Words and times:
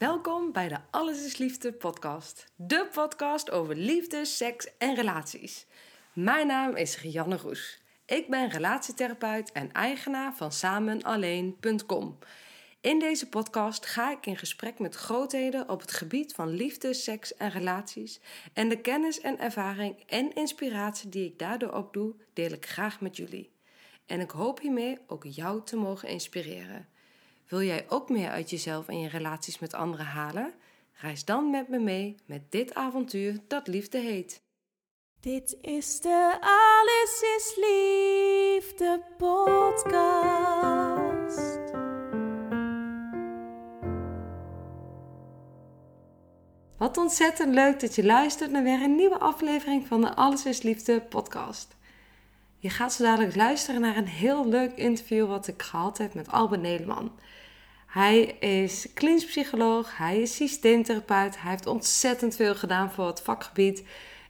Welkom 0.00 0.52
bij 0.52 0.68
de 0.68 0.78
Alles 0.90 1.24
is 1.24 1.36
Liefde 1.36 1.72
podcast. 1.72 2.52
De 2.56 2.88
podcast 2.92 3.50
over 3.50 3.76
liefde, 3.76 4.24
seks 4.24 4.76
en 4.78 4.94
relaties. 4.94 5.66
Mijn 6.14 6.46
naam 6.46 6.76
is 6.76 7.00
Rianne 7.00 7.36
Roes. 7.36 7.82
Ik 8.06 8.28
ben 8.28 8.48
relatietherapeut 8.48 9.52
en 9.52 9.72
eigenaar 9.72 10.36
van 10.36 10.52
samenalleen.com. 10.52 12.18
In 12.80 12.98
deze 12.98 13.28
podcast 13.28 13.86
ga 13.86 14.10
ik 14.10 14.26
in 14.26 14.36
gesprek 14.36 14.78
met 14.78 14.94
grootheden 14.94 15.68
op 15.68 15.80
het 15.80 15.92
gebied 15.92 16.32
van 16.32 16.48
liefde, 16.48 16.94
seks 16.94 17.34
en 17.34 17.50
relaties. 17.50 18.20
En 18.52 18.68
de 18.68 18.80
kennis 18.80 19.20
en 19.20 19.38
ervaring 19.38 20.02
en 20.06 20.34
inspiratie 20.34 21.08
die 21.08 21.24
ik 21.24 21.38
daardoor 21.38 21.72
opdoe, 21.72 22.14
deel 22.32 22.50
ik 22.50 22.66
graag 22.66 23.00
met 23.00 23.16
jullie. 23.16 23.50
En 24.06 24.20
ik 24.20 24.30
hoop 24.30 24.60
hiermee 24.60 24.98
ook 25.06 25.24
jou 25.24 25.64
te 25.64 25.76
mogen 25.76 26.08
inspireren. 26.08 26.88
Wil 27.50 27.62
jij 27.62 27.86
ook 27.88 28.08
meer 28.08 28.30
uit 28.30 28.50
jezelf 28.50 28.88
en 28.88 29.00
je 29.00 29.08
relaties 29.08 29.58
met 29.58 29.74
anderen 29.74 30.06
halen? 30.06 30.52
Reis 30.92 31.24
dan 31.24 31.50
met 31.50 31.68
me 31.68 31.78
mee 31.78 32.16
met 32.26 32.52
dit 32.52 32.74
avontuur 32.74 33.40
dat 33.48 33.66
liefde 33.66 33.98
heet. 33.98 34.42
Dit 35.20 35.56
is 35.60 36.00
de 36.00 36.38
Alles 36.40 37.22
is 37.36 37.54
Liefde 37.56 39.02
podcast. 39.16 39.78
Wat 46.76 46.96
ontzettend 46.96 47.54
leuk 47.54 47.80
dat 47.80 47.94
je 47.94 48.04
luistert 48.04 48.50
naar 48.50 48.62
weer 48.62 48.82
een 48.82 48.96
nieuwe 48.96 49.18
aflevering 49.18 49.86
van 49.86 50.00
de 50.00 50.14
Alles 50.14 50.46
is 50.46 50.62
Liefde 50.62 51.00
podcast. 51.00 51.76
Je 52.58 52.70
gaat 52.70 52.92
zo 52.92 53.04
dadelijk 53.04 53.36
luisteren 53.36 53.80
naar 53.80 53.96
een 53.96 54.08
heel 54.08 54.48
leuk 54.48 54.76
interview 54.76 55.26
wat 55.26 55.46
ik 55.46 55.62
gehad 55.62 55.98
heb 55.98 56.14
met 56.14 56.30
Albert 56.30 56.62
Nederman. 56.62 57.12
Hij 57.90 58.22
is 58.40 58.86
klinisch 58.94 59.24
psycholoog, 59.24 59.96
hij 59.96 60.20
is 60.20 60.34
systeemtherapeut, 60.34 61.40
hij 61.40 61.50
heeft 61.50 61.66
ontzettend 61.66 62.36
veel 62.36 62.54
gedaan 62.54 62.90
voor 62.90 63.06
het 63.06 63.20
vakgebied. 63.20 63.84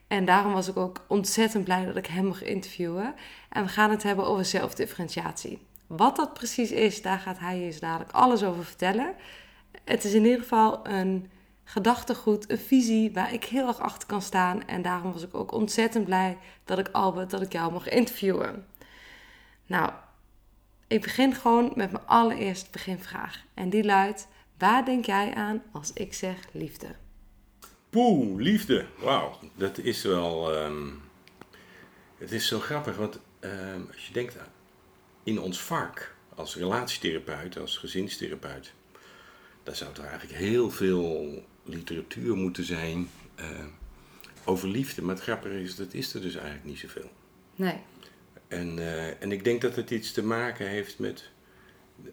En 0.07 0.25
daarom 0.25 0.53
was 0.53 0.67
ik 0.67 0.77
ook 0.77 1.05
ontzettend 1.07 1.63
blij 1.63 1.85
dat 1.85 1.95
ik 1.95 2.05
hem 2.05 2.25
mocht 2.25 2.41
interviewen. 2.41 3.15
En 3.49 3.63
we 3.63 3.69
gaan 3.69 3.89
het 3.89 4.03
hebben 4.03 4.25
over 4.25 4.45
zelfdifferentiatie. 4.45 5.65
Wat 5.87 6.15
dat 6.15 6.33
precies 6.33 6.71
is, 6.71 7.01
daar 7.01 7.19
gaat 7.19 7.39
hij 7.39 7.59
je 7.59 7.77
dadelijk 7.79 8.11
alles 8.11 8.43
over 8.43 8.65
vertellen. 8.65 9.13
Het 9.83 10.03
is 10.03 10.13
in 10.13 10.23
ieder 10.23 10.39
geval 10.39 10.87
een 10.87 11.29
gedachtegoed, 11.63 12.51
een 12.51 12.57
visie 12.57 13.13
waar 13.13 13.33
ik 13.33 13.43
heel 13.43 13.67
erg 13.67 13.79
achter 13.79 14.07
kan 14.07 14.21
staan. 14.21 14.67
En 14.67 14.81
daarom 14.81 15.13
was 15.13 15.23
ik 15.23 15.35
ook 15.35 15.51
ontzettend 15.51 16.05
blij 16.05 16.37
dat 16.65 16.79
ik 16.79 16.89
Albert, 16.91 17.29
dat 17.29 17.41
ik 17.41 17.51
jou 17.51 17.71
mocht 17.71 17.87
interviewen. 17.87 18.65
Nou, 19.65 19.91
ik 20.91 21.01
begin 21.01 21.35
gewoon 21.35 21.71
met 21.75 21.91
mijn 21.91 22.05
allereerste 22.05 22.69
beginvraag. 22.71 23.43
En 23.53 23.69
die 23.69 23.83
luidt: 23.83 24.27
waar 24.57 24.85
denk 24.85 25.05
jij 25.05 25.33
aan 25.33 25.63
als 25.71 25.93
ik 25.93 26.13
zeg 26.13 26.37
liefde? 26.51 26.87
Poeh, 27.89 28.39
liefde. 28.41 28.85
Wauw, 28.97 29.39
dat 29.55 29.77
is 29.77 30.03
wel. 30.03 30.55
ehm, 30.55 30.87
het 32.17 32.31
is 32.31 32.47
zo 32.47 32.59
grappig, 32.59 32.95
want 32.97 33.19
ehm, 33.39 33.81
als 33.93 34.07
je 34.07 34.13
denkt 34.13 34.35
in 35.23 35.39
ons 35.39 35.61
vak 35.61 36.15
als 36.35 36.55
relatietherapeut, 36.55 37.59
als 37.59 37.77
gezinstherapeut, 37.77 38.73
dan 39.63 39.75
zou 39.75 39.93
er 39.93 40.03
eigenlijk 40.03 40.39
heel 40.39 40.71
veel 40.71 41.43
literatuur 41.63 42.35
moeten 42.35 42.63
zijn 42.63 43.09
eh, 43.35 43.45
over 44.45 44.67
liefde. 44.67 45.01
Maar 45.01 45.15
het 45.15 45.23
grappige 45.23 45.61
is, 45.61 45.75
dat 45.75 45.93
is 45.93 46.13
er 46.13 46.21
dus 46.21 46.35
eigenlijk 46.35 46.65
niet 46.65 46.79
zoveel. 46.79 47.11
Nee. 47.55 47.75
En, 48.51 48.79
eh, 48.79 49.21
en 49.21 49.31
ik 49.31 49.43
denk 49.43 49.61
dat 49.61 49.75
het 49.75 49.91
iets 49.91 50.11
te 50.11 50.23
maken 50.23 50.67
heeft 50.67 50.99
met 50.99 51.29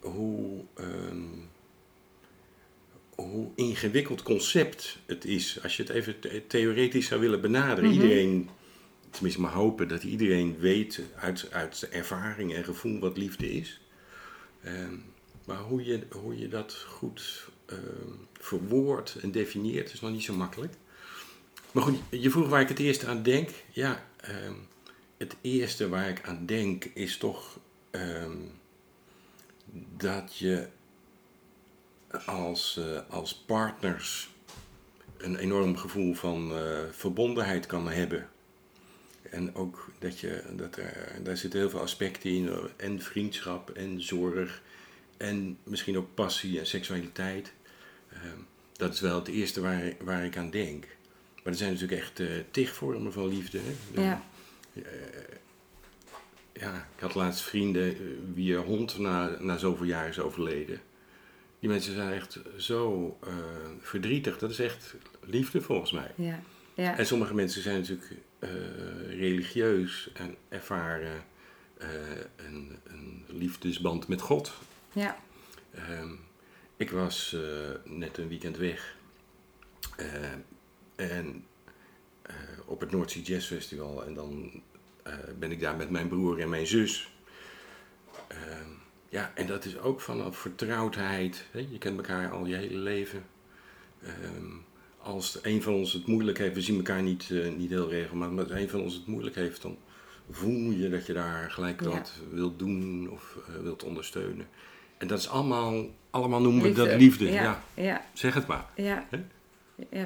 hoe, 0.01 0.65
ehm, 0.75 1.23
hoe 3.15 3.51
ingewikkeld 3.55 4.23
concept 4.23 4.99
het 5.07 5.25
is. 5.25 5.63
Als 5.63 5.77
je 5.77 5.83
het 5.83 5.93
even 5.93 6.21
the- 6.21 6.43
theoretisch 6.47 7.07
zou 7.07 7.21
willen 7.21 7.41
benaderen. 7.41 7.91
Mhm. 7.91 8.01
Iedereen, 8.01 8.49
tenminste 9.11 9.41
maar 9.41 9.53
hopen 9.53 9.89
dat 9.89 10.03
iedereen 10.03 10.59
weet 10.59 11.01
uit, 11.17 11.49
uit 11.53 11.89
ervaring 11.91 12.55
en 12.55 12.65
gevoel 12.65 12.99
wat 12.99 13.17
liefde 13.17 13.51
is. 13.53 13.81
Ehm, 14.63 14.95
maar 15.47 15.59
hoe 15.59 15.85
je, 15.85 16.01
hoe 16.11 16.39
je 16.39 16.49
dat 16.49 16.75
goed 16.75 17.49
ehm, 17.67 18.13
verwoordt 18.33 19.17
en 19.23 19.31
definieert 19.31 19.93
is 19.93 20.01
nog 20.01 20.11
niet 20.11 20.23
zo 20.25 20.35
makkelijk. 20.35 20.75
Maar 21.73 21.83
goed, 21.83 21.99
je 22.11 22.31
vroeg 22.31 22.49
waar 22.49 22.61
ik 22.61 22.69
het 22.69 22.79
eerst 22.79 23.05
aan 23.05 23.23
denk. 23.23 23.49
Ja, 23.71 24.05
het 25.19 25.37
eerste 25.41 25.89
waar 25.89 26.09
ik 26.09 26.23
aan 26.23 26.47
denk 26.47 26.85
is 26.85 27.17
toch 27.17 27.59
ehm, 27.91 28.37
dat 29.97 30.37
je 30.37 30.69
als, 32.27 32.77
eh, 32.77 33.01
als 33.09 33.35
partners 33.35 34.31
een 35.17 35.37
enorm 35.37 35.77
gevoel 35.77 36.15
van 36.15 36.53
eh, 36.57 36.79
verbondenheid 36.91 37.67
kan 37.67 37.89
hebben. 37.91 38.29
En 39.31 39.55
ook 39.55 39.91
dat 39.99 40.19
je, 40.21 40.43
dat 40.57 40.79
daar 41.23 41.37
zitten 41.37 41.61
heel 41.61 41.71
veel 41.71 41.81
aspecten 41.81 42.31
in, 42.31 42.49
eh, 42.49 42.57
en 42.77 43.03
vriendschap 43.03 43.71
en 43.71 44.03
zorg 44.03 44.63
en 45.17 45.59
misschien 45.63 45.99
ook 45.99 46.15
passie 46.15 46.59
en 46.59 46.67
seksualiteit. 46.67 47.53
Ehm, 48.09 48.39
dat 48.73 48.95
is 48.95 49.01
wel 49.01 49.19
het 49.19 49.29
eerste 49.29 49.61
waar, 49.61 49.93
waar 50.01 50.25
ik 50.25 50.37
aan 50.37 50.51
denk. 50.51 50.87
Maar 51.35 51.53
er 51.53 51.59
zijn 51.59 51.73
natuurlijk 51.73 52.01
echt 52.01 52.21
eh 52.21 52.27
tig 52.51 52.75
vormen 52.75 53.13
van 53.13 53.29
liefde. 53.29 53.59
Hè? 53.59 54.03
Ja. 54.03 54.23
Ja, 56.53 56.89
ik 56.97 57.01
had 57.01 57.15
laatst 57.15 57.43
vrienden 57.43 57.95
eh, 57.95 58.01
wie 58.35 58.57
een 58.57 58.65
hond 58.65 58.99
na, 58.99 59.37
na 59.41 59.57
zoveel 59.57 59.87
jaar 59.87 60.09
is 60.09 60.21
overleden. 60.21 60.81
Die 61.61 61.69
mensen 61.69 61.95
zijn 61.95 62.13
echt 62.13 62.39
zo 62.57 63.17
eh, 63.23 63.35
verdrietig. 63.81 64.39
Dat 64.39 64.51
is 64.51 64.59
echt 64.59 64.95
liefde 65.21 65.61
volgens 65.61 65.93
mij. 65.93 66.13
Ja. 66.15 66.41
Ja. 66.75 66.99
En 66.99 67.07
sommige 67.07 67.35
mensen 67.35 67.63
zijn 67.63 67.81
natuurlijk 67.81 68.13
eh, 68.39 68.51
religieus 69.09 70.11
en 70.15 70.37
ervaren 70.49 71.25
een, 72.37 72.79
een 72.85 73.25
liefdesband 73.27 74.09
met 74.09 74.21
God. 74.21 74.53
Ja. 74.93 75.17
Ehm, 75.71 76.11
ik 76.77 76.91
was 76.91 77.37
net 77.85 78.19
een 78.19 78.29
weekend 78.29 78.57
weg. 78.57 78.97
Eh, 79.97 80.33
en 80.97 81.45
op 82.69 82.81
het 82.81 82.91
Noordzee 82.91 83.23
Jazz 83.23 83.47
Festival. 83.47 84.05
En 84.07 84.15
dan 84.15 84.51
eh, 85.03 85.13
ben 85.39 85.51
ik 85.51 85.61
daar 85.61 85.77
met 85.77 85.91
mijn 85.91 86.09
broer 86.09 86.41
en 86.41 86.49
mijn 86.49 86.67
zus. 86.67 87.11
Ehm, 88.29 88.69
ja, 89.09 89.33
en 89.35 89.47
dat 89.47 89.65
is 89.65 89.79
ook 89.79 90.01
vanaf 90.01 90.37
vertrouwdheid. 90.39 91.45
Hè? 91.51 91.67
Je 91.71 91.79
kent 91.79 91.97
elkaar 91.97 92.31
al 92.31 92.47
je 92.47 92.57
hele 92.57 92.79
leven. 92.79 93.23
Ehm, 94.03 94.47
als 94.99 95.39
een 95.43 95.63
van 95.63 95.75
ons 95.75 95.93
het 95.93 96.07
moeilijk 96.07 96.39
heeft, 96.39 96.55
we 96.55 96.61
zien 96.61 96.77
elkaar 96.77 97.03
niet, 97.03 97.31
eh, 97.31 97.49
niet 97.57 97.71
heel 97.71 97.89
regelmatig, 97.89 98.35
maar 98.35 98.45
als 98.45 98.53
een 98.53 98.69
van 98.69 98.81
ons 98.81 98.95
het 98.95 99.07
moeilijk 99.07 99.35
heeft, 99.37 99.63
dan 99.63 99.77
voel 100.31 100.71
je 100.71 100.89
dat 100.89 101.07
je 101.07 101.13
daar 101.13 101.51
gelijk 101.51 101.81
Ja. 101.83 101.89
wat 101.89 102.13
wilt 102.31 102.59
doen 102.59 103.09
of 103.11 103.37
eh, 103.49 103.63
wilt 103.63 103.83
ondersteunen. 103.85 104.47
En 104.99 105.07
dat 105.07 105.19
is 105.19 105.29
allemaal, 105.29 105.87
allemaal 106.11 106.41
noemen 106.41 106.63
we 106.63 106.69
Liefde. 106.69 106.85
dat 106.85 107.01
liefde. 107.01 107.25
Ja. 107.31 107.43
Ja. 107.43 107.83
Ja. 107.83 108.05
zeg 108.13 108.35
het 108.35 108.47
maar. 108.47 108.67
Ja, 108.75 109.09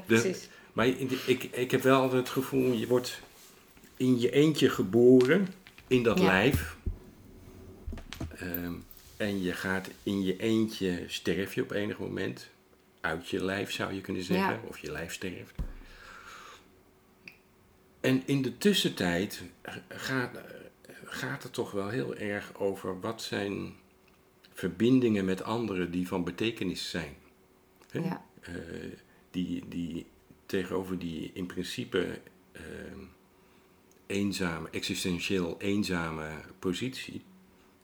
precies. 0.06 0.48
Maar 0.72 0.86
ik, 0.86 1.42
ik, 1.52 1.70
heb 1.70 1.82
wel 1.82 2.12
het 2.12 2.28
gevoel, 2.28 2.72
je 2.72 2.86
wordt 2.86 3.20
in 3.96 4.20
je 4.20 4.30
eentje 4.30 4.68
geboren, 4.70 5.48
in 5.86 6.02
dat 6.02 6.18
Ja. 6.18 6.24
lijf. 6.24 6.76
Ehm, 8.36 8.72
en 9.16 9.42
je 9.42 9.52
gaat 9.52 9.90
in 10.02 10.22
je 10.22 10.36
eentje, 10.36 11.04
sterf 11.06 11.54
je 11.54 11.62
op 11.62 11.70
enig 11.70 11.98
moment. 11.98 12.48
Uit 13.00 13.28
je 13.28 13.44
lijf 13.44 13.72
zou 13.72 13.92
je 13.92 14.00
kunnen 14.00 14.22
zeggen, 14.22 14.52
Ja. 14.52 14.60
of 14.68 14.78
je 14.78 14.92
lijf 14.92 15.12
sterft. 15.12 15.54
En 18.00 18.22
in 18.26 18.42
de 18.42 18.58
tussentijd 18.58 19.42
gaat, 19.88 20.30
gaat 21.04 21.42
het 21.42 21.52
toch 21.52 21.70
wel 21.70 21.88
heel 21.88 22.16
erg 22.16 22.54
over 22.58 23.00
wat 23.00 23.22
zijn 23.22 23.72
verbindingen 24.52 25.24
met 25.24 25.42
anderen 25.42 25.90
die 25.90 26.08
van 26.08 26.24
betekenis 26.24 26.90
zijn. 26.90 27.14
Hè? 27.90 27.98
Ja. 27.98 28.24
Eh, 28.40 28.54
die, 29.30 29.62
die 29.68 30.06
tegenover 30.60 30.98
die 30.98 31.30
in 31.34 31.46
principe 31.46 32.20
ehm, 32.52 32.98
eenzame, 34.06 34.68
existentieel 34.70 35.54
eenzame 35.58 36.28
positie, 36.58 37.22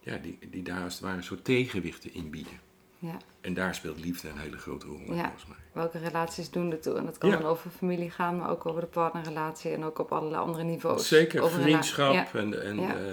ja, 0.00 0.16
die, 0.16 0.38
die 0.50 0.62
daar 0.62 0.82
als 0.82 0.92
het 0.94 1.02
ware 1.02 1.16
een 1.16 1.22
soort 1.22 1.44
tegenwichten 1.44 2.14
in 2.14 2.30
bieden. 2.30 2.60
Ja. 2.98 3.16
En 3.40 3.54
daar 3.54 3.74
speelt 3.74 4.00
liefde 4.04 4.28
een 4.28 4.38
hele 4.38 4.56
grote 4.56 4.86
rol 4.86 4.96
in, 5.06 5.14
Ja. 5.14 5.22
volgens 5.22 5.46
mij. 5.46 5.56
Welke 5.72 5.98
relaties 5.98 6.50
doen 6.50 6.70
ertoe? 6.72 6.94
En 6.96 7.04
dat 7.04 7.18
kan 7.18 7.30
Ja. 7.30 7.36
dan 7.36 7.46
over 7.50 7.70
familie 7.70 8.10
gaan, 8.10 8.36
maar 8.36 8.50
ook 8.50 8.66
over 8.66 8.80
de 8.80 8.86
partnerrelatie 8.86 9.70
en 9.70 9.84
ook 9.84 9.98
op 9.98 10.12
allerlei 10.12 10.42
andere 10.42 10.64
niveaus. 10.64 11.08
Zeker, 11.08 11.42
Over 11.42 11.60
vriendschap 11.60 12.34
en, 12.34 12.62
en 12.64 12.80
Ja. 12.80 12.96
eh, 12.96 13.12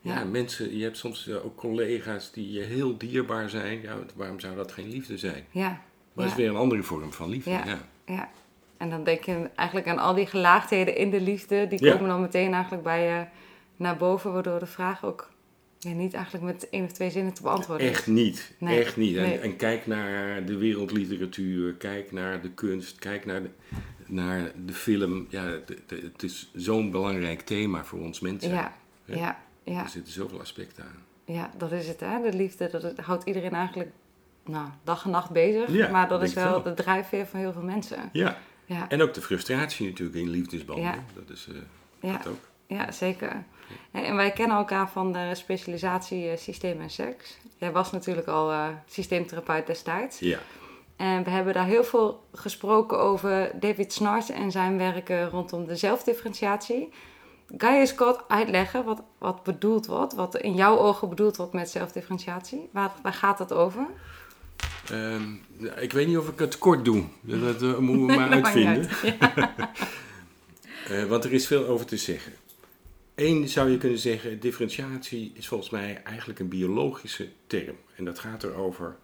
ja. 0.00 0.24
Mensen, 0.24 0.76
je 0.76 0.82
hebt 0.82 0.96
soms 0.96 1.28
eh, 1.28 1.44
ook 1.44 1.56
collega's 1.56 2.32
die 2.32 2.52
je 2.52 2.60
heel 2.62 2.98
dierbaar 2.98 3.50
zijn. 3.50 3.80
Ja, 3.82 3.96
waarom 4.16 4.40
zou 4.40 4.56
dat 4.56 4.72
geen 4.72 4.88
liefde 4.88 5.18
zijn? 5.18 5.46
Ja. 5.50 5.68
Maar 6.12 6.24
dat 6.24 6.26
is 6.26 6.34
weer 6.34 6.48
een 6.48 6.56
andere 6.56 6.82
vorm 6.82 7.12
van 7.12 7.28
liefde. 7.28 7.50
Ja. 7.50 7.78
Ja. 8.06 8.30
En 8.80 8.90
dan 8.90 9.04
denk 9.04 9.22
je 9.24 9.50
eigenlijk 9.54 9.88
aan 9.88 9.98
al 9.98 10.14
die 10.14 10.26
gelaagdheden 10.26 10.96
in 10.96 11.10
de 11.10 11.20
liefde. 11.20 11.66
Die 11.66 11.84
Ja. 11.84 11.92
komen 11.92 12.08
dan 12.08 12.20
meteen 12.20 12.52
eigenlijk 12.52 12.82
bij 12.82 13.04
je 13.06 13.24
naar 13.76 13.96
boven, 13.96 14.32
waardoor 14.32 14.58
de 14.58 14.66
vraag 14.66 15.04
ook 15.04 15.30
ja, 15.78 15.90
niet 15.90 16.14
eigenlijk 16.14 16.44
met 16.44 16.68
één 16.70 16.84
of 16.84 16.92
twee 16.92 17.10
zinnen 17.10 17.32
te 17.34 17.42
beantwoorden 17.42 17.86
is. 17.86 17.92
Echt 17.92 18.06
niet. 18.06 18.54
Nee, 18.58 18.80
Echt 18.80 18.96
niet. 18.96 19.16
En, 19.16 19.22
nee. 19.22 19.38
en 19.38 19.56
kijk 19.56 19.86
naar 19.86 20.44
de 20.44 20.56
wereldliteratuur, 20.56 21.74
kijk 21.74 22.12
naar 22.12 22.40
de 22.42 22.50
kunst, 22.50 22.98
kijk 22.98 23.26
naar 23.26 23.42
de, 23.42 23.50
naar 24.06 24.52
de 24.64 24.72
film. 24.72 25.26
Ja, 25.28 25.44
het, 25.86 26.22
is 26.22 26.50
zo'n 26.54 26.90
belangrijk 26.90 27.40
thema 27.40 27.84
voor 27.84 28.00
ons 28.00 28.20
mensen. 28.20 28.50
Ja, 28.50 28.72
Ja. 29.04 29.14
ja, 29.16 29.38
ja, 29.62 29.82
Er 29.82 29.88
zitten 29.88 30.12
zoveel 30.12 30.40
aspecten 30.40 30.84
aan. 30.84 31.02
ja, 31.34 31.50
dat 31.56 31.72
is 31.72 31.88
het 31.88 32.00
hè. 32.00 32.30
De 32.30 32.36
liefde, 32.36 32.68
dat 32.70 32.82
het- 32.82 32.98
houdt 33.00 33.24
iedereen 33.24 33.52
eigenlijk 33.54 33.90
nou, 34.44 34.68
dag 34.84 35.04
en 35.04 35.10
nacht 35.10 35.30
bezig. 35.30 35.72
Ja, 35.72 35.90
maar 35.90 36.08
dat 36.08 36.22
is 36.22 36.34
wel 36.34 36.50
wel. 36.50 36.62
de 36.62 36.74
drijfveer 36.74 37.26
van 37.26 37.40
heel 37.40 37.52
veel 37.52 37.62
mensen. 37.62 37.98
Ja, 38.12 38.38
Ja, 38.74 38.88
en 38.88 39.02
ook 39.02 39.14
de 39.14 39.20
frustratie 39.20 39.88
natuurlijk 39.88 40.18
in 40.18 40.28
liefdesbanden. 40.28 40.84
Ja. 40.84 41.04
Dat 41.14 41.30
is 41.30 41.48
ja, 42.00 42.12
dat 42.16 42.26
ook. 42.26 42.38
ja 42.66 42.92
zeker. 42.92 43.44
En 43.90 44.16
wij 44.16 44.30
kennen 44.30 44.56
elkaar 44.56 44.90
van 44.90 45.12
de 45.12 45.30
specialisatie 45.34 46.30
eh, 46.30 46.36
systeem 46.36 46.80
en 46.80 46.90
seks. 46.90 47.38
Jij 47.56 47.72
was 47.72 47.92
natuurlijk 47.92 48.26
al 48.26 48.50
eh, 48.50 48.68
systeemtherapeut 48.86 49.66
destijds. 49.66 50.18
Ja. 50.18 50.38
En 50.96 51.24
we 51.24 51.30
hebben 51.30 51.54
daar 51.54 51.66
heel 51.66 51.84
veel 51.84 52.24
gesproken 52.32 52.98
over 52.98 53.50
David 53.60 53.92
Snars 53.92 54.30
en 54.30 54.50
zijn 54.50 54.78
werken 54.78 55.30
rondom 55.30 55.66
de 55.66 55.76
zelfdifferentiatie. 55.76 56.88
Kan 57.56 57.74
je 57.74 57.80
eens 57.80 57.94
kort 57.94 58.28
uitleggen 58.28 58.84
wat, 58.84 59.02
wat 59.18 59.42
bedoeld 59.42 59.86
wordt, 59.86 60.14
wat 60.14 60.36
in 60.36 60.54
jouw 60.54 60.78
ogen 60.78 61.08
bedoeld 61.08 61.36
wordt 61.36 61.52
met 61.52 61.70
zelfdifferentiatie? 61.70 62.68
Waar, 62.72 62.92
waar 63.02 63.12
gaat 63.12 63.38
het 63.38 63.52
over? 63.52 63.86
Ehm, 64.90 65.22
ik 65.80 65.92
weet 65.92 66.06
niet 66.06 66.16
of 66.16 66.28
ik 66.28 66.38
het 66.38 66.58
kort 66.58 66.84
doe. 66.84 67.04
Dat, 67.20 67.62
eh, 67.62 67.78
moeten 67.78 68.06
we 68.06 68.14
maar 68.20 68.30
uitvinden. 68.30 68.88
Eh, 70.88 71.04
want 71.04 71.24
er 71.24 71.32
is 71.32 71.46
veel 71.46 71.66
over 71.66 71.86
te 71.86 71.96
zeggen. 71.96 72.32
Eén 73.14 73.48
zou 73.48 73.70
je 73.70 73.78
kunnen 73.78 73.98
zeggen, 73.98 74.40
differentiatie 74.40 75.32
is 75.34 75.48
volgens 75.48 75.70
mij 75.70 76.02
eigenlijk 76.02 76.38
een 76.38 76.48
biologische 76.48 77.28
term. 77.46 77.76
En 77.96 78.04
dat 78.04 78.18
gaat 78.18 78.42
erover 78.42 78.96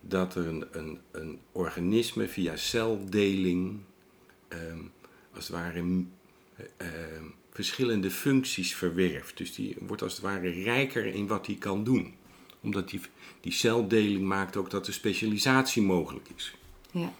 dat 0.00 0.34
er 0.34 0.46
een, 0.46 0.64
een, 0.70 0.98
een 1.10 1.38
organisme 1.52 2.28
via 2.28 2.56
celdeling, 2.56 3.80
ehm, 4.48 4.78
als 5.34 5.46
het 5.46 5.56
ware, 5.56 6.04
ehm, 6.76 7.24
verschillende 7.50 8.10
functies 8.10 8.74
verwerft. 8.74 9.36
Dus 9.36 9.54
die 9.54 9.76
wordt 9.80 10.02
als 10.02 10.12
het 10.12 10.22
ware 10.22 10.50
rijker 10.50 11.06
in 11.06 11.26
wat 11.26 11.46
hij 11.46 11.56
kan 11.56 11.84
doen. 11.84 12.14
Omdat 12.62 12.88
die, 12.90 13.00
die 13.40 13.52
celdeling 13.52 14.22
maakt 14.22 14.56
ook 14.56 14.70
dat 14.70 14.86
de 14.86 14.92
specialisatie 14.92 15.82
mogelijk 15.82 16.28
is. 16.36 16.54
Ja, 16.90 17.12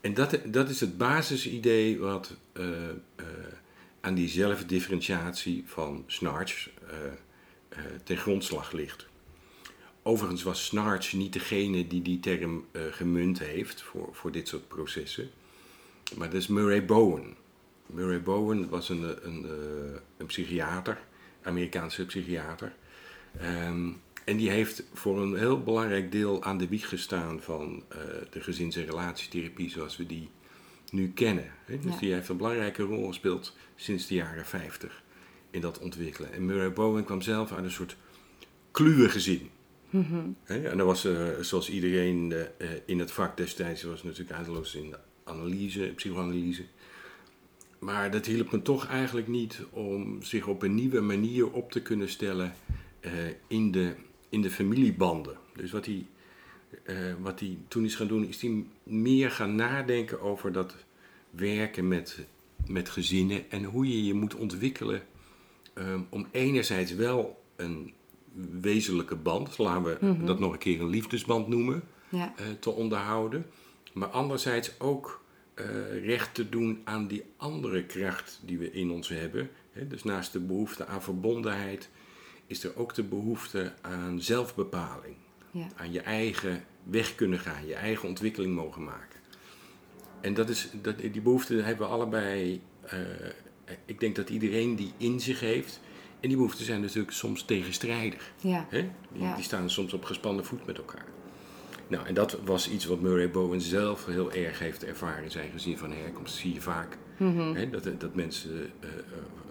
En 0.00 0.14
dat, 0.14 0.38
dat 0.44 0.68
is 0.68 0.80
het 0.80 0.98
basisidee 0.98 1.98
wat 1.98 2.36
eh, 2.52 2.88
eh, 2.88 3.26
aan 4.00 4.14
die 4.14 4.28
zelfdifferentiatie 4.28 5.62
van 5.66 6.04
Snarch 6.06 6.70
eh, 6.88 6.96
ten 8.04 8.16
grondslag 8.16 8.72
ligt. 8.72 9.06
Overigens 10.02 10.42
was 10.42 10.64
Snarch 10.64 11.12
niet 11.12 11.32
degene 11.32 11.86
die 11.86 12.02
die 12.02 12.20
term 12.20 12.66
gemunt 12.90 13.38
heeft 13.38 13.82
voor, 13.82 14.08
voor 14.12 14.32
dit 14.32 14.48
soort 14.48 14.68
processen, 14.68 15.30
maar 16.16 16.30
dat 16.30 16.40
is 16.40 16.46
Murray 16.46 16.84
Bowen. 16.84 17.36
Murray 17.86 18.22
Bowen 18.22 18.68
was 18.68 18.88
een, 18.88 19.02
een, 19.02 19.44
een, 19.44 20.00
een 20.16 20.26
psychiater, 20.26 20.98
Amerikaanse 21.42 22.06
psychiater. 22.06 22.74
Ehm, 23.38 23.90
en 24.24 24.36
die 24.36 24.50
heeft 24.50 24.82
voor 24.94 25.20
een 25.22 25.36
heel 25.36 25.62
belangrijk 25.62 26.12
deel 26.12 26.42
aan 26.42 26.58
de 26.58 26.68
wieg 26.68 26.88
gestaan 26.88 27.40
van 27.40 27.82
eh, 27.88 27.98
de 28.30 28.40
gezins- 28.40 28.76
en 28.76 28.84
relatietherapie 28.84 29.70
zoals 29.70 29.96
we 29.96 30.06
die 30.06 30.28
nu 30.90 31.12
kennen. 31.12 31.50
Hè? 31.64 31.78
Dus 31.78 31.92
Ja. 31.92 31.98
die 31.98 32.12
heeft 32.12 32.28
een 32.28 32.36
belangrijke 32.36 32.82
rol 32.82 33.06
gespeeld 33.06 33.56
sinds 33.76 34.06
de 34.06 34.14
jaren 34.14 34.46
50 34.46 35.02
in 35.50 35.60
dat 35.60 35.78
ontwikkelen. 35.78 36.32
En 36.32 36.44
Murray 36.46 36.72
Bowen 36.72 37.04
kwam 37.04 37.22
zelf 37.22 37.52
uit 37.52 37.64
een 37.64 37.70
soort 37.70 37.96
kluwe 38.70 39.08
gezin. 39.08 39.50
Hè? 40.44 40.68
En 40.68 40.76
dat 40.78 40.86
was, 40.86 41.04
eh, 41.04 41.28
zoals 41.40 41.70
iedereen 41.70 42.32
eh, 42.58 42.68
in 42.86 42.98
het 42.98 43.12
vak 43.12 43.36
destijds, 43.36 43.82
was 43.82 44.02
natuurlijk 44.02 44.36
eindeloos 44.36 44.74
in 44.74 44.90
de 44.90 44.98
analyse, 45.24 45.92
psychoanalyse. 45.96 46.64
Maar 47.78 48.10
dat 48.10 48.26
hielp 48.26 48.52
me 48.52 48.62
toch 48.62 48.86
eigenlijk 48.86 49.28
niet 49.28 49.60
om 49.70 50.22
zich 50.22 50.46
op 50.46 50.62
een 50.62 50.74
nieuwe 50.74 51.00
manier 51.00 51.50
op 51.50 51.70
te 51.72 51.82
kunnen 51.82 52.08
stellen 52.08 52.54
in, 53.46 53.70
de, 53.70 53.94
in 54.32 54.42
de 54.42 54.50
familiebanden. 54.50 55.36
Dus 55.56 55.70
wat 55.70 55.86
hij, 55.86 56.06
eh, 56.82 56.96
wat 57.20 57.40
hij 57.40 57.58
toen 57.68 57.84
is 57.84 57.94
gaan 57.94 58.06
doen, 58.06 58.28
is 58.28 58.42
hij 58.42 58.64
meer 58.82 59.30
gaan 59.30 59.54
nadenken 59.54 60.20
over 60.20 60.52
dat 60.52 60.76
werken 61.30 61.88
met, 61.88 62.26
met 62.66 62.88
gezinnen 62.88 63.50
en 63.50 63.64
hoe 63.64 63.88
je 63.88 64.04
je 64.04 64.14
moet 64.14 64.34
ontwikkelen 64.34 65.02
eh, 65.74 66.00
om 66.08 66.26
enerzijds 66.30 66.94
wel 66.94 67.42
een 67.56 67.92
wezenlijke 68.60 69.16
band, 69.16 69.58
laten 69.58 69.82
we 69.82 70.24
dat 70.24 70.38
nog 70.38 70.52
een 70.52 70.58
keer 70.58 70.80
een 70.80 70.88
liefdesband 70.88 71.48
noemen, 71.48 71.82
ja, 72.08 72.34
eh, 72.36 72.46
te 72.60 72.70
onderhouden. 72.70 73.46
Maar 73.92 74.08
anderzijds 74.08 74.80
ook 74.80 75.20
eh, 75.54 75.66
recht 76.04 76.34
te 76.34 76.48
doen 76.48 76.80
aan 76.84 77.06
die 77.06 77.24
andere 77.36 77.84
kracht 77.84 78.40
die 78.44 78.58
we 78.58 78.72
in 78.72 78.90
ons 78.90 79.08
hebben. 79.08 79.50
Dus 79.88 80.02
naast 80.02 80.32
de 80.32 80.40
behoefte 80.40 80.86
aan 80.86 81.02
verbondenheid 81.02 81.90
is 82.46 82.64
er 82.64 82.76
ook 82.76 82.94
de 82.94 83.02
behoefte 83.02 83.72
aan 83.80 84.20
zelfbepaling. 84.20 85.14
ja, 85.50 85.66
Aan 85.76 85.92
je 85.92 86.00
eigen 86.00 86.64
weg 86.82 87.14
kunnen 87.14 87.38
gaan, 87.38 87.66
je 87.66 87.74
eigen 87.74 88.08
ontwikkeling 88.08 88.54
mogen 88.54 88.84
maken. 88.84 89.20
En 90.20 90.34
dat 90.34 90.48
is, 90.48 90.68
dat, 90.82 90.98
die 90.98 91.20
behoefte 91.20 91.54
hebben 91.54 91.86
we 91.86 91.92
allebei. 91.92 92.60
eh, 92.82 92.98
ik 93.84 94.00
denk 94.00 94.16
dat 94.16 94.28
iedereen 94.30 94.76
die 94.76 94.92
in 94.96 95.20
zich 95.20 95.40
heeft. 95.40 95.80
En 96.20 96.28
die 96.28 96.36
behoeften 96.36 96.64
zijn 96.64 96.80
natuurlijk 96.80 97.12
soms 97.12 97.44
tegenstrijdig. 97.44 98.32
ja, 98.40 98.66
Hè? 98.68 98.88
Die, 99.12 99.22
Ja. 99.22 99.34
die 99.34 99.44
staan 99.44 99.70
soms 99.70 99.92
op 99.92 100.04
gespannen 100.04 100.44
voet 100.44 100.66
met 100.66 100.78
elkaar. 100.78 101.04
Nou, 101.88 102.06
en 102.06 102.14
dat 102.14 102.38
was 102.44 102.70
iets 102.70 102.84
wat 102.84 103.00
Murray 103.00 103.30
Bowen 103.30 103.60
zelf 103.60 104.06
heel 104.06 104.32
erg 104.32 104.58
heeft 104.58 104.84
ervaren 104.84 105.24
in 105.24 105.30
zijn 105.30 105.50
gezin 105.50 105.78
van 105.78 105.92
herkomst. 105.92 106.34
Zie 106.36 106.54
je 106.54 106.60
vaak. 106.60 106.96
Mhm. 107.16 107.54
Hè? 107.54 107.70
Dat, 107.70 108.00
dat 108.00 108.14
mensen 108.14 108.72
eh, 108.80 108.88
eh, 108.88 108.94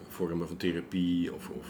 vormen 0.08 0.46
van 0.48 0.56
therapie 0.56 1.34
of, 1.34 1.48
of 1.48 1.66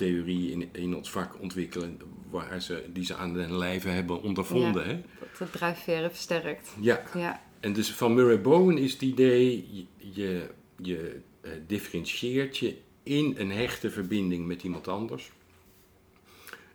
theorie 0.00 0.50
in, 0.50 0.68
in 0.72 0.96
ons 0.96 1.10
vak 1.10 1.40
ontwikkelen 1.40 1.98
waar 2.30 2.62
ze, 2.62 2.84
die 2.92 3.04
ze 3.04 3.14
aan 3.14 3.34
hun 3.34 3.56
lijve 3.56 3.88
hebben 3.88 4.22
ondervonden. 4.22 4.86
Hè? 4.86 5.00
dat 5.38 5.38
de 5.38 5.58
drijfveren 5.58 6.10
versterkt. 6.10 6.70
Ja, 6.80 7.02
Ja, 7.14 7.42
en 7.60 7.72
dus 7.72 7.92
van 7.92 8.14
Murray 8.14 8.40
Bowen 8.40 8.78
is 8.78 8.92
het 8.92 9.02
idee, 9.02 9.68
je, 9.70 9.86
je, 10.12 10.50
je 10.76 11.20
eh, 11.40 11.50
differentieert 11.66 12.58
je 12.58 12.76
in 13.02 13.34
een 13.38 13.50
hechte 13.50 13.90
verbinding 13.90 14.46
met 14.46 14.62
iemand 14.62 14.88
anders. 14.88 15.30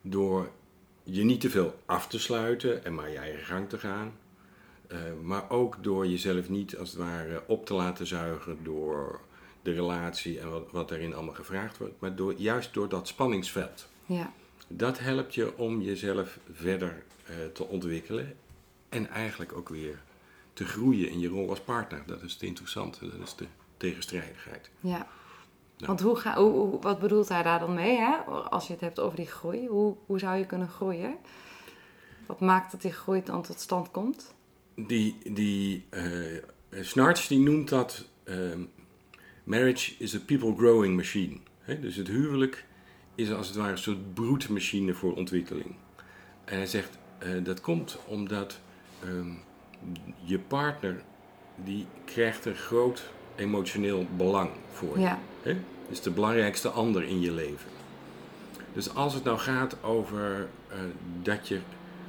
Door 0.02 0.52
je 1.04 1.24
niet 1.24 1.42
te 1.42 1.50
veel 1.50 1.80
af 1.86 2.08
te 2.08 2.20
sluiten 2.20 2.86
en 2.86 2.96
maar 2.96 3.10
je 3.10 3.18
eigen 3.18 3.46
gang 3.46 3.70
te 3.70 3.78
gaan. 3.78 4.14
Eh, 4.88 4.98
maar 5.24 5.50
ook 5.50 5.84
door 5.84 6.08
jezelf 6.08 6.50
niet 6.50 6.78
als 6.78 6.90
het 6.90 7.00
ware 7.00 7.44
op 7.48 7.66
te 7.66 7.74
laten 7.74 8.08
zuigen 8.08 8.58
door 8.64 9.22
de 9.66 9.72
relatie 9.74 10.40
en 10.40 10.50
wat, 10.50 10.72
wat 10.72 10.92
erin 10.92 11.14
allemaal 11.14 11.34
gevraagd 11.34 11.78
wordt. 11.78 11.94
Maar 12.00 12.16
door, 12.16 12.34
juist 12.38 12.74
door 12.74 12.90
dat 12.90 13.08
spanningsveld. 13.08 13.88
ja, 14.06 14.32
Dat 14.68 15.00
helpt 15.00 15.36
je 15.36 15.58
om 15.58 15.82
jezelf 15.82 16.40
verder 16.54 17.04
eh, 17.26 17.36
te 17.54 17.66
ontwikkelen 17.68 18.36
en 18.90 19.10
eigenlijk 19.10 19.54
ook 19.54 19.70
weer 19.70 20.02
te 20.54 20.66
groeien 20.66 21.10
in 21.10 21.20
je 21.20 21.28
rol 21.28 21.50
als 21.50 21.60
partner. 21.60 22.04
Dat 22.06 22.22
is 22.22 22.34
het 22.34 22.42
interessante, 22.42 23.00
dat 23.10 23.28
is 23.28 23.36
de 23.36 23.46
tegenstrijdigheid. 23.78 24.70
ja. 24.80 25.08
Ja. 25.78 25.86
Want 25.88 26.02
hoe 26.02 26.16
ga, 26.16 26.36
hoe, 26.36 26.52
hoe- 26.52 26.82
wat 26.82 27.00
bedoelt 27.00 27.30
hij 27.30 27.44
daar 27.44 27.60
dan 27.60 27.74
mee, 27.74 27.98
hè? 27.98 28.16
als 28.50 28.68
je 28.68 28.74
het 28.74 28.82
hebt 28.82 29.00
over 29.00 29.16
die 29.18 29.28
groei? 29.28 29.68
Hoe, 29.68 29.96
hoe 30.06 30.20
zou 30.20 30.38
je 30.38 30.46
kunnen 30.46 30.68
groeien? 30.70 31.16
Wat 32.26 32.40
maakt 32.40 32.72
dat 32.72 32.82
die 32.82 32.92
groei 32.94 33.24
dan 33.24 33.42
tot 33.42 33.60
stand 33.60 33.92
komt? 33.92 34.34
Die, 34.76 35.18
die 35.32 35.86
eh 35.90 36.44
Snarch 36.82 37.28
die 37.28 37.40
noemt 37.40 37.70
dat 37.70 38.06
ehm, 38.24 38.60
marriage 39.46 39.94
is 39.98 40.16
a 40.16 40.20
people 40.26 40.54
growing 40.58 40.96
machine. 40.96 41.38
Dus 41.82 41.96
het 41.96 42.08
huwelijk 42.08 42.66
is 43.16 43.32
als 43.32 43.48
het 43.48 43.56
ware 43.56 43.72
een 43.72 43.78
soort 43.78 44.14
broedmachine 44.14 44.94
voor 44.94 45.16
ontwikkeling. 45.16 45.76
En 46.46 46.58
hij 46.58 46.68
zegt 46.68 46.98
eh, 47.18 47.30
dat 47.44 47.62
komt 47.62 47.98
omdat 48.08 48.60
ehm, 49.04 49.32
je 50.24 50.40
partner 50.40 51.04
die 51.64 51.86
krijgt 52.06 52.46
een 52.46 52.56
groot 52.56 53.04
emotioneel 53.36 54.06
belang 54.18 54.50
voor 54.72 55.00
je. 55.00 55.04
Ja, 55.04 55.20
is 55.90 56.02
de 56.02 56.12
belangrijkste 56.12 56.70
ander 56.70 57.04
in 57.04 57.22
je 57.22 57.32
leven. 57.32 57.70
Dus 58.74 58.96
als 58.96 59.14
het 59.14 59.24
nou 59.24 59.38
gaat 59.38 59.84
over 59.84 60.48
eh, 60.68 60.78
dat 61.22 61.48
je 61.48 61.60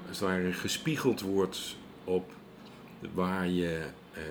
als 0.08 0.18
het 0.18 0.28
ware 0.28 0.52
gespiegeld 0.52 1.20
wordt 1.20 1.76
op 2.04 2.32
waar 3.14 3.48
je, 3.48 3.82
eh, 4.12 4.22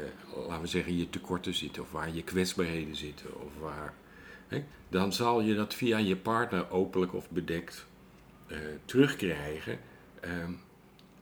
laten 0.47 0.61
we 0.61 0.67
zeggen, 0.67 0.97
je 0.97 1.09
tekorten 1.09 1.53
zitten 1.53 1.81
of 1.81 1.91
waar 1.91 2.09
je 2.15 2.23
kwetsbaarheden 2.23 2.95
zitten 2.95 3.27
of 3.41 3.51
waar, 3.61 3.93
hè, 4.47 4.63
dan 4.89 5.13
zal 5.13 5.41
je 5.41 5.55
dat 5.55 5.73
via 5.73 5.97
je 5.97 6.15
partner 6.15 6.71
openlijk 6.71 7.13
of 7.13 7.29
bedekt 7.29 7.85
eh, 8.47 8.57
terugkrijgen. 8.85 9.79
Ehm, 10.19 10.51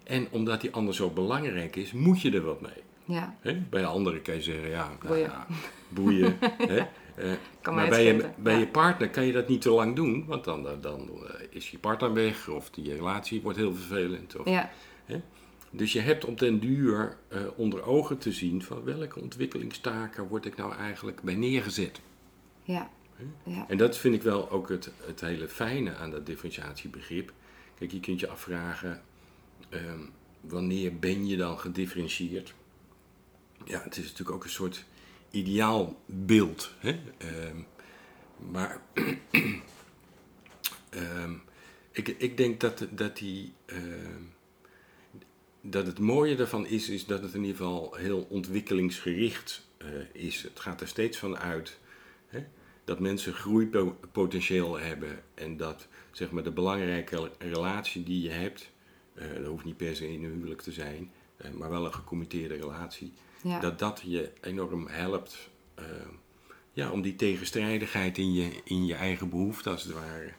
en 0.03 0.27
omdat 0.31 0.61
die 0.61 0.71
ander 0.71 0.93
zo 0.95 1.09
belangrijk 1.09 1.75
is, 1.75 1.91
moet 1.91 2.21
je 2.21 2.31
er 2.31 2.43
wat 2.43 2.61
mee. 2.61 2.81
Ja, 3.05 3.35
Hè? 3.41 3.53
Bij 3.69 3.85
anderen 3.85 4.21
kan 4.21 4.33
je 4.35 4.41
zeggen, 4.41 4.69
ja, 4.69 4.85
nou, 4.87 4.97
Boeien. 5.07 5.23
ja, 5.29 5.47
boeien. 5.89 6.37
hè? 6.73 6.77
Eh, 7.15 7.31
kan 7.61 7.75
maar 7.75 7.89
bij 7.89 8.03
je, 8.05 8.29
bij 8.37 8.53
Ja. 8.53 8.59
je 8.59 8.67
partner 8.67 9.09
kan 9.09 9.25
je 9.25 9.31
dat 9.31 9.47
niet 9.47 9.61
te 9.61 9.69
lang 9.69 9.95
doen, 9.95 10.25
want 10.25 10.43
dan, 10.43 10.63
dan, 10.63 10.81
dan 10.81 11.09
is 11.49 11.71
je 11.71 11.77
partner 11.79 12.13
weg 12.13 12.47
of 12.49 12.69
die 12.69 12.93
relatie 12.93 13.41
wordt 13.41 13.57
heel 13.57 13.75
vervelend. 13.75 14.35
Of, 14.35 14.45
Ja, 14.49 14.69
Dus 15.75 15.93
je 15.93 15.99
hebt 15.99 16.25
op 16.25 16.39
den 16.39 16.59
duur 16.59 17.17
eh, 17.27 17.41
onder 17.55 17.83
ogen 17.83 18.17
te 18.17 18.31
zien 18.31 18.63
van 18.63 18.83
welke 18.83 19.19
ontwikkelingstaken 19.19 20.27
word 20.27 20.45
ik 20.45 20.55
nou 20.55 20.75
eigenlijk 20.75 21.21
bij 21.21 21.35
neergezet. 21.35 21.99
ja, 22.63 22.89
ja, 23.43 23.65
En 23.67 23.77
dat 23.77 23.97
vind 23.97 24.15
ik 24.15 24.21
wel 24.21 24.49
ook 24.49 24.69
het, 24.69 24.91
het 25.05 25.21
hele 25.21 25.47
fijne 25.47 25.95
aan 25.95 26.11
dat 26.11 26.25
differentiatiebegrip. 26.25 27.33
Kijk, 27.77 27.91
je 27.91 27.99
kunt 27.99 28.19
je 28.19 28.27
afvragen, 28.27 29.01
ehm, 29.69 29.99
wanneer 30.41 30.99
ben 30.99 31.27
je 31.27 31.37
dan 31.37 31.59
gedifferentieerd? 31.59 32.53
Ja, 33.65 33.81
het 33.83 33.97
is 33.97 34.03
natuurlijk 34.03 34.35
ook 34.35 34.43
een 34.43 34.49
soort 34.49 34.85
ideaalbeeld. 35.31 36.73
Hè? 36.79 36.99
Ehm, 37.17 37.57
maar 38.51 38.81
ehm, 40.89 41.33
ik, 41.91 42.07
ik 42.07 42.37
denk 42.37 42.59
dat, 42.59 42.87
dat, 42.91 43.17
die, 43.17 43.53
dat 45.65 45.85
het 45.87 45.99
mooie 45.99 46.35
daarvan 46.35 46.65
is, 46.65 46.89
is 46.89 47.05
dat 47.05 47.21
het 47.21 47.33
in 47.33 47.41
ieder 47.41 47.55
geval 47.55 47.95
heel 47.95 48.25
ontwikkelingsgericht 48.29 49.65
eh, 49.77 49.87
is. 50.11 50.41
Het 50.41 50.59
gaat 50.59 50.81
er 50.81 50.87
steeds 50.87 51.17
van 51.17 51.37
uit 51.37 51.79
hè, 52.27 52.45
dat 52.83 52.99
mensen 52.99 53.33
groeipotentieel 53.33 54.79
hebben 54.79 55.23
en 55.33 55.57
dat 55.57 55.87
zeg 56.11 56.31
maar, 56.31 56.43
de 56.43 56.51
belangrijke 56.51 57.31
relatie 57.37 58.03
die 58.03 58.21
je 58.21 58.29
hebt, 58.29 58.71
eh, 59.13 59.27
dat 59.35 59.45
hoeft 59.45 59.65
niet 59.65 59.77
per 59.77 59.95
se 59.95 60.13
in 60.13 60.23
een 60.23 60.31
huwelijk 60.31 60.61
te 60.61 60.71
zijn, 60.71 61.11
eh, 61.37 61.51
maar 61.51 61.69
wel 61.69 61.85
een 61.85 61.93
gecommitteerde 61.93 62.55
relatie, 62.55 63.13
ja, 63.43 63.59
dat 63.59 63.79
dat 63.79 64.01
je 64.05 64.31
enorm 64.41 64.87
helpt 64.87 65.51
ja, 66.73 66.91
om 66.91 67.01
die 67.01 67.15
tegenstrijdigheid 67.15 68.17
in 68.17 68.33
je, 68.33 68.61
in 68.63 68.85
je 68.85 68.95
eigen 68.95 69.29
behoefte, 69.29 69.69
als 69.69 69.83
het 69.83 69.93
ware, 69.93 70.31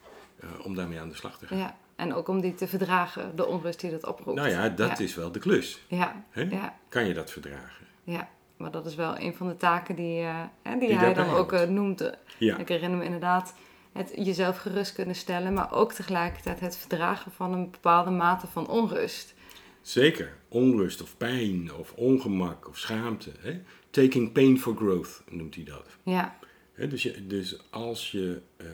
om 0.62 0.74
daarmee 0.74 1.00
aan 1.00 1.08
de 1.08 1.14
slag 1.14 1.38
te 1.38 1.46
gaan. 1.46 1.58
ja. 1.58 1.78
En 1.96 2.14
ook 2.14 2.28
om 2.28 2.40
die 2.40 2.54
te 2.54 2.66
verdragen, 2.68 3.36
de 3.36 3.46
onrust 3.46 3.80
die 3.80 3.90
dat 3.90 4.06
oproept. 4.06 4.38
Nou 4.38 4.50
ja, 4.50 4.68
dat 4.68 4.98
ja. 4.98 5.04
is 5.04 5.14
wel 5.14 5.32
de 5.32 5.38
klus. 5.38 5.84
Ja, 5.88 6.24
ja, 6.32 6.74
Kan 6.88 7.06
je 7.06 7.14
dat 7.14 7.30
verdragen? 7.30 7.86
ja. 8.04 8.28
Maar 8.56 8.70
dat 8.70 8.86
is 8.86 8.94
wel 8.94 9.18
een 9.18 9.34
van 9.34 9.48
de 9.48 9.56
taken 9.56 9.94
die, 9.94 10.20
eh, 10.20 10.40
die, 10.62 10.78
Die 10.88 10.96
hij 10.96 11.14
dan 11.14 11.28
ook 11.30 11.52
eh, 11.52 11.68
noemt. 11.68 12.10
Ja, 12.38 12.56
Ik 12.58 12.68
herinner 12.68 12.98
me 12.98 13.04
inderdaad 13.04 13.54
het 13.92 14.12
jezelf 14.16 14.56
gerust 14.58 14.92
kunnen 14.92 15.14
stellen, 15.14 15.52
maar 15.52 15.72
ook 15.72 15.92
tegelijkertijd 15.92 16.60
het 16.60 16.76
verdragen 16.76 17.32
van 17.32 17.52
een 17.52 17.70
bepaalde 17.70 18.10
mate 18.10 18.46
van 18.46 18.68
onrust. 18.68 19.34
zeker. 19.82 20.36
Onrust 20.48 21.02
of 21.02 21.16
pijn 21.16 21.74
of 21.74 21.92
ongemak 21.92 22.68
of 22.68 22.78
schaamte. 22.78 23.32
Hè? 23.38 23.60
Taking 23.90 24.32
pain 24.32 24.58
for 24.60 24.76
growth 24.76 25.22
noemt 25.30 25.54
hij 25.54 25.64
dat. 25.64 25.86
Ja, 26.02 26.36
dus, 26.76 27.02
je, 27.02 27.26
dus 27.26 27.58
als 27.70 28.10
je 28.10 28.40
ehm, 28.56 28.68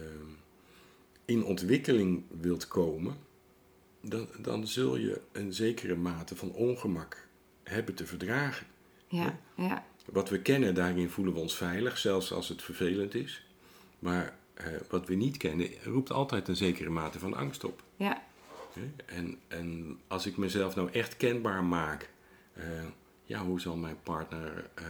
in 1.30 1.44
ontwikkeling 1.44 2.22
wilt 2.40 2.68
komen, 2.68 3.16
dan, 4.00 4.28
dan 4.38 4.66
zul 4.66 4.96
je 4.96 5.20
een 5.32 5.52
zekere 5.52 5.96
mate 5.96 6.36
van 6.36 6.52
ongemak 6.52 7.28
hebben 7.62 7.94
te 7.94 8.06
verdragen. 8.06 8.66
ja, 9.08 9.38
ja, 9.54 9.84
Wat 10.04 10.28
we 10.28 10.42
kennen, 10.42 10.74
daarin 10.74 11.10
voelen 11.10 11.34
we 11.34 11.40
ons 11.40 11.56
veilig, 11.56 11.98
zelfs 11.98 12.32
als 12.32 12.48
het 12.48 12.62
vervelend 12.62 13.14
is. 13.14 13.46
Maar 13.98 14.36
eh, 14.54 14.66
wat 14.88 15.06
we 15.06 15.14
niet 15.14 15.36
kennen, 15.36 15.68
roept 15.84 16.12
altijd 16.12 16.48
een 16.48 16.56
zekere 16.56 16.90
mate 16.90 17.18
van 17.18 17.34
angst 17.34 17.64
op. 17.64 17.82
ja. 17.96 18.28
En, 19.06 19.38
en 19.48 19.98
als 20.06 20.26
ik 20.26 20.36
mezelf 20.36 20.74
nou 20.74 20.90
echt 20.90 21.16
kenbaar 21.16 21.64
maak, 21.64 22.10
eh, 22.52 22.64
ja, 23.24 23.44
hoe 23.44 23.60
zal 23.60 23.76
mijn 23.76 24.02
partner 24.02 24.70
eh, 24.74 24.84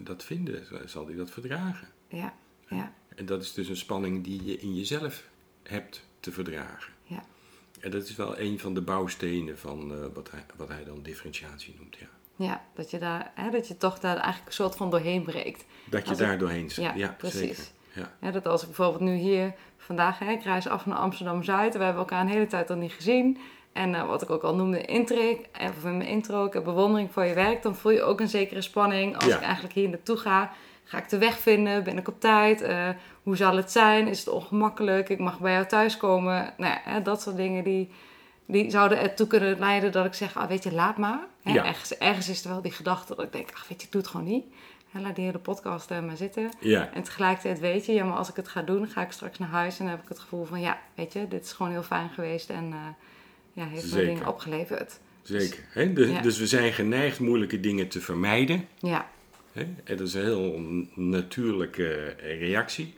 dat 0.00 0.24
vinden? 0.24 0.88
Zal 0.88 1.06
hij 1.06 1.16
dat 1.16 1.30
verdragen? 1.30 1.88
ja, 2.08 2.34
ja, 2.68 2.94
En 3.14 3.26
dat 3.26 3.42
is 3.42 3.52
dus 3.52 3.68
een 3.68 3.76
spanning 3.76 4.24
die 4.24 4.44
je 4.44 4.58
in 4.58 4.74
jezelf 4.74 5.29
hebt 5.70 6.06
te 6.20 6.32
verdragen. 6.32 6.92
ja, 7.02 7.22
En 7.80 7.90
dat 7.90 8.02
is 8.02 8.16
wel 8.16 8.38
een 8.38 8.58
van 8.58 8.74
de 8.74 8.80
bouwstenen 8.82 9.58
van 9.58 9.92
eh, 9.92 9.98
wat, 10.14 10.30
hij, 10.30 10.44
wat 10.56 10.68
hij 10.68 10.84
dan 10.84 11.02
differentiatie 11.02 11.74
noemt. 11.78 11.96
Ja. 11.96 12.06
ja. 12.36 12.64
Dat 12.74 12.90
je 12.90 12.98
daar, 12.98 13.30
hè, 13.34 13.50
dat 13.50 13.68
je 13.68 13.76
toch 13.76 13.98
daar 13.98 14.16
eigenlijk 14.16 14.46
een 14.46 14.52
soort 14.52 14.76
van 14.76 14.90
doorheen 14.90 15.22
breekt. 15.22 15.64
Dat 15.90 16.02
je 16.04 16.08
Als 16.10 16.20
ik- 16.20 16.26
daar 16.26 16.38
doorheen 16.38 16.70
zit. 16.70 16.84
Ja, 16.84 16.94
Ja, 16.94 17.14
precies. 17.18 17.38
zeker. 17.40 17.64
Ja. 17.92 18.12
Ja, 18.20 18.30
dat 18.30 18.46
als 18.46 18.60
ik 18.60 18.66
bijvoorbeeld 18.66 19.00
nu 19.02 19.14
hier 19.14 19.54
vandaag, 19.76 20.18
hè, 20.18 20.30
ik 20.30 20.42
reis 20.42 20.68
af 20.68 20.86
naar 20.86 20.96
Amsterdam-Zuid. 20.98 21.76
We 21.76 21.82
hebben 21.84 22.00
elkaar 22.02 22.20
een 22.20 22.28
hele 22.28 22.46
tijd 22.46 22.68
nog 22.68 22.78
niet 22.78 22.92
gezien. 22.92 23.38
En 23.72 23.94
eh, 23.94 24.06
wat 24.06 24.22
ik 24.22 24.30
ook 24.30 24.42
al 24.42 24.54
noemde, 24.54 24.80
intro, 24.84 25.16
eh, 25.52 25.68
of 25.68 25.84
in 25.84 25.96
mijn 25.96 26.08
intro, 26.08 26.44
ik 26.44 26.52
heb 26.52 26.64
bewondering 26.64 27.12
voor 27.12 27.24
je 27.24 27.34
werk. 27.34 27.62
Dan 27.62 27.76
voel 27.76 27.92
je 27.92 28.02
ook 28.02 28.20
een 28.20 28.28
zekere 28.28 28.60
spanning. 28.62 29.14
Als 29.14 29.24
Ja. 29.24 29.36
ik 29.36 29.42
eigenlijk 29.42 29.74
hier 29.74 29.88
naartoe 29.88 30.16
ga, 30.16 30.52
ga 30.84 30.98
ik 30.98 31.08
de 31.08 31.18
weg 31.18 31.38
vinden? 31.38 31.84
Ben 31.84 31.98
ik 31.98 32.08
op 32.08 32.20
tijd? 32.20 32.62
Eh, 32.62 32.88
hoe 33.22 33.36
zal 33.36 33.56
het 33.56 33.70
zijn? 33.70 34.08
Is 34.08 34.18
het 34.18 34.28
ongemakkelijk? 34.28 35.08
Ik 35.08 35.18
mag 35.18 35.38
bij 35.38 35.52
jou 35.52 35.66
thuiskomen. 35.66 36.54
Nou 36.56 36.72
ja, 36.72 36.80
hè, 36.84 37.02
dat 37.02 37.22
soort 37.22 37.36
dingen 37.36 37.64
die, 37.64 37.90
die 38.46 38.70
zouden 38.70 38.98
ertoe 39.00 39.26
kunnen 39.26 39.58
leiden 39.58 39.92
dat 39.92 40.04
ik 40.04 40.14
zeg, 40.14 40.36
ah, 40.36 40.48
weet 40.48 40.62
je, 40.62 40.72
laat 40.72 40.96
maar. 40.96 41.20
Hè, 41.42 41.52
Ja. 41.52 41.64
ergens, 41.64 41.98
ergens 41.98 42.28
is 42.28 42.44
er 42.44 42.50
wel 42.50 42.62
die 42.62 42.72
gedachte 42.72 43.14
dat 43.14 43.24
ik 43.24 43.32
denk, 43.32 43.50
ach, 43.54 43.68
weet 43.68 43.80
je, 43.80 43.86
ik 43.86 43.92
doe 43.92 44.00
het 44.00 44.10
gewoon 44.10 44.26
niet. 44.26 44.44
Hè, 44.90 45.00
laat 45.00 45.16
die 45.16 45.24
hele 45.24 45.38
podcast 45.38 45.90
er 45.90 46.02
maar 46.02 46.16
zitten. 46.16 46.50
Ja. 46.60 46.90
En 46.94 47.02
tegelijkertijd 47.02 47.58
weet 47.60 47.86
je, 47.86 47.92
ja, 47.92 48.04
maar 48.04 48.16
als 48.16 48.28
ik 48.28 48.36
het 48.36 48.48
ga 48.48 48.62
doen, 48.62 48.88
ga 48.88 49.02
ik 49.02 49.12
straks 49.12 49.38
naar 49.38 49.48
huis 49.48 49.78
en 49.78 49.84
dan 49.84 49.94
heb 49.94 50.02
ik 50.02 50.08
het 50.08 50.18
gevoel 50.18 50.44
van, 50.44 50.60
ja, 50.60 50.78
weet 50.94 51.12
je, 51.12 51.28
dit 51.28 51.44
is 51.44 51.52
gewoon 51.52 51.72
heel 51.72 51.82
fijn 51.82 52.08
geweest 52.10 52.50
en 52.50 52.72
eh, 52.72 52.78
ja, 53.52 53.64
heeft 53.66 53.82
me 53.82 53.88
Zeker. 53.88 54.06
dingen 54.06 54.26
opgeleverd. 54.26 55.00
Zeker. 55.22 55.64
Hè? 55.70 55.92
Dus, 55.92 56.08
Ja. 56.10 56.20
dus 56.20 56.38
we 56.38 56.46
zijn 56.46 56.72
geneigd 56.72 57.20
moeilijke 57.20 57.60
dingen 57.60 57.88
te 57.88 58.00
vermijden. 58.00 58.68
Ja, 58.78 59.06
Dat 59.84 60.00
is 60.00 60.14
een 60.14 60.22
heel 60.24 60.58
natuurlijke 60.94 62.16
reactie. 62.38 62.94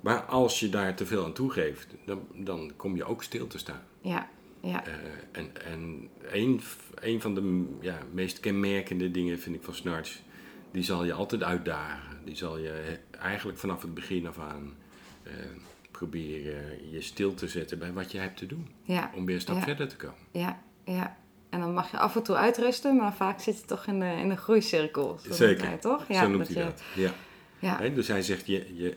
Maar 0.00 0.20
als 0.22 0.60
je 0.60 0.68
daar 0.68 0.94
te 0.96 1.06
veel 1.06 1.24
aan 1.24 1.32
toegeeft, 1.32 1.86
dan, 2.06 2.26
dan 2.34 2.72
kom 2.76 2.96
je 2.96 3.04
ook 3.04 3.22
stil 3.22 3.46
te 3.46 3.58
staan. 3.58 3.82
ja, 4.00 4.28
ja, 4.60 4.86
Eh, 4.86 4.92
en 5.32 5.50
en 5.64 6.08
een, 6.32 6.60
een 6.94 7.20
van 7.20 7.34
de 7.34 7.64
ja, 7.80 7.98
meest 8.12 8.40
kenmerkende 8.40 9.10
dingen 9.10 9.38
vind 9.38 9.56
ik 9.56 9.62
van 9.62 9.74
Snarch, 9.74 10.18
die 10.70 10.82
zal 10.82 11.04
je 11.04 11.12
altijd 11.12 11.42
uitdagen. 11.42 12.18
Die 12.24 12.36
zal 12.36 12.58
je 12.58 12.98
eigenlijk 13.10 13.58
vanaf 13.58 13.82
het 13.82 13.94
begin 13.94 14.26
af 14.26 14.38
aan 14.38 14.74
eh, 15.22 15.32
proberen 15.90 16.90
je 16.90 17.00
stil 17.00 17.34
te 17.34 17.48
zetten 17.48 17.78
bij 17.78 17.92
wat 17.92 18.12
je 18.12 18.18
hebt 18.18 18.36
te 18.36 18.46
doen. 18.46 18.68
ja, 18.82 19.10
Om 19.14 19.24
weer 19.26 19.34
een 19.34 19.40
stap 19.40 19.56
Ja. 19.56 19.62
verder 19.62 19.88
te 19.88 19.96
komen. 19.96 20.18
ja, 20.32 20.62
ja. 20.84 21.16
En 21.54 21.60
dan 21.60 21.72
mag 21.74 21.90
je 21.90 21.98
af 21.98 22.16
en 22.16 22.22
toe 22.22 22.36
uitrusten, 22.36 22.96
maar 22.96 23.14
vaak 23.14 23.40
zit 23.40 23.58
je 23.58 23.64
toch 23.64 23.86
in 23.86 24.00
de, 24.00 24.06
in 24.06 24.28
de 24.28 24.36
groeicirkel. 24.36 25.18
Zo 25.26 25.32
Zeker. 25.32 25.66
hij, 25.66 25.76
toch? 25.76 26.04
Zo 26.10 26.28
noemt 26.28 26.38
dat 26.46 26.48
hij 26.56 26.64
je- 26.64 26.68
dat. 26.70 26.82
Ja. 26.94 27.12
Ja, 27.58 27.88
dus 27.88 28.08
hij 28.08 28.22
zegt, 28.22 28.46
je, 28.46 28.76
je, 28.76 28.96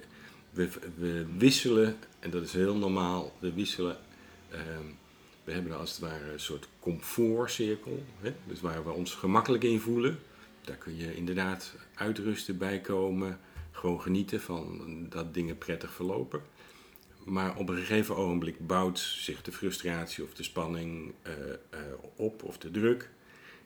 we, 0.49 0.69
we 0.95 1.25
wisselen, 1.37 1.95
en 2.19 2.29
dat 2.29 2.43
is 2.43 2.53
heel 2.53 2.75
normaal, 2.75 3.31
we 3.39 3.53
wisselen. 3.53 3.97
ehm, 4.51 4.61
we 5.43 5.51
hebben 5.53 5.77
als 5.79 5.89
het 5.91 5.99
ware 5.99 6.31
een 6.31 6.39
soort 6.39 6.67
comfortcirkel, 6.79 8.03
hè, 8.21 8.33
dus 8.47 8.61
waar 8.61 8.83
we 8.83 8.91
ons 8.91 9.13
gemakkelijk 9.13 9.63
in 9.63 9.79
voelen. 9.79 10.19
Daar 10.61 10.75
kun 10.75 10.97
je 10.97 11.15
inderdaad 11.15 11.75
uitrusten, 11.95 12.57
bijkomen, 12.57 13.39
gewoon 13.71 14.01
genieten 14.01 14.41
van 14.41 14.81
dat 15.09 15.33
dingen 15.33 15.57
prettig 15.57 15.91
verlopen. 15.93 16.41
Maar 17.27 17.55
op 17.55 17.69
een 17.69 17.75
gegeven 17.75 18.15
ogenblik 18.15 18.67
bouwt 18.67 18.99
zich 18.99 19.41
de 19.41 19.51
frustratie 19.51 20.23
of 20.23 20.33
de 20.33 20.43
spanning 20.43 21.13
eh, 21.21 21.33
eh, 21.53 21.79
op, 22.15 22.43
of 22.43 22.57
de 22.57 22.71
druk. 22.71 23.09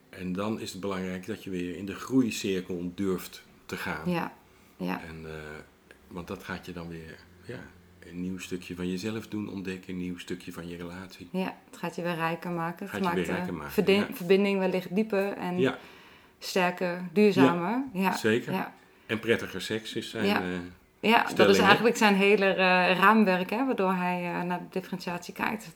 En 0.10 0.34
dan 0.34 0.60
is 0.60 0.72
het 0.72 0.82
belangrijk 0.82 1.26
dat 1.26 1.44
je 1.44 1.50
weer 1.50 1.76
in 1.76 1.86
de 1.86 1.96
groeicirkel 1.96 2.92
durft 2.96 3.44
te 3.66 3.78
gaan. 3.78 4.10
ja, 4.10 4.34
ja, 4.78 5.02
En, 5.02 5.26
eh, 5.26 5.34
want 6.08 6.28
dat 6.28 6.44
gaat 6.44 6.66
je 6.66 6.72
dan 6.72 6.90
weer 6.90 7.18
ja, 7.46 7.60
een 8.00 8.22
nieuw 8.22 8.38
stukje 8.38 8.76
van 8.76 8.90
jezelf 8.90 9.28
doen 9.28 9.50
ontdekken, 9.50 9.94
een 9.94 10.00
nieuw 10.00 10.18
stukje 10.18 10.52
van 10.52 10.68
je 10.68 10.78
relatie. 10.78 11.30
ja. 11.32 11.58
Het 11.70 11.80
gaat 11.80 11.96
je 11.96 12.02
weer 12.02 12.16
rijker 12.16 12.52
maken. 12.52 12.90
Gaat 12.90 12.96
Het 12.96 13.00
je 13.00 13.06
maakt 13.06 13.16
weer 13.16 13.26
de 13.26 13.32
rijker 13.32 13.54
maken, 13.54 13.94
ja. 13.94 14.08
verbinding 14.14 14.60
wellicht 14.60 14.96
dieper 14.96 15.34
en 15.34 15.60
Ja, 15.60 15.78
sterker, 16.40 17.10
duurzamer. 17.14 17.84
Ja, 17.94 18.18
zeker. 18.18 18.54
Ja. 18.54 18.76
en 19.06 19.20
prettiger 19.20 19.62
seks 19.62 19.96
is 19.96 20.10
zijn. 20.10 20.74
Ja. 21.02 21.28
dat 21.36 21.50
is 21.50 21.58
eigenlijk 21.58 21.98
zijn 21.98 22.16
hele 22.16 22.46
eh, 22.46 22.56
raamwerk, 23.00 23.50
hè, 23.50 23.66
waardoor 23.66 23.94
hij 23.94 24.24
eh, 24.24 24.42
naar 24.42 24.60
de 24.60 24.66
differentiatie 24.72 25.34
kijkt. 25.34 25.68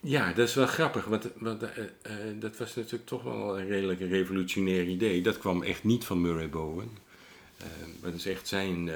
ja, 0.00 0.32
dat 0.32 0.48
is 0.48 0.54
wel 0.54 0.66
grappig, 0.66 1.04
want, 1.04 1.28
want 1.36 1.62
eh, 1.62 1.84
dat 2.34 2.56
was 2.56 2.74
natuurlijk 2.74 3.06
toch 3.06 3.22
wel 3.22 3.58
een 3.58 3.66
redelijk 3.66 4.00
revolutionair 4.00 4.84
idee. 4.84 5.22
Dat 5.22 5.38
kwam 5.38 5.62
echt 5.62 5.84
niet 5.84 6.04
van 6.04 6.20
Murray 6.20 6.48
Bowen. 6.48 6.90
Maar 8.00 8.10
dat 8.10 8.14
is 8.20 8.26
echt 8.26 8.48
zijn 8.48 8.90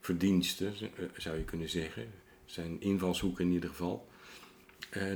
verdienste, 0.00 0.70
z- 0.74 0.82
eh, 0.82 0.88
zou 1.16 1.36
je 1.38 1.44
kunnen 1.44 1.68
zeggen. 1.68 2.06
zijn 2.44 2.76
invalshoek 2.80 3.40
in 3.40 3.50
ieder 3.52 3.68
geval. 3.70 4.08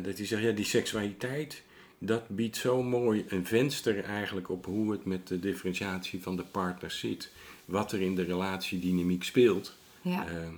Dat 0.03 0.17
hij 0.17 0.27
zegt, 0.27 0.43
ja, 0.43 0.51
die 0.51 0.65
seksualiteit, 0.65 1.63
dat 1.99 2.29
biedt 2.29 2.57
zo 2.57 2.83
mooi 2.83 3.25
een 3.29 3.47
venster 3.47 4.05
eigenlijk 4.05 4.49
op 4.49 4.65
hoe 4.67 4.93
het 4.93 5.05
met 5.05 5.27
de 5.29 5.39
differentiatie 5.39 6.23
van 6.23 6.37
de 6.37 6.43
partners 6.43 6.99
zit. 6.99 7.31
Wat 7.67 7.93
er 7.93 8.01
in 8.01 8.15
de 8.15 8.23
relatiedynamiek 8.23 9.25
speelt. 9.25 9.77
Ja. 10.03 10.27
Eh, 10.29 10.49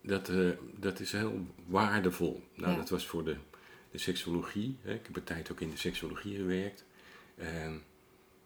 dat, 0.00 0.28
eh, 0.28 0.48
dat 0.76 1.00
is 1.00 1.12
heel 1.12 1.46
waardevol. 1.66 2.42
Nou, 2.54 2.70
Ja. 2.70 2.76
dat 2.76 2.88
was 2.88 3.06
voor 3.06 3.24
de, 3.24 3.36
de 3.90 3.98
seksologie. 3.98 4.76
Hè. 4.82 4.94
Ik 4.94 5.06
heb 5.06 5.16
een 5.16 5.24
tijd 5.24 5.50
ook 5.52 5.60
in 5.60 5.70
de 5.70 5.76
seksologie 5.76 6.36
gewerkt. 6.36 6.84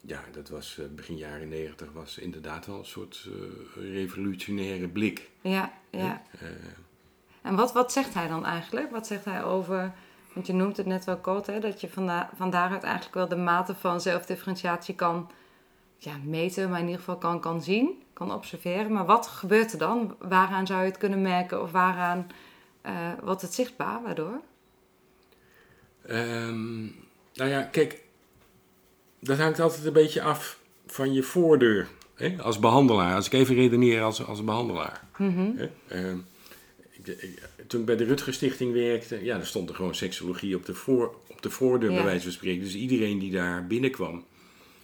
Ja, 0.00 0.24
dat 0.32 0.48
was 0.48 0.78
eh, 0.78 0.84
begin 0.94 1.16
jaren 1.16 1.48
negentig 1.48 1.92
was 1.92 2.18
inderdaad 2.18 2.66
wel 2.66 2.78
een 2.78 2.84
soort 2.84 3.28
revolutionaire 3.74 4.88
blik. 4.88 5.30
Ja, 5.40 5.72
ja. 5.90 6.22
En 7.42 7.54
wat, 7.54 7.72
wat 7.72 7.92
zegt 7.92 8.14
hij 8.14 8.28
dan 8.28 8.44
eigenlijk? 8.44 8.90
Wat 8.90 9.06
zegt 9.06 9.24
hij 9.24 9.44
over... 9.44 9.92
Want 10.34 10.46
je 10.46 10.52
noemt 10.52 10.76
het 10.76 10.86
net 10.86 11.04
wel 11.04 11.16
kort, 11.16 11.46
hè, 11.46 11.60
dat 11.60 11.80
je 11.80 11.88
van, 11.88 12.06
da- 12.06 12.30
van 12.36 12.50
daaruit 12.50 12.82
eigenlijk 12.82 13.14
wel 13.14 13.28
de 13.28 13.36
mate 13.36 13.74
van 13.74 14.00
zelfdifferentiatie 14.00 14.94
kan 14.94 15.30
ja, 16.04 16.16
meten, 16.24 16.70
maar 16.70 16.78
in 16.78 16.84
ieder 16.84 16.98
geval 17.00 17.16
kan, 17.18 17.40
kan 17.40 17.62
zien, 17.62 18.02
kan 18.12 18.32
observeren. 18.32 18.92
Maar 18.92 19.06
wat 19.06 19.26
gebeurt 19.26 19.72
er 19.72 19.78
dan? 19.78 20.16
Waaraan 20.18 20.66
zou 20.66 20.80
je 20.80 20.86
het 20.88 20.98
kunnen 20.98 21.22
merken 21.22 21.62
of 21.62 21.70
waaraan 21.70 22.26
eh, 22.80 22.92
wordt 23.22 23.42
het 23.42 23.54
zichtbaar? 23.54 24.02
Waardoor? 24.02 24.40
Ehm, 26.06 26.80
nou 27.34 27.50
ja, 27.50 27.62
kijk, 27.62 28.00
dat 29.20 29.38
hangt 29.38 29.60
altijd 29.60 29.84
een 29.84 29.92
beetje 29.92 30.22
af 30.22 30.58
van 30.86 31.12
je 31.12 31.22
voordeur 31.22 31.88
hè, 32.14 32.34
als 32.42 32.58
behandelaar. 32.58 33.14
Als 33.14 33.26
ik 33.26 33.32
even 33.32 33.54
redeneer 33.54 34.02
als, 34.02 34.26
als 34.26 34.44
behandelaar. 34.44 35.04
Mhm. 35.18 35.50
Hè. 35.56 35.68
Ehm, 35.88 36.18
ik, 36.90 37.06
ik- 37.06 37.50
toen 37.66 37.80
ik 37.80 37.86
bij 37.86 37.96
de 37.96 38.04
Rutger 38.04 38.34
Stichting 38.34 38.72
werkte, 38.72 39.24
ja, 39.24 39.36
daar 39.36 39.46
stond 39.46 39.68
er 39.68 39.74
gewoon 39.74 39.94
seksologie 39.94 40.56
op 40.56 40.66
de, 40.66 40.74
voor, 40.74 41.14
op 41.28 41.42
de 41.42 41.50
voordeur, 41.50 41.90
Ja. 41.90 41.96
bij 41.96 42.04
wijze 42.04 42.22
van 42.22 42.32
spreken. 42.32 42.62
Dus 42.64 42.74
iedereen 42.74 43.18
die 43.18 43.30
daar 43.32 43.66
binnenkwam, 43.66 44.24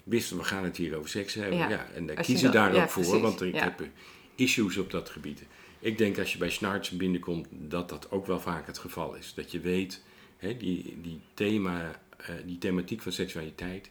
wist, 0.09 0.31
we 0.31 0.45
gaan 0.45 0.65
het 0.65 0.77
hier 0.77 0.97
over 0.97 1.11
seks 1.11 1.35
hebben. 1.35 1.59
Ja. 1.59 1.69
Ja. 1.69 1.89
en 1.95 2.07
daar 2.07 2.17
Als 2.17 2.27
kiezen 2.27 2.53
daar 2.53 2.75
ook 2.75 2.89
voor, 2.89 3.03
precies, 3.03 3.21
want 3.21 3.43
ik 3.43 3.55
heb 3.55 3.81
eh, 3.81 3.87
issues 4.35 4.77
op 4.77 4.91
dat 4.91 5.09
gebied. 5.09 5.43
Ik 5.79 5.99
denk 5.99 6.19
als 6.19 6.33
je 6.33 6.39
bij 6.39 6.51
Snarts 6.51 6.91
binnenkomt, 6.91 7.49
dat 7.51 7.89
dat 7.89 8.11
ook 8.11 8.27
wel 8.27 8.41
vaak 8.41 8.67
het 8.67 8.79
geval 8.79 9.15
is. 9.15 9.35
Dat 9.35 9.51
je 9.53 9.61
weet, 9.61 10.03
hè, 10.37 10.57
die, 10.57 10.99
die, 11.03 11.21
thema, 11.35 12.01
eh, 12.17 12.35
die 12.47 12.59
thematiek 12.59 13.03
van 13.03 13.13
seksualiteit, 13.13 13.91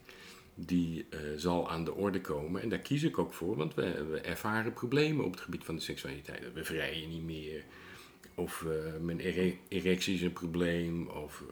die 0.55 1.05
eh, 1.09 1.19
zal 1.35 1.69
aan 1.69 1.83
de 1.83 1.93
orde 1.93 2.21
komen. 2.21 2.61
En 2.61 2.69
daar 2.69 2.79
kies 2.79 3.03
ik 3.03 3.17
ook 3.17 3.33
voor, 3.33 3.55
want 3.55 3.73
we, 3.73 4.05
we 4.05 4.19
ervaren 4.19 4.73
problemen 4.73 5.25
op 5.25 5.31
het 5.31 5.41
gebied 5.41 5.63
van 5.63 5.75
de 5.75 5.81
seksualiteit. 5.81 6.53
We 6.53 6.63
vrijen 6.63 7.09
niet 7.09 7.23
meer, 7.23 7.63
of 8.35 8.65
mijn 9.01 9.19
ere- 9.19 9.57
erectie 9.67 10.13
is 10.13 10.21
een 10.21 10.33
probleem, 10.33 11.07
of 11.07 11.43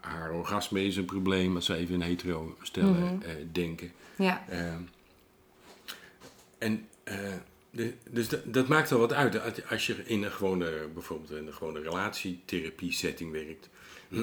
haar 0.00 0.32
orgasme 0.32 0.84
is 0.84 0.96
een 0.96 1.04
probleem, 1.04 1.54
als 1.54 1.66
we 1.68 1.74
even 1.74 1.94
in 1.94 2.00
hetero 2.00 2.56
stellen 2.62 3.14
Mhm. 3.14 3.22
eh, 3.22 3.34
denken. 3.52 3.92
Ja, 4.16 4.44
Ehm, 4.48 4.80
en 6.58 6.86
eh, 7.04 7.16
de, 7.70 7.92
dus 8.10 8.28
dat, 8.28 8.40
dat 8.54 8.68
maakt 8.68 8.92
al 8.92 8.98
wat 8.98 9.12
uit. 9.12 9.68
Als 9.70 9.86
je- 9.86 10.02
in 10.04 10.22
een 10.22 10.30
gewone, 10.32 10.88
bijvoorbeeld 10.94 11.30
in 11.40 11.46
een 11.46 11.54
gewone 11.54 11.80
relatietherapie 11.80 12.92
setting 12.92 13.32
werkt, 13.32 13.68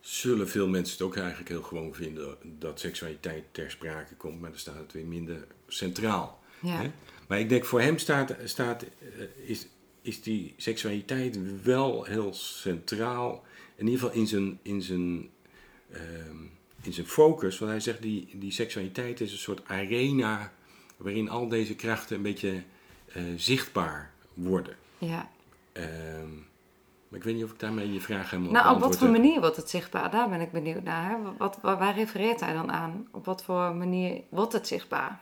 zullen 0.00 0.48
veel 0.48 0.68
mensen 0.68 0.92
het 0.96 1.06
ook 1.06 1.16
eigenlijk 1.16 1.48
heel 1.48 1.62
gewoon 1.62 1.94
vinden 1.94 2.36
dat 2.42 2.80
seksualiteit 2.80 3.44
ter 3.50 3.70
sprake 3.70 4.14
komt, 4.14 4.40
maar 4.40 4.50
dan 4.50 4.58
staat 4.58 4.78
het 4.78 4.92
weer 4.92 5.04
minder 5.06 5.46
centraal. 5.68 6.42
ja, 6.60 6.76
Hè? 6.80 6.90
Maar 7.28 7.38
ik 7.40 7.48
denk 7.48 7.64
voor 7.64 7.80
hem 7.80 7.98
staat, 7.98 8.34
staat, 8.44 8.82
eh, 8.82 9.48
is, 9.50 9.66
is 10.02 10.22
die 10.22 10.54
seksualiteit 10.56 11.62
wel 11.62 12.04
heel 12.04 12.34
centraal. 12.34 13.44
In 13.76 13.86
ieder 13.86 14.00
geval 14.00 14.16
in 14.16 14.26
zijn, 14.26 14.58
in 14.62 14.82
zijn, 14.82 15.28
ehm, 15.90 16.36
in 16.82 16.92
zijn 16.92 17.06
focus. 17.06 17.58
Want 17.58 17.70
hij 17.70 17.80
zegt 17.80 18.02
die, 18.02 18.28
die 18.32 18.50
seksualiteit 18.52 19.20
is 19.20 19.32
een 19.32 19.38
soort 19.38 19.68
arena 19.68 20.52
waarin 20.96 21.28
al 21.28 21.48
deze 21.48 21.74
krachten 21.74 22.16
een 22.16 22.22
beetje 22.22 22.62
eh, 23.12 23.22
zichtbaar 23.36 24.12
worden. 24.34 24.76
ja. 24.98 25.30
Ehm, 25.72 26.28
maar 27.08 27.18
ik 27.18 27.24
weet 27.24 27.34
niet 27.34 27.44
of 27.44 27.52
ik 27.52 27.58
daarmee 27.58 27.92
je 27.92 28.00
vraag 28.00 28.30
helemaal 28.30 28.52
Nou, 28.52 28.74
op 28.74 28.80
wat 28.80 28.98
voor 28.98 29.06
heb. 29.08 29.16
manier 29.16 29.40
wordt 29.40 29.56
het 29.56 29.70
zichtbaar? 29.70 30.10
Daar 30.10 30.28
ben 30.28 30.40
ik 30.40 30.52
benieuwd 30.52 30.82
naar. 30.82 31.10
Hè? 31.10 31.16
Wat, 31.38 31.58
waar, 31.62 31.78
waar 31.78 31.94
refereert 31.94 32.40
hij 32.40 32.52
dan 32.52 32.72
aan? 32.72 33.08
Op 33.10 33.24
wat 33.24 33.44
voor 33.44 33.74
manier 33.74 34.20
wordt 34.28 34.52
het 34.52 34.66
zichtbaar? 34.66 35.20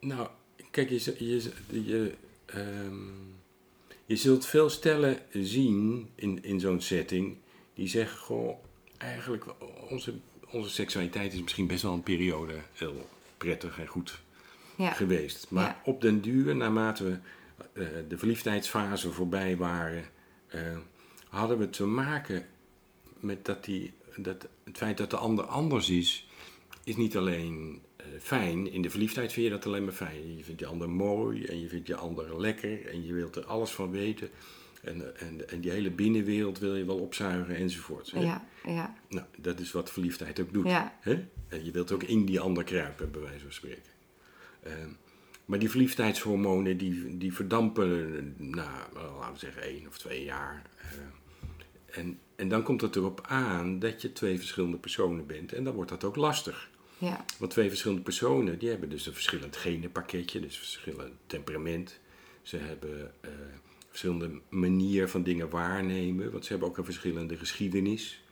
Nou, 0.00 0.28
kijk, 0.70 0.88
je, 0.88 1.14
je, 1.18 1.52
je, 1.84 2.14
ehm, 2.46 2.94
je 4.06 4.16
zult 4.16 4.46
veel 4.46 4.68
stellen 4.70 5.18
zien 5.32 6.08
in, 6.14 6.42
in 6.42 6.60
zo'n 6.60 6.80
setting 6.80 7.36
die 7.74 7.88
zeggen: 7.88 8.18
Goh, 8.18 8.58
eigenlijk 8.96 9.44
onze, 9.90 10.14
onze 10.50 10.70
seksualiteit 10.70 11.32
is 11.32 11.40
misschien 11.42 11.66
best 11.66 11.82
wel 11.82 11.92
een 11.92 12.02
periode 12.02 12.54
heel 12.72 13.08
prettig 13.36 13.78
en 13.78 13.86
goed 13.86 14.20
Ja, 14.76 14.90
geweest. 14.92 15.46
Maar 15.50 15.64
Ja. 15.64 15.80
op 15.84 16.00
den 16.00 16.20
duur, 16.20 16.56
naarmate 16.56 17.04
we 17.04 17.18
eh, 17.72 17.86
de 18.08 18.18
verliefdheidsfase 18.18 19.12
voorbij 19.12 19.56
waren, 19.56 20.04
eh, 20.46 20.60
hadden 21.28 21.58
we 21.58 21.70
te 21.70 21.84
maken 21.84 22.46
met 23.20 23.44
dat, 23.44 23.64
die, 23.64 23.92
dat 24.16 24.48
het 24.64 24.76
feit 24.76 24.96
dat 24.98 25.10
de 25.10 25.16
ander 25.16 25.44
anders 25.44 25.90
is, 25.90 26.28
is 26.84 26.96
niet 26.96 27.16
alleen 27.16 27.80
eh, 27.96 28.06
fijn. 28.20 28.72
In 28.72 28.82
de 28.82 28.90
verliefdheid 28.90 29.32
vind 29.32 29.46
je 29.46 29.52
dat 29.52 29.66
alleen 29.66 29.84
maar 29.84 29.92
fijn. 29.92 30.36
Je 30.36 30.44
vindt 30.44 30.60
je 30.60 30.66
ander 30.66 30.90
mooi 30.90 31.44
en 31.44 31.60
je 31.60 31.68
vindt 31.68 31.86
je 31.86 31.96
ander 31.96 32.40
lekker 32.40 32.86
en 32.86 33.04
je 33.06 33.12
wilt 33.12 33.36
er 33.36 33.44
alles 33.44 33.70
van 33.70 33.90
weten. 33.90 34.30
En, 34.84 35.18
en, 35.18 35.48
en 35.48 35.60
die 35.60 35.70
hele 35.70 35.90
binnenwereld 35.90 36.58
wil 36.58 36.74
je 36.76 36.84
wel 36.84 36.98
opzuigen 36.98 37.56
enzovoort. 37.56 38.10
hè. 38.10 38.20
ja, 38.20 38.44
ja, 38.66 38.94
Nou, 39.08 39.26
dat 39.36 39.60
is 39.60 39.72
wat 39.72 39.90
verliefdheid 39.90 40.40
ook 40.40 40.52
doet. 40.52 40.66
ja, 40.68 40.98
Hè? 41.00 41.26
En 41.48 41.64
je 41.64 41.70
wilt 41.70 41.92
ook 41.92 42.02
in 42.02 42.24
die 42.24 42.40
ander 42.40 42.64
kruipen, 42.64 43.10
bij 43.10 43.20
wijze 43.20 43.40
van 43.40 43.52
spreken. 43.52 43.92
Ehm, 44.62 44.88
maar 45.44 45.58
die 45.58 45.70
verliefdheidshormonen 45.70 46.76
die, 46.76 47.16
die 47.16 47.34
verdampen 47.34 48.34
na, 48.38 48.88
nou, 48.94 49.18
laten 49.18 49.32
we 49.32 49.38
zeggen, 49.38 49.62
één 49.62 49.86
of 49.86 49.98
twee 49.98 50.24
jaar. 50.24 50.62
Eh, 50.76 51.98
en, 51.98 52.18
en 52.36 52.48
dan 52.48 52.62
komt 52.62 52.80
het 52.80 52.96
erop 52.96 53.20
aan 53.26 53.78
dat 53.78 54.02
je 54.02 54.12
twee 54.12 54.38
verschillende 54.38 54.76
personen 54.76 55.26
bent. 55.26 55.52
En 55.52 55.64
dan 55.64 55.74
wordt 55.74 55.90
dat 55.90 56.04
ook 56.04 56.16
lastig. 56.16 56.70
ja, 56.98 57.24
Want 57.38 57.50
twee 57.50 57.68
verschillende 57.68 58.02
personen, 58.02 58.58
die 58.58 58.68
hebben 58.68 58.88
dus 58.88 59.06
een 59.06 59.12
verschillend 59.12 59.56
genenpakketje, 59.56 60.40
dus 60.40 60.56
verschillend 60.56 61.12
temperament. 61.26 62.00
Ze 62.42 62.56
hebben 62.56 63.12
eh 63.20 63.30
verschillende 63.98 64.40
manier 64.48 65.08
van 65.08 65.22
dingen 65.22 65.50
waarnemen, 65.50 66.30
want 66.32 66.44
ze 66.44 66.50
hebben 66.50 66.68
ook 66.68 66.78
een 66.78 66.84
verschillende 66.84 67.36
geschiedenis. 67.36 68.22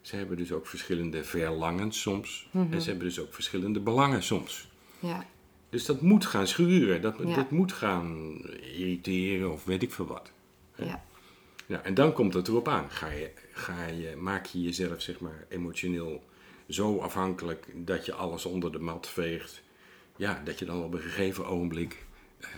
Ze 0.00 0.16
hebben 0.16 0.36
dus 0.36 0.52
ook 0.52 0.66
verschillende 0.66 1.24
verlangens 1.24 2.00
soms. 2.00 2.48
Mhm. 2.50 2.72
En 2.72 2.80
ze 2.80 2.88
hebben 2.88 3.06
dus 3.06 3.20
ook 3.20 3.34
verschillende 3.34 3.80
belangen 3.80 4.22
soms. 4.22 4.68
ja, 4.98 5.26
Dus 5.68 5.84
dat 5.84 6.00
moet 6.00 6.26
gaan 6.26 6.46
schuren, 6.46 7.00
dat, 7.02 7.16
Ja. 7.24 7.34
dat 7.34 7.50
moet 7.50 7.72
gaan 7.72 8.38
irriteren 8.60 9.52
of 9.52 9.64
weet 9.64 9.82
ik 9.82 9.92
veel 9.92 10.06
wat. 10.06 10.32
ja, 10.76 11.04
Ja, 11.66 11.82
en 11.82 11.94
dan 11.94 12.12
komt 12.12 12.34
het 12.34 12.48
erop 12.48 12.68
aan. 12.68 12.90
Ga 12.90 13.08
je, 13.10 13.30
ga 13.52 13.86
je, 13.86 14.16
maak 14.16 14.46
je 14.46 14.62
jezelf 14.62 15.00
zeg 15.02 15.20
maar, 15.20 15.46
emotioneel 15.48 16.24
zo 16.68 16.98
afhankelijk 16.98 17.66
dat 17.74 18.06
je 18.06 18.12
alles 18.14 18.44
onder 18.44 18.72
de 18.72 18.78
mat 18.78 19.08
veegt. 19.08 19.62
Ja, 20.16 20.42
dat 20.44 20.58
je 20.58 20.64
dan 20.64 20.82
op 20.82 20.92
een 20.94 21.00
gegeven 21.00 21.46
ogenblik 21.46 22.04
eh, 22.40 22.48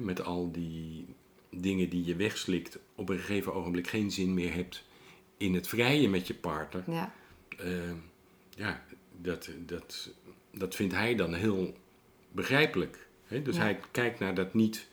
met 0.00 0.24
al 0.24 0.50
die 0.52 1.06
dingen 1.50 1.88
die 1.88 2.04
je 2.04 2.16
wegslikt, 2.16 2.78
op 2.94 3.08
een 3.08 3.18
gegeven 3.18 3.54
ogenblik 3.54 3.88
geen 3.88 4.10
zin 4.10 4.34
meer 4.34 4.54
hebt 4.54 4.84
in 5.36 5.54
het 5.54 5.68
vrijen 5.68 6.10
met 6.10 6.26
je 6.26 6.34
partner. 6.34 6.82
ja, 6.86 7.12
Eh, 7.58 7.70
ja, 8.56 8.84
dat, 9.16 9.50
dat, 9.66 10.10
dat 10.52 10.74
vindt 10.74 10.94
hij 10.94 11.14
dan 11.14 11.34
heel 11.34 11.74
begrijpelijk. 12.32 13.06
Hè? 13.24 13.42
Dus 13.42 13.56
Ja. 13.56 13.62
hij 13.62 13.80
kijkt 13.90 14.18
naar 14.18 14.34
dat 14.34 14.54
niet, 14.54 14.88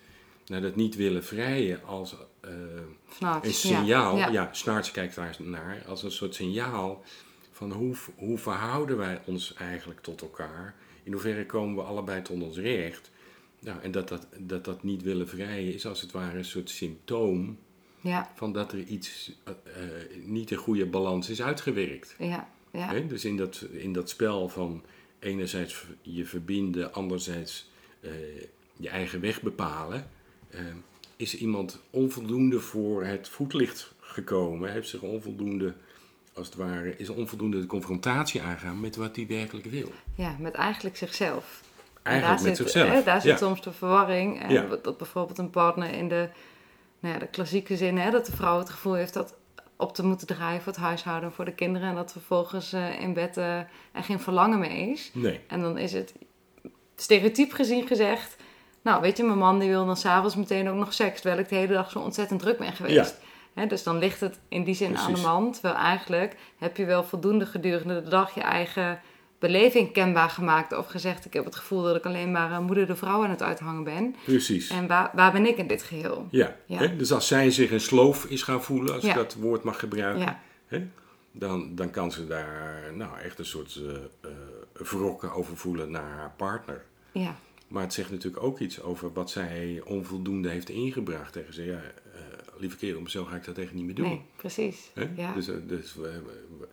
naar 0.48 0.62
dat 0.62 0.76
niet 0.76 0.96
willen 0.96 1.24
vrijen 1.24 1.84
als 1.84 2.16
eh, 2.42 2.52
een 3.42 3.54
signaal. 3.54 4.18
Ja, 4.18 4.30
Ja, 4.32 4.52
ja. 4.66 4.82
Kijkt 4.92 5.16
daar 5.16 5.36
naar 5.40 5.84
als 5.88 6.04
een 6.04 6.12
soort 6.12 6.36
signaal 6.36 7.04
van 7.52 7.72
hoe, 7.72 7.96
hoe 8.16 8.38
verhouden 8.38 8.98
wij 8.98 9.22
ons 9.26 9.54
eigenlijk 9.54 10.02
tot 10.02 10.22
elkaar? 10.22 10.76
In 11.04 11.12
hoeverre 11.12 11.46
komen 11.46 11.76
we 11.76 11.82
allebei 11.82 12.22
tot 12.22 12.42
ons 12.42 12.58
recht? 12.58 13.12
Nou, 13.66 13.82
en 13.82 13.92
dat 13.92 14.08
dat, 14.08 14.28
dat 14.38 14.66
dat 14.66 14.84
niet 14.84 15.02
willen 15.04 15.28
vrijen 15.28 15.74
is 15.74 15.86
als 15.86 16.02
het 16.02 16.12
ware 16.12 16.38
een 16.38 16.46
soort 16.46 16.70
symptoom 16.70 17.58
ja, 18.02 18.32
van 18.36 18.54
dat 18.54 18.72
er 18.72 18.84
iets 18.84 19.32
eh, 19.44 19.54
eh, 19.54 20.26
niet 20.26 20.52
een 20.52 20.58
goede 20.58 20.86
balans 20.86 21.30
is 21.30 21.42
uitgewerkt. 21.42 22.16
ja, 22.20 22.50
ja? 22.72 23.00
Dus 23.00 23.26
in 23.26 23.38
dat, 23.38 23.66
in 23.72 23.94
dat 23.94 24.10
spel 24.10 24.50
van 24.50 24.84
enerzijds 25.20 25.86
je 26.02 26.26
verbinden, 26.26 26.94
anderzijds 26.94 27.70
eh, 28.00 28.12
je 28.78 28.90
eigen 28.90 29.22
weg 29.22 29.42
bepalen, 29.42 30.10
is 31.16 31.38
iemand 31.38 31.82
onvoldoende 31.90 32.60
voor 32.60 33.06
het 33.06 33.30
voetlicht 33.30 33.94
gekomen, 34.00 34.72
heeft 34.72 34.90
zich 34.90 35.02
onvoldoende, 35.02 35.74
als 36.34 36.48
het 36.48 36.56
ware, 36.56 36.98
is 36.98 37.10
onvoldoende 37.10 37.60
de 37.60 37.66
confrontatie 37.66 38.42
aangaan 38.42 38.80
met 38.80 38.96
wat 38.96 39.16
hij 39.16 39.28
werkelijk 39.28 39.66
wil. 39.66 39.92
ja, 40.16 40.36
met 40.40 40.54
eigenlijk 40.54 40.98
zichzelf. 40.98 41.64
Eigenlijk 42.06 42.38
daar 42.40 42.48
met 42.48 42.58
zit, 42.58 42.70
zichzelf. 42.72 42.94
hè, 42.94 43.04
daar 43.04 43.22
zit 43.22 43.32
ja. 43.32 43.38
soms 43.38 43.62
de 43.62 43.72
verwarring. 43.72 44.42
En 44.42 44.52
Ja. 44.52 44.66
dat 44.82 44.98
bijvoorbeeld 44.98 45.38
een 45.38 45.50
partner 45.50 45.94
in 45.94 46.08
de, 46.10 46.30
nou 47.00 47.14
ja, 47.14 47.20
de 47.20 47.28
klassieke 47.28 47.78
zin, 47.78 47.98
hè, 47.98 48.12
dat 48.12 48.26
de 48.26 48.32
vrouw 48.32 48.58
het 48.60 48.70
gevoel 48.70 48.94
heeft 48.94 49.14
dat 49.14 49.36
op 49.78 49.96
te 49.96 50.06
moeten 50.06 50.28
draaien 50.28 50.62
voor 50.62 50.72
het 50.72 50.82
huishouden, 50.82 51.32
voor 51.32 51.46
de 51.46 51.54
kinderen. 51.54 51.90
En 51.90 51.96
dat 51.96 52.12
vervolgens 52.12 52.74
eh, 52.74 53.02
in 53.02 53.14
bed 53.14 53.38
eh, 53.38 53.58
er 53.58 54.04
geen 54.04 54.20
verlangen 54.20 54.60
meer 54.60 54.92
is. 54.92 55.10
Nee, 55.14 55.40
En 55.48 55.62
dan 55.62 55.78
is 55.78 55.94
het 55.94 56.14
stereotyp 56.96 57.52
gezien 57.52 57.88
gezegd. 57.88 58.36
Nou, 58.82 59.02
weet 59.02 59.18
je, 59.18 59.24
mijn 59.24 59.38
man 59.38 59.60
die 59.60 59.70
wil 59.70 59.86
dan 59.86 59.98
s'avonds 59.98 60.36
meteen 60.36 60.70
ook 60.70 60.76
nog 60.76 60.94
seks, 60.94 61.22
terwijl 61.22 61.42
ik 61.42 61.50
de 61.50 61.56
hele 61.56 61.74
dag 61.74 61.92
zo 61.92 62.00
ontzettend 62.00 62.40
druk 62.40 62.58
ben 62.58 62.74
geweest. 62.74 63.20
Dus 63.68 63.84
dan 63.84 63.98
ligt 63.98 64.20
het 64.20 64.40
in 64.48 64.64
die 64.64 64.76
zin 64.76 64.98
aan 64.98 65.14
de 65.14 65.22
man. 65.22 65.52
Terwijl 65.52 65.76
eigenlijk 65.76 66.36
heb 66.58 66.78
je 66.78 66.86
wel 66.86 67.04
voldoende 67.04 67.46
gedurende 67.46 68.04
de 68.04 68.10
dag 68.10 68.34
je 68.36 68.42
eigen 68.42 69.00
beleving 69.40 69.92
kenbaar 69.92 70.30
gemaakt. 70.30 70.78
Of 70.78 70.88
gezegd, 70.88 71.26
ik 71.26 71.34
heb 71.34 71.46
het 71.46 71.56
gevoel 71.56 71.82
dat 71.84 71.96
ik 71.96 72.06
alleen 72.06 72.32
maar 72.32 72.52
een 72.52 72.64
moeder 72.64 72.88
de 72.88 72.96
vrouw 72.96 73.24
aan 73.24 73.30
het 73.30 73.42
uithangen 73.44 73.84
ben. 73.84 74.16
precies. 74.26 74.70
En 74.70 74.88
waar, 74.88 75.10
waar 75.14 75.32
ben 75.32 75.46
ik 75.46 75.58
in 75.58 75.68
dit 75.68 75.84
geheel? 75.84 76.28
Ja, 76.32 76.56
Ja. 76.66 76.78
Hè? 76.78 76.96
dus 76.96 77.12
als 77.12 77.28
zij 77.28 77.52
zich 77.52 77.72
een 77.72 77.80
sloof 77.82 78.26
is 78.26 78.44
gaan 78.44 78.64
voelen, 78.64 78.94
als 78.94 79.04
Ja. 79.04 79.10
ik 79.10 79.16
dat 79.16 79.34
woord 79.36 79.64
mag 79.64 79.80
gebruiken, 79.80 80.22
Ja, 80.24 80.40
hè? 80.68 80.88
Dan, 81.32 81.76
dan 81.76 81.90
kan 81.90 82.12
ze 82.12 82.28
daar 82.28 82.92
nou, 82.96 83.20
echt 83.20 83.40
een 83.40 83.46
soort 83.46 83.76
eh 83.86 83.94
eh, 84.22 84.32
wrokken 84.74 85.32
over 85.34 85.58
voelen 85.58 85.92
naar 85.92 86.10
haar 86.18 86.34
partner. 86.38 86.86
ja, 87.12 87.36
Maar 87.68 87.82
het 87.84 87.94
zegt 87.94 88.12
natuurlijk 88.12 88.44
ook 88.44 88.60
iets 88.60 88.82
over 88.82 89.14
wat 89.14 89.30
zij 89.30 89.82
onvoldoende 89.86 90.50
heeft 90.50 90.70
ingebracht. 90.70 91.34
Tegen 91.34 91.54
ze, 91.54 91.64
ja, 91.66 91.82
eh, 92.14 92.22
lieve 92.58 92.78
kerel, 92.78 93.02
zo 93.10 93.24
ga 93.26 93.36
ik 93.36 93.46
dat 93.46 93.58
echt 93.58 93.74
niet 93.74 93.86
meer 93.86 93.96
doen. 93.96 94.08
nee, 94.08 94.22
precies. 94.36 94.92
Hè? 94.94 95.08
Ja. 95.16 95.34
Dus, 95.34 95.48
eh, 95.48 95.56
dus 95.68 95.96
we, 95.96 96.02
we, 96.02 96.46
we 96.60 96.68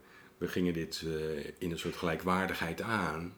gingen 0.49 0.73
dit 0.73 1.03
eh, 1.07 1.45
in 1.59 1.71
een 1.71 1.79
soort 1.79 1.97
gelijkwaardigheid 1.97 2.81
aan. 2.83 3.35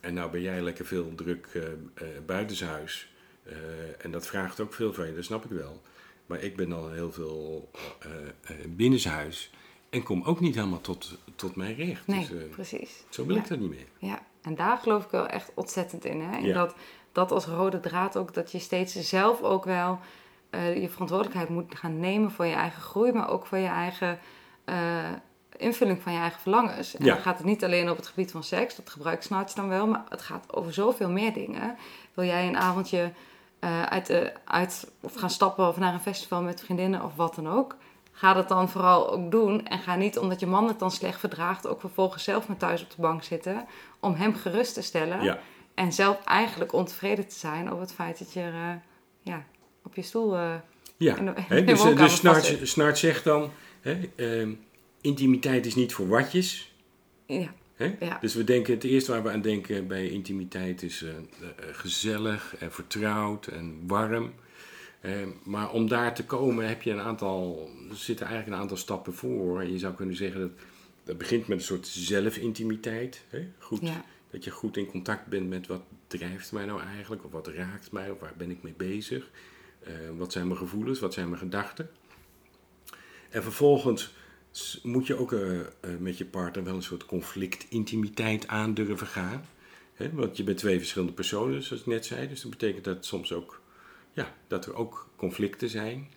En 0.00 0.14
nou 0.14 0.30
ben 0.30 0.40
jij 0.40 0.60
lekker 0.62 0.86
veel 0.86 1.14
druk 1.14 1.46
eh, 1.94 2.06
buitenshuis. 2.26 3.10
En 3.98 4.10
dat 4.10 4.26
vraagt 4.26 4.60
ook 4.60 4.74
veel 4.74 4.92
van 4.94 5.06
je, 5.06 5.14
dat 5.14 5.24
snap 5.24 5.44
ik 5.44 5.50
wel. 5.50 5.82
Maar 6.26 6.42
ik 6.42 6.56
ben 6.56 6.68
dan 6.68 6.92
heel 6.92 7.12
veel 7.12 7.70
binnenshuis. 8.68 9.50
En 9.90 10.02
kom 10.02 10.22
ook 10.22 10.40
niet 10.40 10.54
helemaal 10.54 10.80
tot, 10.80 11.18
tot 11.36 11.56
mijn 11.56 11.74
recht. 11.74 12.06
Nee, 12.06 12.28
Dus, 12.28 12.48
precies. 12.50 13.04
zo 13.08 13.26
wil 13.26 13.34
Ja. 13.36 13.42
ik 13.42 13.48
dat 13.48 13.58
niet 13.58 13.68
meer. 13.70 13.86
Ja, 13.98 14.22
en 14.42 14.54
daar 14.54 14.76
geloof 14.78 15.04
ik 15.04 15.10
wel 15.10 15.26
echt 15.26 15.50
ontzettend 15.54 16.04
in. 16.04 16.20
Hè? 16.20 16.36
En 16.36 16.44
Ja. 16.44 16.54
dat, 16.54 16.74
dat 17.12 17.32
als 17.32 17.44
rode 17.46 17.80
draad 17.80 18.16
ook, 18.16 18.34
dat 18.34 18.52
je 18.52 18.58
steeds 18.58 18.94
zelf 18.94 19.42
ook 19.42 19.64
wel 19.64 20.00
je 20.50 20.88
verantwoordelijkheid 20.90 21.48
moet 21.48 21.74
gaan 21.74 22.00
nemen 22.00 22.30
voor 22.30 22.46
je 22.46 22.54
eigen 22.54 22.82
groei, 22.82 23.12
maar 23.12 23.28
ook 23.30 23.46
voor 23.46 23.58
je 23.58 23.66
eigen 23.66 24.18
invulling 25.56 26.02
van 26.02 26.12
je 26.12 26.18
eigen 26.18 26.40
verlangens. 26.40 26.94
En 26.96 27.04
Ja. 27.04 27.12
dan 27.14 27.22
gaat 27.22 27.36
het 27.36 27.46
niet 27.46 27.64
alleen 27.64 27.90
op 27.90 27.96
het 27.96 28.06
gebied 28.06 28.30
van 28.30 28.42
seks, 28.44 28.76
dat 28.76 28.90
gebruik 28.90 29.22
Snarts 29.22 29.54
dan 29.54 29.68
wel, 29.68 29.86
maar 29.86 30.04
het 30.08 30.22
gaat 30.22 30.54
over 30.54 30.72
zoveel 30.72 31.10
meer 31.10 31.32
dingen. 31.32 31.76
Wil 32.14 32.24
jij 32.24 32.46
een 32.48 32.56
avondje 32.56 33.12
eh, 33.58 33.82
uit, 33.82 34.32
uit 34.44 34.90
of 35.00 35.14
gaan 35.14 35.30
stappen 35.30 35.68
of 35.68 35.76
naar 35.76 35.92
een 35.94 36.00
festival 36.00 36.42
met 36.42 36.60
vriendinnen 36.60 37.04
of 37.04 37.14
wat 37.16 37.34
dan 37.34 37.48
ook? 37.48 37.76
Ga 38.12 38.32
dat 38.32 38.48
dan 38.48 38.68
vooral 38.68 39.10
ook 39.12 39.30
doen. 39.30 39.66
En 39.66 39.78
ga 39.78 39.94
niet 39.96 40.18
omdat 40.18 40.40
je 40.40 40.46
man 40.46 40.68
het 40.68 40.78
dan 40.78 40.90
slecht 40.90 41.20
verdraagt, 41.20 41.66
ook 41.66 41.80
vervolgens 41.80 42.24
zelf 42.24 42.48
maar 42.48 42.56
thuis 42.56 42.82
op 42.82 42.90
de 42.90 43.00
bank 43.02 43.22
zitten. 43.22 43.66
Om 44.00 44.14
hem 44.14 44.34
gerust 44.34 44.74
te 44.74 44.82
stellen. 44.82 45.22
Ja, 45.22 45.38
En 45.74 45.92
zelf 45.92 46.24
eigenlijk 46.24 46.72
ontevreden 46.72 47.28
te 47.28 47.34
zijn 47.38 47.68
over 47.70 47.80
het 47.80 47.92
feit 47.92 48.18
dat 48.18 48.32
je 48.32 48.40
eh, 48.40 48.70
ja, 49.22 49.44
op 49.84 49.94
je 49.94 50.02
stoel. 50.02 50.36
eh, 50.36 50.54
ja. 50.96 51.16
in 51.16 51.24
de- 51.48 51.64
dus 51.64 51.82
dus 51.82 52.16
Snart. 52.16 52.58
Snart 52.62 52.98
zegt 52.98 53.24
dan, 53.24 53.50
hè, 53.80 54.10
ehm, 54.16 54.52
intimiteit 55.06 55.66
is 55.66 55.74
niet 55.74 55.92
voor 55.92 56.08
watjes. 56.08 56.74
ja. 58.00 58.18
Dus 58.20 58.34
we 58.34 58.44
denken, 58.44 58.74
het 58.74 58.84
eerste 58.84 59.12
waar 59.12 59.22
we 59.22 59.30
aan 59.30 59.40
denken 59.40 59.86
bij 59.86 60.08
intimiteit 60.08 60.82
is 60.82 61.02
eh, 61.02 61.10
eh, 61.10 61.24
gezellig 61.72 62.56
en 62.56 62.72
vertrouwd 62.72 63.46
en 63.46 63.86
warm. 63.86 64.32
Eh, 65.00 65.12
maar 65.44 65.70
om 65.72 65.88
daar 65.88 66.14
te 66.14 66.24
komen 66.24 66.68
heb 66.68 66.82
je 66.82 66.90
een 66.90 67.00
aantal, 67.00 67.70
er 67.90 67.96
zitten 67.96 68.26
eigenlijk 68.26 68.56
een 68.56 68.62
aantal 68.62 68.76
stappen 68.76 69.14
voor. 69.14 69.60
En 69.60 69.72
je 69.72 69.78
zou 69.78 69.94
kunnen 69.94 70.16
zeggen 70.16 70.40
dat 70.40 70.50
dat 71.04 71.18
begint 71.18 71.46
met 71.46 71.58
een 71.58 71.64
soort 71.64 71.86
zelfintimiteit. 71.86 73.24
Hè? 73.28 73.48
Goed, 73.58 73.80
Ja. 73.80 74.04
Dat 74.30 74.44
je 74.44 74.50
goed 74.50 74.76
in 74.76 74.86
contact 74.86 75.26
bent 75.26 75.48
met 75.48 75.66
wat 75.66 75.82
drijft 76.06 76.52
mij 76.52 76.64
nou 76.64 76.82
eigenlijk, 76.82 77.24
of 77.24 77.32
wat 77.32 77.46
raakt 77.48 77.92
mij, 77.92 78.10
of 78.10 78.20
waar 78.20 78.34
ben 78.36 78.50
ik 78.50 78.62
mee 78.62 78.74
bezig. 78.76 79.30
Wat 80.16 80.32
zijn 80.32 80.46
mijn 80.46 80.58
gevoelens, 80.58 81.00
wat 81.00 81.14
zijn 81.14 81.28
mijn 81.28 81.40
gedachten. 81.40 81.90
En 83.30 83.42
vervolgens 83.42 84.14
moet 84.82 85.06
je 85.06 85.18
ook 85.18 85.32
eh, 85.32 85.60
eh, 85.60 85.66
met 85.98 86.18
je 86.18 86.26
partner 86.26 86.64
wel 86.64 86.74
een 86.74 86.82
soort 86.82 87.06
conflictintimiteit 87.06 88.48
aan 88.48 88.74
durven 88.74 89.06
gaan. 89.06 89.44
Hè? 89.94 90.12
Want 90.12 90.36
je 90.36 90.44
bent 90.44 90.58
twee 90.58 90.78
verschillende 90.78 91.14
personen, 91.14 91.62
zoals 91.62 91.82
ik 91.82 91.88
net 91.88 92.06
zei. 92.06 92.28
Dus 92.28 92.42
dat 92.42 92.50
betekent 92.50 92.84
dat 92.84 93.04
soms 93.04 93.32
ook, 93.32 93.60
ja, 94.12 94.34
dat 94.46 94.66
er 94.66 94.74
ook 94.74 95.08
conflicten 95.16 95.68
zijn. 95.68 96.08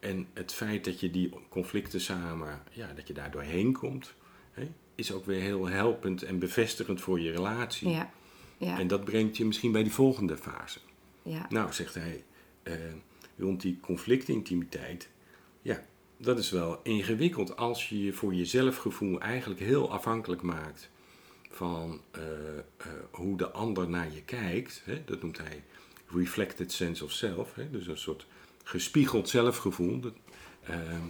En 0.00 0.26
het 0.34 0.52
feit 0.52 0.84
dat 0.84 1.00
je 1.00 1.10
die 1.10 1.32
conflicten 1.48 2.00
samen, 2.00 2.62
ja, 2.70 2.92
dat 2.92 3.08
je 3.08 3.14
daar 3.14 3.30
doorheen 3.30 3.72
komt, 3.72 4.14
hè, 4.52 4.70
is 4.94 5.12
ook 5.12 5.24
weer 5.24 5.40
heel 5.40 5.68
helpend 5.68 6.22
en 6.22 6.38
bevestigend 6.38 7.00
voor 7.00 7.20
je 7.20 7.30
relatie. 7.30 7.88
ja, 7.88 8.10
ja, 8.58 8.78
En 8.78 8.86
dat 8.86 9.04
brengt 9.04 9.36
je 9.36 9.44
misschien 9.44 9.72
bij 9.72 9.82
die 9.82 9.92
volgende 9.92 10.36
fase. 10.36 10.78
ja, 11.22 11.46
Nou, 11.48 11.72
zegt 11.72 11.94
hij, 11.94 12.24
eh, 12.62 12.74
rond 13.38 13.60
die 13.60 13.80
conflictintimiteit, 13.80 15.08
ja, 15.62 15.84
dat 16.24 16.38
is 16.38 16.50
wel 16.50 16.80
ingewikkeld 16.82 17.56
als 17.56 17.88
je 17.88 18.04
je 18.04 18.12
voor 18.12 18.34
je 18.34 18.44
zelfgevoel 18.44 19.20
eigenlijk 19.20 19.60
heel 19.60 19.90
afhankelijk 19.92 20.42
maakt 20.42 20.90
van 21.50 22.00
eh, 22.10 22.22
eh, 22.58 22.86
hoe 23.10 23.36
de 23.36 23.50
ander 23.50 23.88
naar 23.88 24.12
je 24.14 24.22
kijkt. 24.22 24.82
Hè? 24.84 25.02
Dat 25.04 25.22
noemt 25.22 25.38
hij 25.38 25.62
reflected 26.08 26.72
sense 26.72 27.04
of 27.04 27.12
self, 27.12 27.54
hè? 27.54 27.70
dus 27.70 27.86
een 27.86 27.98
soort 27.98 28.26
gespiegeld 28.64 29.28
zelfgevoel. 29.28 30.00
Dat, 30.00 30.12
ehm, 30.64 31.00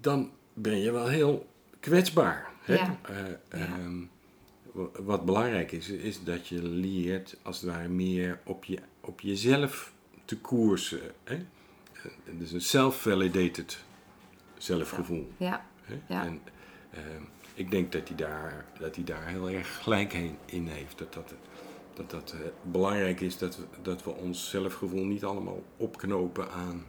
dan 0.00 0.30
ben 0.54 0.78
je 0.78 0.90
wel 0.90 1.08
heel 1.08 1.46
kwetsbaar. 1.80 2.50
Hè? 2.60 2.74
Ja. 2.74 2.98
Eh, 3.02 3.16
Ja. 3.26 3.38
ehm, 3.48 4.00
wa- 4.72 5.02
wat 5.02 5.24
belangrijk 5.24 5.72
is, 5.72 5.88
is 5.88 6.24
dat 6.24 6.48
je 6.48 6.62
leert 6.62 7.36
als 7.42 7.60
het 7.60 7.70
ware 7.70 7.88
meer 7.88 8.40
op, 8.44 8.64
je, 8.64 8.78
op 9.00 9.20
jezelf 9.20 9.92
te 10.24 10.38
koersen. 10.38 11.00
Hè? 11.24 11.44
Eh, 12.04 12.10
Dus 12.38 12.52
een 12.52 12.60
self-validated 12.60 13.84
zelfgevoel. 14.58 15.32
ja? 15.36 15.64
Ja. 16.08 16.24
En 16.24 16.40
ehm, 16.90 17.22
ik 17.54 17.70
denk 17.70 17.92
dat 17.92 18.08
hij 18.08 18.16
daar, 18.16 18.64
dat 18.78 18.94
hij 18.94 19.04
daar 19.04 19.26
heel 19.26 19.50
erg 19.50 19.82
gelijk 19.82 20.12
heen, 20.12 20.36
in 20.44 20.66
heeft. 20.66 20.98
Dat 20.98 21.14
dat, 21.14 21.34
dat, 21.94 22.10
dat 22.10 22.32
eh, 22.32 22.40
belangrijk 22.62 23.20
is 23.20 23.38
dat 23.38 23.56
we, 23.56 23.64
dat 23.82 24.04
we 24.04 24.10
ons 24.10 24.50
zelfgevoel 24.50 25.04
niet 25.04 25.24
allemaal 25.24 25.62
opknopen 25.76 26.50
aan 26.50 26.84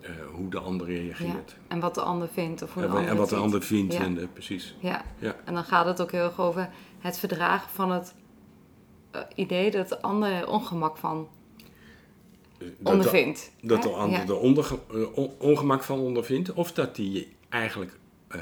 eh, 0.00 0.10
hoe 0.32 0.48
de 0.48 0.58
ander 0.58 0.90
ja. 0.90 0.98
reageert. 0.98 1.56
En 1.68 1.80
wat 1.80 1.94
de 1.94 2.02
ander 2.02 2.28
vindt 2.28 2.62
of 2.62 2.72
hoe 2.74 2.82
de 2.82 2.88
En, 2.88 2.94
ander 2.94 3.10
en 3.10 3.16
wat 3.16 3.30
het 3.30 3.38
de 3.38 3.44
ander 3.44 3.62
vindt. 3.62 3.92
Ja. 3.94 4.00
En, 4.00 4.18
eh, 4.20 4.26
precies. 4.32 4.76
Ja. 4.78 5.04
Ja. 5.18 5.36
en 5.44 5.54
dan 5.54 5.64
gaat 5.64 5.86
het 5.86 6.02
ook 6.02 6.12
heel 6.12 6.24
erg 6.24 6.40
over 6.40 6.70
het 6.98 7.18
verdragen 7.18 7.70
van 7.70 7.90
het 7.90 8.14
idee 9.34 9.70
dat 9.70 9.88
de 9.88 10.02
ander 10.02 10.32
er 10.32 10.48
ongemak 10.48 10.96
van 10.96 11.28
Dat 12.60 12.68
de- 12.78 12.90
ondervindt. 12.90 13.50
Dat 13.60 13.82
de 13.82 13.88
ander 13.88 14.18
Ja. 14.18 14.24
er 14.26 14.78
eh, 15.00 15.16
on- 15.18 15.32
ongemak 15.38 15.82
van 15.82 15.98
ondervindt. 15.98 16.52
Of 16.52 16.72
dat 16.72 16.96
hij 16.96 17.28
eigenlijk 17.48 17.98
eh, 18.28 18.40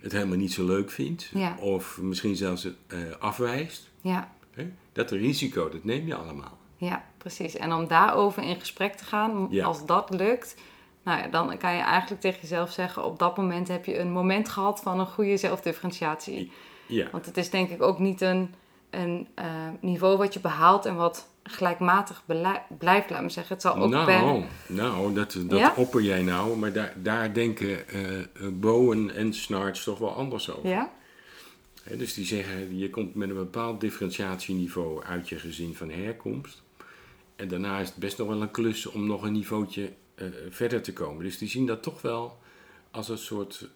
het 0.00 0.12
helemaal 0.12 0.36
niet 0.36 0.52
zo 0.52 0.64
leuk 0.64 0.90
vindt. 0.90 1.30
Ja. 1.34 1.56
Of 1.60 1.98
misschien 2.00 2.36
zelfs 2.36 2.64
eh, 2.86 2.98
afwijst. 3.18 3.90
Ja, 4.00 4.32
Hè? 4.50 4.70
Dat 4.92 5.10
risico, 5.10 5.68
dat 5.68 5.84
neem 5.84 6.06
je 6.06 6.14
allemaal. 6.14 6.58
ja, 6.76 7.04
precies. 7.18 7.56
En 7.56 7.72
om 7.72 7.86
daarover 7.88 8.42
in 8.42 8.60
gesprek 8.60 8.94
te 8.94 9.04
gaan, 9.04 9.46
Ja. 9.50 9.64
als 9.66 9.86
dat 9.86 10.10
lukt, 10.10 10.54
nou 11.02 11.18
ja, 11.18 11.28
dan 11.28 11.58
kan 11.58 11.74
je 11.74 11.80
eigenlijk 11.82 12.20
tegen 12.20 12.40
jezelf 12.40 12.72
zeggen: 12.72 13.04
op 13.04 13.18
dat 13.18 13.36
moment 13.36 13.68
heb 13.68 13.84
je 13.84 13.98
een 13.98 14.10
moment 14.12 14.48
gehad 14.48 14.80
van 14.80 15.00
een 15.00 15.06
goede 15.06 15.36
zelfdifferentiatie. 15.36 16.52
Ja, 16.86 17.08
Want 17.12 17.26
het 17.26 17.36
is 17.36 17.50
denk 17.50 17.70
ik 17.70 17.82
ook 17.82 17.98
niet 17.98 18.20
een, 18.20 18.54
een 18.90 19.28
niveau 19.80 20.16
wat 20.16 20.34
je 20.34 20.40
behaalt 20.40 20.86
en 20.86 20.96
wat 20.96 21.28
gelijkmatig 21.50 22.22
blijft, 22.78 23.10
laat 23.10 23.22
me 23.22 23.28
zeggen. 23.28 23.52
Het 23.52 23.62
zal 23.62 23.76
ook 23.76 23.90
nou, 23.90 24.44
nou, 24.66 25.14
dat, 25.14 25.36
dat 25.46 25.58
Ja? 25.58 25.72
opper 25.76 26.02
jij 26.02 26.22
nou. 26.22 26.56
Maar 26.56 26.72
daar, 26.72 26.94
daar 26.96 27.32
denken 27.32 27.88
eh 27.88 28.18
eh, 28.18 28.24
Bowen 28.52 29.14
en 29.14 29.34
Snarts 29.34 29.84
toch 29.84 29.98
wel 29.98 30.14
anders 30.14 30.50
over. 30.50 30.68
Ja? 30.68 30.92
Dus 31.96 32.14
die 32.14 32.24
zeggen, 32.24 32.78
je 32.78 32.90
komt 32.90 33.14
met 33.14 33.28
een 33.28 33.34
bepaald 33.34 33.80
differentiatieniveau 33.80 35.04
uit 35.04 35.28
je 35.28 35.38
gezin 35.38 35.74
van 35.74 35.90
herkomst. 35.90 36.62
En 37.36 37.48
daarna 37.48 37.78
is 37.78 37.88
het 37.88 37.96
best 37.96 38.18
nog 38.18 38.28
wel 38.28 38.42
een 38.42 38.50
klus 38.50 38.86
om 38.86 39.06
nog 39.06 39.22
een 39.22 39.32
niveautje 39.32 39.92
eh, 40.14 40.26
verder 40.50 40.82
te 40.82 40.92
komen. 40.92 41.24
Dus 41.24 41.38
die 41.38 41.48
zien 41.48 41.66
dat 41.66 41.82
toch 41.82 42.02
wel 42.02 42.38
als 42.90 43.08
een 43.08 43.18
soort, 43.18 43.68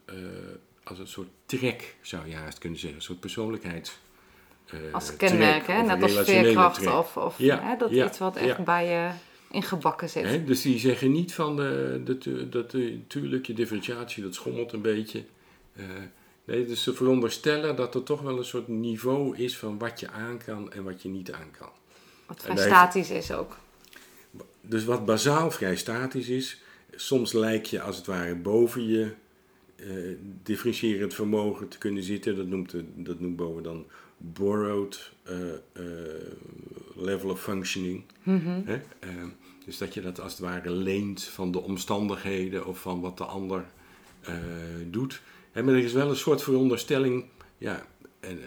als 0.84 0.98
een 0.98 1.06
soort 1.06 1.28
trek, 1.46 1.96
zou 2.00 2.28
je 2.28 2.34
haast 2.34 2.58
kunnen 2.58 2.78
zeggen. 2.78 2.98
Een 2.98 3.04
soort 3.04 3.20
persoonlijkheids... 3.20 3.98
eh, 4.66 4.79
Als 4.92 5.16
kenmerk, 5.16 5.66
hè? 5.66 5.83
net 5.83 6.03
als 6.03 6.18
veerkracht 6.18 6.81
trek. 6.81 6.92
of, 6.92 7.16
of 7.16 7.38
Ja, 7.38 7.61
hè, 7.62 7.77
dat 7.77 7.90
ja, 7.90 8.07
iets 8.07 8.18
wat 8.18 8.37
echt 8.37 8.57
ja. 8.57 8.62
bij 8.62 8.87
je 8.87 9.11
ingebakken 9.50 10.09
zit. 10.09 10.24
Hè, 10.24 10.44
dus 10.44 10.62
die 10.62 10.79
zeggen 10.79 11.12
niet 11.12 11.35
van 11.35 11.57
de, 11.57 12.00
dat, 12.05 12.22
dat, 12.22 12.53
dat, 12.53 12.77
tuurlijk 13.07 13.46
je 13.46 13.53
differentiatie 13.55 14.22
dat 14.22 14.35
schommelt 14.35 14.72
een 14.72 14.83
beetje. 14.83 15.24
Eh, 15.77 15.85
Nee, 16.44 16.64
dus 16.66 16.83
ze 16.83 16.94
veronderstellen 16.94 17.77
dat 17.77 17.94
er 17.94 18.03
toch 18.03 18.20
wel 18.20 18.38
een 18.38 18.44
soort 18.44 18.68
niveau 18.68 19.37
is 19.37 19.59
van 19.59 19.79
wat 19.79 20.00
je 20.00 20.11
aan 20.11 20.38
kan 20.44 20.72
en 20.72 20.85
wat 20.85 21.03
je 21.03 21.09
niet 21.09 21.33
aan 21.33 21.50
kan. 21.59 21.70
Wat 22.27 22.42
vrij 22.42 22.57
statisch 22.57 23.11
is 23.11 23.33
ook. 23.33 23.57
Dus 24.61 24.85
wat 24.85 25.05
bazaal 25.05 25.50
vrij 25.50 25.77
statisch 25.77 26.29
is, 26.29 26.62
soms 26.94 27.33
lijkt 27.33 27.68
je 27.68 27.81
als 27.81 27.96
het 27.96 28.07
ware 28.07 28.35
boven 28.35 28.88
je 28.88 29.12
eh, 29.77 29.87
differentiërend 30.42 31.14
vermogen 31.14 31.68
te 31.68 31.79
kunnen 31.79 32.03
zitten. 32.03 32.37
Dat 32.37 32.46
noemt, 32.46 32.70
de, 32.70 32.85
dat 32.94 33.20
noemt 33.20 33.37
Bowen 33.37 33.62
dan 33.62 33.87
borrowed 34.32 35.12
eh, 35.22 35.52
eh, 35.52 35.58
level 36.94 37.30
of 37.30 37.42
functioning. 37.42 38.04
Mhm. 38.22 38.60
Hè? 38.64 38.74
Eh, 38.98 39.08
dus 39.64 39.78
dat 39.78 39.94
je 39.94 40.00
dat 40.00 40.20
als 40.20 40.32
het 40.32 40.40
ware 40.40 40.70
leent 40.70 41.22
van 41.24 41.52
de 41.52 41.60
omstandigheden 41.60 42.66
of 42.66 42.80
van 42.80 43.00
wat 43.00 43.18
de 43.18 43.24
ander 43.24 43.64
eh, 44.20 44.34
doet. 44.90 45.22
Hè, 45.52 45.62
maar 45.62 45.74
er 45.74 45.84
is 45.84 45.92
wel 45.92 46.08
een 46.10 46.16
soort 46.16 46.42
veronderstelling, 46.42 47.24
ja, 47.58 47.87
en, 48.20 48.38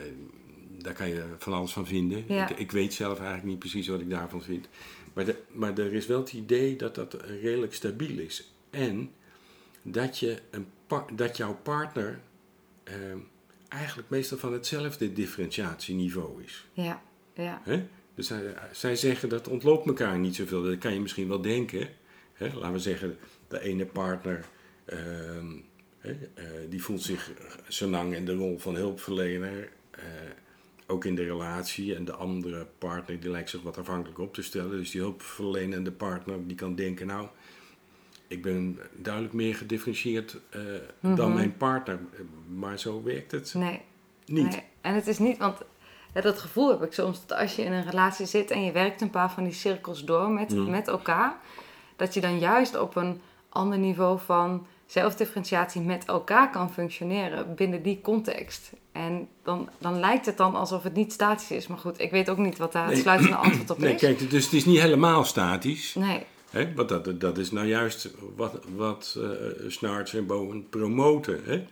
daar 0.82 0.94
kan 0.94 1.10
je 1.10 1.24
van 1.38 1.54
alles 1.54 1.72
van 1.74 1.88
vinden. 1.88 2.24
Ja. 2.28 2.50
Ik, 2.50 2.58
ik 2.58 2.72
weet 2.72 2.94
zelf 2.94 3.18
eigenlijk 3.18 3.48
niet 3.48 3.60
precies 3.60 3.88
wat 3.88 4.00
ik 4.00 4.10
daarvan 4.10 4.42
vind. 4.44 4.68
Maar, 5.14 5.26
de- 5.26 5.42
maar 5.52 5.78
er 5.78 5.94
is 5.94 6.06
wel 6.08 6.20
het 6.20 6.34
idee 6.34 6.76
dat 6.76 6.96
dat 6.96 7.14
redelijk 7.42 7.74
stabiel 7.74 8.20
is. 8.20 8.52
En 8.70 9.12
dat, 9.82 10.20
je 10.20 10.38
een 10.52 10.68
dat 11.16 11.38
jouw 11.38 11.58
partner 11.64 12.20
eh, 12.84 12.94
eigenlijk 13.70 14.10
meestal 14.10 14.38
van 14.38 14.54
hetzelfde 14.54 15.14
differentiatieniveau 15.14 16.44
is. 16.44 16.66
Ja, 16.74 17.02
ja. 17.34 17.62
Hè? 17.64 17.88
Dus 18.16 18.28
zij, 18.28 18.54
zij 18.72 18.96
zeggen 18.96 19.30
dat 19.30 19.48
ontloopt 19.48 19.88
elkaar 19.88 20.20
niet 20.20 20.36
zoveel. 20.36 20.64
Dat 20.64 20.78
kan 20.78 20.94
je 20.94 21.00
misschien 21.00 21.28
wel 21.28 21.42
denken. 21.42 21.90
Hè? 22.34 22.46
Laten 22.54 22.72
we 22.72 22.80
zeggen, 22.80 23.18
de 23.48 23.60
ene 23.60 23.86
partner 23.86 24.46
ehm, 24.86 25.48
eh, 26.00 26.14
die 26.70 26.84
voelt 26.84 27.02
zich 27.02 27.32
zo 27.68 27.88
lang 27.88 28.16
in 28.16 28.26
de 28.26 28.36
rol 28.36 28.58
van 28.60 28.76
hulpverlener. 28.76 29.70
eh, 29.92 30.04
ook 30.90 31.06
in 31.06 31.16
de 31.16 31.24
relatie. 31.24 31.96
En 31.96 32.06
de 32.06 32.12
andere 32.12 32.68
partner 32.78 33.20
die 33.20 33.30
lijkt 33.30 33.50
zich 33.50 33.62
wat 33.62 33.78
afhankelijk 33.78 34.20
op 34.20 34.34
te 34.34 34.42
stellen. 34.42 34.78
Dus 34.78 34.92
die 34.92 35.02
hulpverlenende 35.02 35.92
partner 35.92 36.48
die 36.48 36.56
kan 36.56 36.76
denken, 36.76 37.08
nou, 37.08 37.28
ik 38.28 38.42
ben 38.42 38.80
duidelijk 38.94 39.34
meer 39.34 39.56
gedifferentieerd 39.56 40.38
eh, 40.50 40.62
dan 41.00 41.28
Mhm. 41.30 41.34
mijn 41.34 41.58
partner. 41.58 42.00
Maar 42.56 42.80
zo 42.80 43.04
werkt 43.04 43.32
het 43.32 43.54
Nee. 43.54 43.82
niet. 44.26 44.50
Nee. 44.52 44.64
En 44.82 44.94
het 44.96 45.08
is 45.08 45.20
niet, 45.20 45.38
want 45.38 45.58
ja, 46.14 46.22
dat 46.22 46.40
gevoel 46.40 46.70
heb 46.70 46.84
ik 46.84 46.94
soms 46.94 47.26
dat 47.26 47.38
als 47.38 47.56
je 47.56 47.64
in 47.64 47.72
een 47.72 47.86
relatie 47.90 48.26
zit 48.26 48.52
en 48.52 48.64
je 48.64 48.72
werkt 48.72 49.02
een 49.02 49.10
paar 49.10 49.32
van 49.32 49.44
die 49.44 49.54
cirkels 49.54 50.06
door 50.06 50.30
met, 50.30 50.52
Mm. 50.54 50.70
met 50.70 50.88
elkaar, 50.88 51.36
dat 51.96 52.14
je 52.14 52.22
dan 52.22 52.40
juist 52.40 52.80
op 52.80 52.96
een 52.96 53.22
ander 53.50 53.78
niveau 53.78 54.20
van 54.20 54.68
zelfdifferentiatie 54.86 55.82
met 55.82 56.06
elkaar 56.06 56.50
kan 56.50 56.72
functioneren 56.74 57.56
binnen 57.56 57.82
die 57.84 58.02
context. 58.02 58.72
En 58.92 59.28
dan, 59.44 59.70
dan 59.80 60.00
lijkt 60.00 60.26
het 60.26 60.38
dan 60.38 60.56
alsof 60.56 60.84
het 60.84 60.94
niet 60.94 61.14
statisch 61.14 61.52
is. 61.52 61.68
Maar 61.68 61.78
goed, 61.78 62.00
ik 62.00 62.12
weet 62.12 62.30
ook 62.30 62.38
niet 62.38 62.58
wat 62.58 62.72
daar 62.72 62.84
het 62.86 62.94
Nee. 62.94 63.02
sluitende 63.02 63.36
antwoord 63.36 63.70
op 63.70 63.78
Nee, 63.78 63.94
is. 63.94 64.00
kijk, 64.02 64.30
dus 64.30 64.44
het 64.44 64.54
is 64.54 64.66
niet 64.66 64.80
helemaal 64.82 65.24
statisch. 65.24 65.96
Nee, 65.96 66.24
Hè? 66.50 66.74
Want 66.74 66.90
dat, 66.90 67.20
dat 67.22 67.38
is 67.38 67.52
nou 67.52 67.68
juist 67.68 68.10
wat, 68.36 68.66
wat 68.76 69.20
Snarts 69.68 70.14
en 70.14 70.26
Bowen 70.26 70.70
promoten. 70.70 71.44
Hè? 71.44 71.68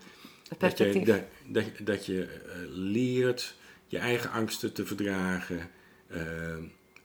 Dat 0.58 0.78
je, 0.78 1.06
dat, 1.06 1.22
dat, 1.48 1.66
dat 1.80 2.06
je 2.06 2.24
eh, 2.24 2.58
leert 2.70 3.56
je 3.88 3.98
eigen 3.98 4.32
angsten 4.32 4.74
te 4.74 4.86
verdragen. 4.86 5.70
eh, 6.08 6.22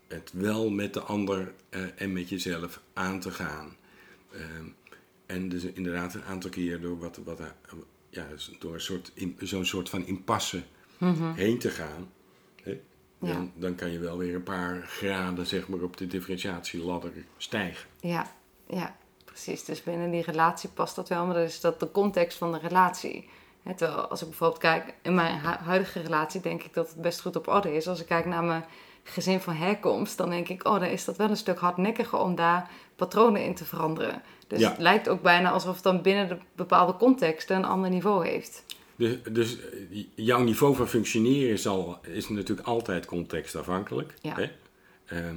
het 0.08 0.30
wel 0.34 0.70
met 0.70 0.94
de 0.94 1.00
ander 1.00 1.52
en 1.96 2.12
met 2.12 2.28
jezelf 2.28 2.80
aan 2.92 3.20
te 3.20 3.30
gaan. 3.30 3.76
En 5.26 5.48
dus 5.48 5.64
inderdaad 5.64 6.14
een 6.14 6.24
aantal 6.24 6.50
keer 6.50 6.80
door, 6.80 6.98
wat, 6.98 7.20
wat, 7.24 7.40
ja, 8.10 8.26
door 8.58 8.74
een 8.74 8.80
soort, 8.80 9.12
zo'n 9.38 9.64
soort 9.64 9.88
van 9.88 10.06
impasse 10.06 10.62
Mhm. 10.98 11.32
heen 11.34 11.58
te 11.58 11.70
gaan. 11.70 12.10
Dan, 13.20 13.28
Ja. 13.30 13.46
dan 13.54 13.74
kan 13.74 13.92
je 13.92 13.98
wel 13.98 14.16
weer 14.18 14.34
een 14.34 14.42
paar 14.42 14.82
graden 14.86 15.46
zeg 15.46 15.68
maar, 15.68 15.80
op 15.80 15.96
de 15.96 16.06
differentiatieladder 16.06 17.12
stijgen. 17.36 17.88
Ja, 18.00 18.26
ja, 18.66 18.96
precies. 19.24 19.64
Dus 19.64 19.82
binnen 19.82 20.10
die 20.10 20.22
relatie 20.22 20.68
past 20.68 20.96
dat 20.96 21.08
wel, 21.08 21.24
maar 21.26 21.34
dan 21.34 21.42
is 21.42 21.60
dat 21.60 21.80
de 21.80 21.90
context 21.90 22.38
van 22.38 22.52
de 22.52 22.58
relatie. 22.58 23.28
Hè, 23.62 23.74
terwijl 23.74 24.06
als 24.08 24.20
ik 24.22 24.28
bijvoorbeeld 24.28 24.60
kijk, 24.60 24.94
in 25.02 25.14
mijn 25.14 25.40
hu- 25.40 25.64
huidige 25.64 26.00
relatie 26.00 26.40
denk 26.40 26.62
ik 26.62 26.74
dat 26.74 26.88
het 26.88 27.00
best 27.02 27.20
goed 27.20 27.36
op 27.36 27.48
orde 27.48 27.74
is. 27.74 27.88
Als 27.88 28.00
ik 28.00 28.06
kijk 28.06 28.24
naar 28.26 28.44
mijn 28.44 28.64
gezin 29.02 29.40
van 29.40 29.54
herkomst, 29.54 30.16
dan 30.16 30.30
denk 30.30 30.48
ik, 30.48 30.66
oh, 30.66 30.72
dan 30.80 30.88
is 30.88 31.04
dat 31.04 31.16
wel 31.16 31.30
een 31.30 31.36
stuk 31.36 31.58
hardnekkiger 31.58 32.18
om 32.18 32.34
daar 32.34 32.70
patronen 32.96 33.44
in 33.44 33.54
te 33.54 33.64
veranderen. 33.64 34.22
Dus 34.46 34.60
Ja. 34.60 34.68
het 34.70 34.78
lijkt 34.78 35.08
ook 35.08 35.22
bijna 35.22 35.50
alsof 35.50 35.74
het 35.74 35.82
dan 35.84 36.02
binnen 36.02 36.28
de 36.28 36.38
bepaalde 36.56 36.96
contexten 36.96 37.56
een 37.56 37.64
ander 37.64 37.90
niveau 37.90 38.26
heeft. 38.28 38.64
Dus, 39.00 39.16
dus 39.32 39.58
jouw 40.14 40.42
niveau 40.42 40.74
van 40.74 40.88
functioneren 40.88 41.52
is, 41.52 41.66
al, 41.66 41.98
is 42.02 42.28
natuurlijk 42.28 42.68
altijd 42.68 43.06
contextafhankelijk. 43.06 44.14
Ja. 44.20 44.34
Hè? 44.34 44.50
Ehm, 45.06 45.36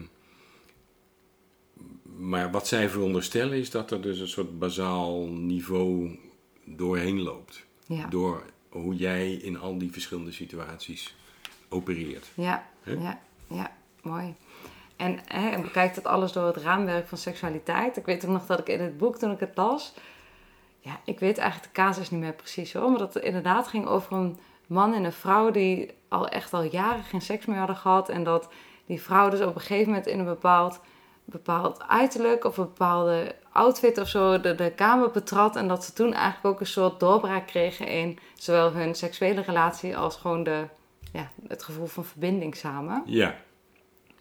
maar 2.18 2.52
wat 2.52 2.68
zij 2.68 2.90
veronderstellen 2.90 3.58
is 3.58 3.70
dat 3.70 3.92
er 3.92 4.02
dus 4.02 4.20
een 4.20 4.28
soort 4.28 4.60
bazaal 4.60 5.28
niveau 5.28 6.20
doorheen 6.66 7.22
loopt. 7.22 7.66
Ja, 7.86 8.08
Door 8.08 8.44
hoe 8.70 8.96
jij 8.96 9.34
in 9.34 9.60
al 9.60 9.78
die 9.78 9.92
verschillende 9.92 10.32
situaties 10.32 11.16
opereert. 11.70 12.28
ja, 12.34 12.68
ja, 12.84 13.22
ja, 13.48 13.76
mooi. 14.02 14.36
En 14.96 15.20
hè, 15.26 15.50
en 15.50 15.62
bekijkt 15.62 15.96
dat 15.96 16.06
alles 16.06 16.32
door 16.32 16.46
het 16.46 16.58
raamwerk 16.58 17.08
van 17.08 17.18
seksualiteit. 17.18 17.98
Ik 17.98 18.06
weet 18.06 18.26
ook 18.26 18.32
nog 18.32 18.46
dat 18.46 18.60
ik 18.60 18.68
in 18.68 18.82
het 18.82 18.98
boek, 18.98 19.18
toen 19.18 19.32
ik 19.32 19.40
het 19.40 19.58
las, 19.58 19.94
ja, 20.84 21.00
ik 21.06 21.20
weet 21.20 21.38
eigenlijk 21.38 21.74
de 21.74 21.82
casus 21.82 22.10
niet 22.10 22.20
meer 22.20 22.34
precies 22.34 22.74
hoor, 22.74 22.90
maar 22.90 23.00
dat 23.00 23.14
het 23.14 23.24
inderdaad 23.24 23.68
ging 23.68 23.88
over 23.88 24.14
een 24.14 24.38
man 24.68 24.94
en 24.94 25.04
een 25.04 25.14
vrouw 25.14 25.52
die 25.52 25.92
al 26.08 26.28
echt 26.28 26.54
al 26.54 26.64
jaren 26.64 27.04
geen 27.04 27.22
seks 27.22 27.46
meer 27.46 27.58
hadden 27.58 27.76
gehad. 27.76 28.10
En 28.10 28.24
dat 28.24 28.50
die 28.86 29.02
vrouw 29.02 29.30
dus 29.30 29.42
op 29.42 29.56
een 29.56 29.62
gegeven 29.62 29.88
moment 29.88 30.08
in 30.08 30.20
een 30.20 30.26
bepaald, 30.26 30.80
bepaald 31.26 31.84
uiterlijk 31.88 32.44
of 32.44 32.58
een 32.58 32.64
bepaalde 32.64 33.36
outfit 33.52 33.98
of 33.98 34.08
zo 34.08 34.42
de, 34.42 34.56
de 34.56 34.72
kamer 34.72 35.12
betrad. 35.12 35.56
En 35.56 35.68
dat 35.68 35.84
ze 35.84 35.94
toen 35.94 36.14
eigenlijk 36.14 36.46
ook 36.56 36.60
een 36.60 36.66
soort 36.66 37.00
doorbraak 37.00 37.48
kregen 37.48 37.88
in 37.88 38.20
zowel 38.34 38.72
hun 38.72 38.96
seksuele 38.96 39.42
relatie 39.42 39.98
als 39.98 40.16
gewoon 40.16 40.44
de, 40.44 40.68
ja, 41.14 41.32
het 41.48 41.64
gevoel 41.64 41.88
van 41.88 42.06
verbinding 42.06 42.56
samen. 42.56 43.04
Ja, 43.06 43.36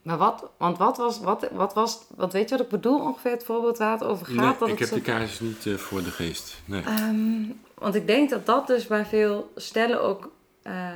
Maar 0.03 0.17
wat, 0.19 0.51
want 0.59 0.79
wat 0.79 0.97
was, 0.97 1.21
wat, 1.21 1.49
wat 1.53 1.75
was, 1.75 2.05
wat 2.17 2.33
weet 2.33 2.49
je 2.49 2.57
wat 2.57 2.65
ik 2.65 2.71
bedoel 2.71 3.01
ongeveer 3.01 3.31
het 3.31 3.45
voorbeeld 3.45 3.79
waar 3.79 3.93
het 3.93 4.05
over 4.05 4.27
gaat? 4.27 4.35
nee, 4.35 4.55
dat 4.59 4.69
ik 4.69 4.79
heb 4.79 4.89
zo- 4.89 4.95
de 4.95 5.01
casus 5.01 5.41
niet 5.41 5.67
eh, 5.67 5.75
voor 5.75 6.03
de 6.03 6.11
geest. 6.11 6.61
Nee. 6.65 6.83
Ehm, 6.83 7.43
want 7.75 7.95
ik 7.95 8.07
denk 8.07 8.31
dat 8.31 8.47
dat 8.47 8.67
dus 8.67 8.87
bij 8.87 9.05
veel 9.05 9.53
stellen 9.57 10.03
ook. 10.03 10.31
eh, 10.63 10.89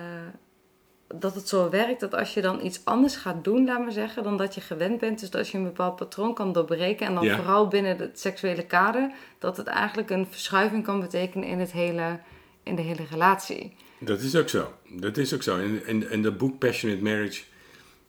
dat 1.19 1.35
het 1.35 1.49
zo 1.49 1.71
werkt 1.71 2.01
dat 2.01 2.15
als 2.15 2.35
je 2.35 2.41
dan 2.43 2.65
iets 2.65 2.81
anders 2.85 3.17
gaat 3.17 3.45
doen, 3.45 3.65
laat 3.65 3.79
maar 3.79 3.93
zeggen, 3.93 4.23
dan 4.23 4.37
dat 4.37 4.55
je 4.55 4.61
gewend 4.61 4.99
bent. 5.01 5.21
Dus 5.21 5.33
als 5.35 5.51
je 5.51 5.59
een 5.59 5.65
bepaald 5.65 5.97
patroon 5.97 6.35
kan 6.35 6.53
doorbreken. 6.53 7.07
En 7.07 7.15
dan 7.15 7.25
Ja. 7.25 7.37
vooral 7.37 7.69
binnen 7.69 7.97
het 7.99 8.21
seksuele 8.21 8.65
kader. 8.67 9.11
Dat 9.39 9.57
het 9.57 9.67
eigenlijk 9.67 10.11
een 10.11 10.27
verschuiving 10.31 10.85
kan 10.85 11.01
betekenen 11.01 11.49
in, 11.49 11.59
het 11.61 11.73
hele, 11.73 12.19
in 12.63 12.75
de 12.75 12.83
hele 12.83 13.03
relatie. 13.11 13.77
Dat 13.99 14.21
is 14.21 14.37
ook 14.37 14.49
zo. 14.49 14.73
Dat 14.91 15.17
is 15.17 15.35
ook 15.35 15.43
zo. 15.43 15.59
En, 15.87 16.11
en 16.11 16.23
dat 16.23 16.39
boek 16.39 16.59
Passionate 16.59 17.03
Marriage, 17.03 17.43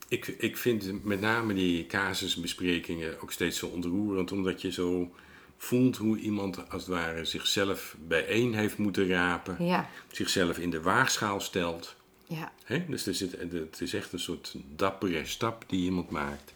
ik, 0.08 0.28
ik 0.28 0.58
vind 0.58 1.04
met 1.04 1.20
name 1.22 1.54
die 1.54 1.86
casusbesprekingen 1.86 3.22
ook 3.22 3.32
steeds 3.32 3.58
zo 3.60 3.66
ontroerend, 3.68 4.32
omdat 4.32 4.62
je 4.62 4.72
zo 4.72 5.12
voelt 5.58 5.98
hoe 5.98 6.18
iemand 6.18 6.70
als 6.70 6.82
het 6.82 6.92
ware 6.92 7.26
zichzelf 7.26 7.96
bijeen 8.08 8.54
heeft 8.54 8.78
moeten 8.78 9.08
rapen, 9.08 9.66
Ja, 9.66 9.90
zichzelf 10.12 10.58
in 10.58 10.70
de 10.70 10.82
waagschaal 10.82 11.40
stelt. 11.40 11.96
ja? 12.28 12.52
Dus 12.88 13.06
er 13.08 13.14
zit, 13.16 13.36
het 13.52 13.82
is 13.82 13.94
echt 13.94 14.14
een 14.14 14.20
soort 14.20 14.56
dappere 14.76 15.26
stap 15.26 15.64
die 15.68 15.84
iemand 15.84 16.10
maakt. 16.10 16.54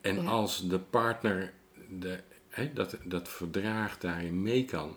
En 0.00 0.22
Ja. 0.22 0.30
als 0.30 0.68
de 0.68 0.78
partner 0.78 1.52
de, 1.88 2.18
dat, 2.74 2.96
dat 3.04 3.28
verdrag 3.28 3.98
daarin 3.98 4.42
mee 4.42 4.64
kan, 4.64 4.96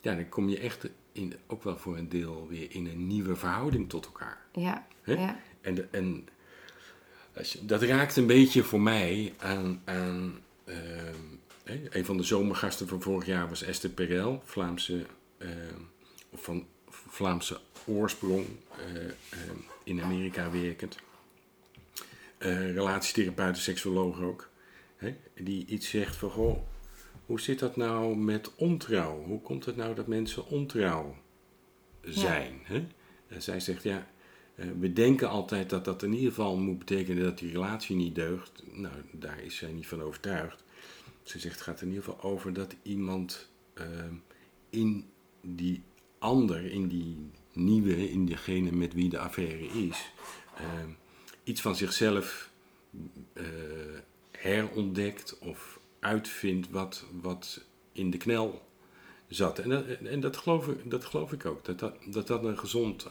ja, 0.00 0.14
dan 0.14 0.28
kom 0.28 0.48
je 0.48 0.58
echt 0.58 0.88
in, 1.12 1.34
ook 1.46 1.62
wel 1.64 1.76
voor 1.78 1.96
een 1.96 2.08
deel 2.08 2.46
weer 2.50 2.66
in 2.74 2.86
een 2.86 3.06
nieuwe 3.06 3.36
verhouding 3.36 3.88
tot 3.88 4.04
elkaar. 4.06 4.46
ja, 4.52 4.86
ja, 5.04 5.40
En, 5.60 5.74
de- 5.74 5.88
en 5.90 6.28
dat 7.60 7.82
raakt 7.82 8.16
een 8.16 8.26
beetje 8.26 8.62
voor 8.62 8.80
mij 8.80 9.34
aan. 9.38 9.82
aan 9.84 10.38
ehm, 10.64 11.14
een 11.90 12.04
van 12.04 12.16
de 12.16 12.22
zomergasten 12.22 12.88
van 12.88 13.02
vorig 13.02 13.26
jaar 13.26 13.48
was 13.48 13.62
Esther 13.62 13.90
Perel, 13.90 14.42
Vlaamse, 14.44 15.06
of 16.30 16.42
van 16.42 16.66
Vlaamse 16.88 17.60
oorsprong, 17.86 18.46
eh, 18.78 19.04
ehm, 19.04 19.56
in 19.84 20.02
Amerika 20.02 20.50
werkend. 20.50 20.98
Eh 22.38 22.72
relatietherapeut 22.72 23.54
en 23.54 23.60
seksoloog 23.60 24.20
ook. 24.20 24.50
Hè, 24.96 25.16
die 25.34 25.66
iets 25.66 25.88
zegt 25.88 26.16
van: 26.16 26.30
Goh, 26.30 26.58
hoe 27.26 27.40
zit 27.40 27.58
dat 27.58 27.76
nou 27.76 28.16
met 28.16 28.54
ontrouw? 28.54 29.22
Hoe 29.24 29.40
komt 29.40 29.64
het 29.64 29.76
nou 29.76 29.94
dat 29.94 30.06
mensen 30.06 30.46
ontrouw 30.46 31.16
zijn? 32.02 32.60
Hè? 32.62 32.86
En 33.28 33.42
zij 33.42 33.60
zegt: 33.60 33.82
Ja, 33.82 34.06
we 34.56 34.92
denken 34.92 35.28
altijd 35.28 35.70
dat 35.70 35.84
dat 35.84 36.02
in 36.02 36.12
ieder 36.12 36.28
geval 36.28 36.56
moet 36.56 36.78
betekenen 36.78 37.22
dat 37.22 37.38
die 37.38 37.52
relatie 37.52 37.96
niet 37.96 38.14
deugt. 38.14 38.62
Nou, 38.72 38.94
daar 39.12 39.42
is 39.42 39.56
zij 39.56 39.72
niet 39.72 39.86
van 39.86 40.02
overtuigd. 40.02 40.64
Ze 41.22 41.38
zegt: 41.38 41.54
Het 41.54 41.64
gaat 41.64 41.80
in 41.80 41.88
ieder 41.88 42.04
geval 42.04 42.22
over 42.22 42.52
dat 42.52 42.76
iemand 42.82 43.48
ehm, 43.74 44.14
in 44.70 45.04
die 45.40 45.82
ander, 46.18 46.64
in 46.64 46.88
die 46.88 47.16
nieuwe, 47.52 48.10
in 48.10 48.26
degene 48.26 48.72
met 48.72 48.94
wie 48.94 49.08
de 49.08 49.18
affaire 49.18 49.66
is, 49.66 50.12
eh, 50.56 50.64
iets 51.44 51.60
van 51.60 51.76
zichzelf 51.76 52.50
eh, 53.32 53.44
herontdekt 54.30 55.38
of 55.38 55.80
uitvindt 56.00 56.70
wat, 56.70 57.04
wat 57.20 57.64
in 57.92 58.10
de 58.10 58.16
knel 58.16 58.62
zat. 59.28 59.58
En, 59.58 59.68
dat, 59.68 59.86
en 59.86 60.20
dat, 60.20 60.36
geloof 60.36 60.68
ik, 60.68 60.90
dat 60.90 61.04
geloof 61.04 61.32
ik 61.32 61.44
ook, 61.44 61.64
dat 61.64 61.78
dat, 61.78 61.96
dat, 62.06 62.26
dat 62.26 62.44
een 62.44 62.58
gezond 62.58 63.08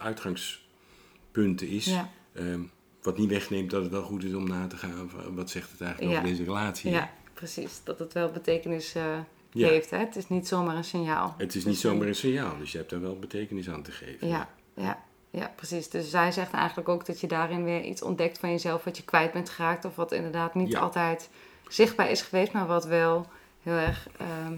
uitgangspunt 1.36 1.62
is. 1.62 1.84
Ja. 1.84 2.08
Ehm, 2.34 2.60
wat 3.02 3.18
niet 3.18 3.28
wegneemt 3.30 3.70
dat 3.70 3.82
het 3.82 3.92
wel 3.92 4.02
goed 4.02 4.24
is 4.24 4.34
om 4.34 4.48
na 4.48 4.66
te 4.66 4.76
gaan 4.76 5.10
wat 5.34 5.50
zegt 5.50 5.70
het 5.70 5.80
eigenlijk 5.80 6.12
Ja. 6.12 6.18
over 6.18 6.30
deze 6.30 6.44
relatie. 6.44 6.90
Ja, 6.90 7.10
precies. 7.34 7.80
Dat 7.84 7.98
het 7.98 8.12
wel 8.12 8.30
betekenis 8.30 8.94
eh, 8.94 9.02
Ja. 9.50 9.68
heeft. 9.68 9.90
Hè? 9.90 9.98
Het 9.98 10.16
is 10.16 10.28
niet 10.28 10.48
zomaar 10.48 10.76
een 10.76 10.84
signaal. 10.84 11.34
Het 11.38 11.48
is 11.48 11.54
Dus 11.54 11.64
niet 11.64 11.78
zomaar 11.78 12.06
een 12.08 12.14
signaal, 12.14 12.58
dus 12.58 12.72
je 12.72 12.78
hebt 12.78 12.90
daar 12.90 13.00
wel 13.00 13.18
betekenis 13.18 13.68
aan 13.70 13.82
te 13.82 13.90
geven. 13.90 14.28
Ja, 14.28 14.48
ja, 14.74 15.02
ja, 15.30 15.52
precies. 15.56 15.88
Dus 15.90 16.10
zij 16.10 16.32
zegt 16.32 16.52
eigenlijk 16.52 16.88
ook 16.88 17.06
dat 17.06 17.20
je 17.20 17.26
daarin 17.26 17.64
weer 17.64 17.82
iets 17.84 18.02
ontdekt 18.02 18.38
van 18.38 18.50
jezelf 18.50 18.84
wat 18.84 18.96
je 18.96 19.04
kwijt 19.04 19.32
bent 19.32 19.50
geraakt. 19.50 19.84
Of 19.84 19.96
wat 19.96 20.12
inderdaad 20.12 20.54
niet 20.54 20.76
altijd 20.76 21.30
zichtbaar 21.68 22.10
is 22.10 22.22
geweest, 22.22 22.52
maar 22.52 22.66
wat 22.66 22.84
wel 22.86 23.26
heel 23.62 23.72
erg 23.74 24.08
ehm, 24.18 24.54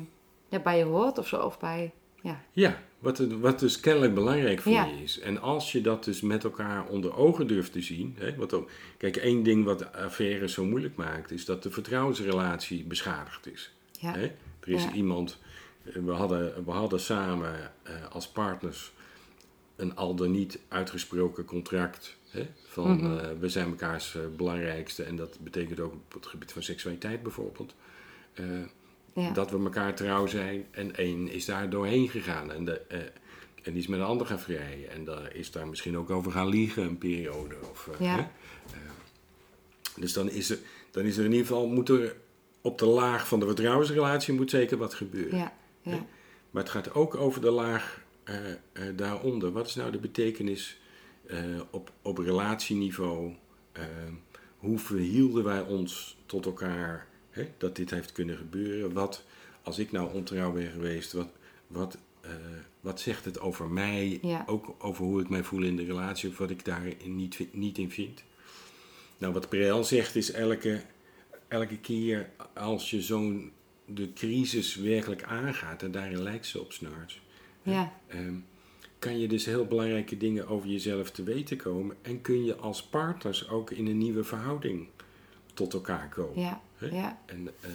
ja, 0.48 0.58
bij 0.58 0.78
je 0.78 0.84
hoort 0.84 1.18
of 1.18 1.26
zo. 1.26 1.36
Of 1.40 1.58
bij, 1.58 1.92
ja, 2.22 2.40
Ja, 2.52 2.78
wat, 2.98 3.18
het- 3.18 3.38
wat 3.40 3.58
dus 3.58 3.80
kennelijk 3.80 4.14
belangrijk 4.14 4.60
voor 4.60 4.72
Ja. 4.72 4.84
je 4.84 5.02
is. 5.02 5.18
En 5.20 5.40
als 5.40 5.72
je 5.72 5.80
dat 5.80 6.04
dus 6.04 6.20
met 6.20 6.44
elkaar 6.44 6.86
onder 6.86 7.16
ogen 7.16 7.46
durft 7.46 7.72
te 7.72 7.82
zien. 7.82 8.14
Hè, 8.18 8.34
wat 8.36 8.52
ook, 8.52 8.70
kijk, 8.96 9.16
één 9.16 9.42
ding 9.42 9.64
wat 9.64 9.78
de 9.78 9.92
affaire 9.92 10.48
zo 10.48 10.64
moeilijk 10.64 10.96
maakt, 10.96 11.30
is 11.30 11.44
dat 11.44 11.62
de 11.62 11.70
vertrouwensrelatie 11.70 12.84
beschadigd 12.84 13.46
is. 13.52 13.72
ja, 14.00 14.12
Hè? 14.12 14.22
Er 14.60 14.68
is 14.74 14.84
Ja. 14.84 14.92
iemand, 14.92 15.38
we 15.82 16.10
hadden, 16.12 16.64
we 16.64 16.70
hadden 16.70 17.00
samen 17.00 17.72
eh, 17.82 17.92
als 18.10 18.28
partners 18.28 18.92
een 19.76 19.96
al 19.96 20.14
dan 20.14 20.30
niet 20.30 20.58
uitgesproken 20.68 21.44
contract. 21.44 22.16
Hè? 22.30 22.46
Van 22.66 22.90
Mhm. 22.96 23.18
eh, 23.18 23.28
we 23.40 23.48
zijn 23.48 23.70
mekaars 23.70 24.14
eh, 24.14 24.22
belangrijkste 24.36 25.02
en 25.02 25.16
dat 25.16 25.38
betekent 25.40 25.80
ook 25.80 25.92
op 25.92 26.12
het 26.12 26.26
gebied 26.26 26.52
van 26.52 26.62
seksualiteit 26.62 27.22
bijvoorbeeld. 27.22 27.74
eh, 28.34 28.44
ja. 29.12 29.30
Dat 29.30 29.50
we 29.50 29.58
elkaar 29.58 29.94
trouw 29.94 30.26
zijn 30.26 30.66
en 30.70 30.96
één 30.96 31.28
is 31.28 31.44
daar 31.44 31.70
doorheen 31.70 32.08
gegaan. 32.08 32.52
En, 32.52 32.64
de, 32.64 32.80
eh, 32.88 32.98
en 33.62 33.72
die 33.72 33.76
is 33.76 33.86
met 33.86 34.00
een 34.00 34.04
ander 34.06 34.26
gaan 34.26 34.40
vrijen. 34.40 34.90
En 34.90 35.04
daar 35.04 35.34
is 35.34 35.50
daar 35.50 35.68
misschien 35.68 35.96
ook 35.96 36.10
over 36.10 36.32
gaan 36.32 36.48
liegen 36.48 36.82
een 36.82 36.98
periode. 36.98 37.54
Of, 37.70 37.88
eh, 37.92 38.00
Ja. 38.00 38.14
hè? 38.14 38.20
Eh, 38.20 38.78
dus 39.96 40.12
dan 40.12 40.30
is, 40.30 40.50
er, 40.50 40.58
dan 40.90 41.04
is 41.04 41.16
er 41.16 41.24
in 41.24 41.30
ieder 41.30 41.46
geval, 41.46 41.68
moet 41.68 41.88
er 41.88 42.16
op 42.60 42.78
de 42.78 42.86
laag 42.86 43.28
van 43.28 43.40
de 43.40 43.46
vertrouwensrelatie 43.46 44.34
moet 44.34 44.50
zeker 44.50 44.76
wat 44.78 44.94
gebeuren. 44.94 45.38
ja, 45.38 45.52
ja, 45.82 46.06
Maar 46.50 46.62
het 46.62 46.72
gaat 46.72 46.94
ook 46.94 47.14
over 47.14 47.40
de 47.40 47.50
laag 47.50 48.00
daaronder. 48.94 49.52
Wat 49.52 49.66
is 49.66 49.74
nou 49.74 49.90
de 49.90 49.98
betekenis 49.98 50.80
op, 51.70 51.92
op 52.02 52.18
relatieniveau? 52.18 53.34
Hoe 54.58 54.78
verhielden 54.78 55.44
wij 55.44 55.60
ons 55.60 56.18
tot 56.26 56.46
elkaar 56.46 57.07
dat 57.58 57.76
dit 57.76 57.90
heeft 57.90 58.12
kunnen 58.12 58.36
gebeuren? 58.36 58.92
Wat, 58.92 59.24
als 59.62 59.78
ik 59.78 59.92
nou 59.92 60.14
ontrouw 60.14 60.52
ben 60.52 60.70
geweest, 60.70 61.12
wat, 61.12 61.28
wat, 61.66 61.98
eh, 62.20 62.30
wat 62.80 63.00
zegt 63.00 63.24
het 63.24 63.40
over 63.40 63.68
mij? 63.68 64.18
Ja. 64.22 64.44
Ook 64.46 64.74
over 64.78 65.04
hoe 65.04 65.20
ik 65.20 65.28
mij 65.28 65.42
voel 65.42 65.62
in 65.62 65.76
de 65.76 65.84
relatie 65.84 66.30
of 66.30 66.38
wat 66.38 66.50
ik 66.50 66.64
daarin 66.64 67.16
niet, 67.16 67.46
niet 67.52 67.78
in 67.78 67.90
vind? 67.90 68.22
Nou, 69.18 69.32
wat 69.32 69.48
Perel 69.48 69.84
zegt 69.84 70.16
is 70.16 70.30
elke, 70.30 70.82
elke 71.48 71.78
keer 71.78 72.30
als 72.54 72.90
je 72.90 73.02
zo'n 73.02 73.52
de 73.84 74.12
crisis 74.12 74.74
werkelijk 74.76 75.22
aangaat, 75.22 75.82
en 75.82 75.90
daarin 75.90 76.22
lijkt 76.22 76.46
ze 76.46 76.60
op 76.60 76.72
Snarts, 76.72 77.20
ja, 77.62 77.92
ehm, 78.06 78.34
kan 78.98 79.18
je 79.18 79.28
dus 79.28 79.44
heel 79.44 79.66
belangrijke 79.66 80.16
dingen 80.16 80.48
over 80.48 80.68
jezelf 80.68 81.10
te 81.10 81.22
weten 81.22 81.56
komen 81.56 81.96
en 82.02 82.20
kun 82.20 82.44
je 82.44 82.56
als 82.56 82.82
partners 82.82 83.48
ook 83.48 83.70
in 83.70 83.86
een 83.86 83.98
nieuwe 83.98 84.24
verhouding 84.24 84.88
tot 85.54 85.72
elkaar 85.74 86.08
komen. 86.08 86.40
ja, 86.40 86.62
Hè? 86.78 86.86
ja. 86.86 87.18
En 87.26 87.48
eh, 87.60 87.70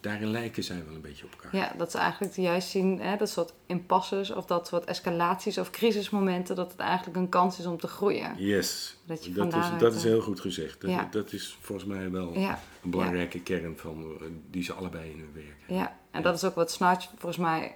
daarin 0.00 0.30
lijken 0.30 0.62
zij 0.64 0.84
wel 0.86 0.94
een 0.94 1.00
beetje 1.00 1.24
op 1.24 1.32
elkaar. 1.32 1.56
Ja, 1.56 1.72
dat 1.76 1.90
ze 1.90 1.98
eigenlijk 1.98 2.36
juist 2.36 2.68
zien, 2.68 3.00
hè, 3.00 3.16
dat 3.16 3.28
soort 3.28 3.52
impasses 3.66 4.30
of 4.30 4.46
dat 4.46 4.66
soort 4.66 4.84
escalaties 4.84 5.58
of 5.58 5.70
crisismomenten, 5.70 6.56
dat 6.56 6.70
het 6.70 6.80
eigenlijk 6.80 7.16
een 7.16 7.28
kans 7.28 7.58
is 7.58 7.66
om 7.66 7.78
te 7.78 7.88
groeien. 7.88 8.34
Yes, 8.36 8.96
Dat 9.04 9.24
je 9.24 9.32
dat, 9.32 9.54
is, 9.54 9.66
dat 9.78 9.94
is 9.94 10.04
eh, 10.04 10.10
heel 10.10 10.20
goed 10.20 10.40
gezegd. 10.40 10.80
Dat, 10.80 10.90
ja. 10.90 11.08
dat 11.10 11.32
is 11.32 11.58
volgens 11.60 11.88
mij 11.88 12.10
wel 12.10 12.38
Ja, 12.38 12.60
een 12.82 12.90
belangrijke 12.90 13.40
kern 13.40 13.76
van, 13.78 14.04
eh, 14.20 14.26
die 14.50 14.62
ze 14.62 14.72
allebei 14.72 15.10
in 15.10 15.18
hun 15.18 15.30
werk 15.34 15.56
hebben. 15.58 15.76
ja. 15.76 15.96
En 16.10 16.22
dat 16.22 16.34
is 16.34 16.44
ook 16.44 16.54
wat 16.54 16.70
Snarch 16.70 17.08
volgens 17.08 17.36
mij 17.36 17.74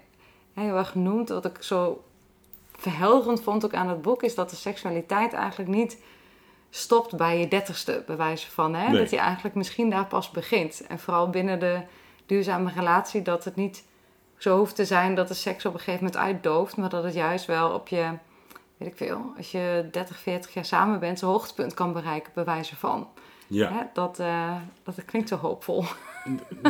heel 0.52 0.76
erg 0.76 0.88
genoemd. 0.90 1.28
Wat 1.28 1.44
ik 1.44 1.62
zo 1.62 2.04
verhelderend 2.76 3.42
vond 3.42 3.64
ook 3.64 3.74
aan 3.74 3.88
het 3.88 4.02
boek, 4.02 4.22
is 4.22 4.34
dat 4.34 4.50
de 4.50 4.56
seksualiteit 4.56 5.32
eigenlijk 5.32 5.70
niet 5.70 5.98
stopt 6.74 7.16
bij 7.16 7.38
je 7.38 7.48
dertigste, 7.48 8.02
bij 8.06 8.16
wijze 8.16 8.50
van. 8.50 8.74
Hè? 8.74 8.88
Nee. 8.88 9.00
Dat 9.00 9.10
je 9.10 9.18
eigenlijk 9.18 9.54
misschien 9.54 9.90
daar 9.90 10.06
pas 10.06 10.30
begint. 10.30 10.86
En 10.88 10.98
vooral 10.98 11.30
binnen 11.30 11.58
de 11.58 11.80
duurzame 12.26 12.70
relatie, 12.74 13.22
dat 13.22 13.44
het 13.44 13.56
niet 13.56 13.84
zo 14.38 14.58
hoeft 14.58 14.76
te 14.76 14.84
zijn 14.84 15.14
dat 15.14 15.28
de 15.28 15.34
seks 15.34 15.66
op 15.66 15.72
een 15.72 15.78
gegeven 15.78 16.04
moment 16.04 16.22
uitdooft, 16.22 16.76
maar 16.76 16.88
dat 16.88 17.04
het 17.04 17.14
juist 17.14 17.46
wel 17.46 17.70
op 17.70 17.88
je, 17.88 18.08
weet 18.76 18.88
ik 18.88 18.96
veel, 18.96 19.32
als 19.36 19.50
je 19.50 19.88
30, 19.90 20.18
40 20.18 20.54
jaar 20.54 20.64
samen 20.64 21.00
bent, 21.00 21.18
zijn 21.18 21.30
hoogtepunt 21.30 21.74
kan 21.74 21.92
bereiken, 21.92 22.32
bij 22.34 22.44
wijze 22.44 22.76
van. 22.76 23.08
Ja, 23.46 23.72
Hè? 23.72 23.80
Dat, 23.92 24.18
eh, 24.18 24.56
dat 24.84 25.04
klinkt 25.04 25.28
zo 25.28 25.36
hoopvol. 25.36 25.84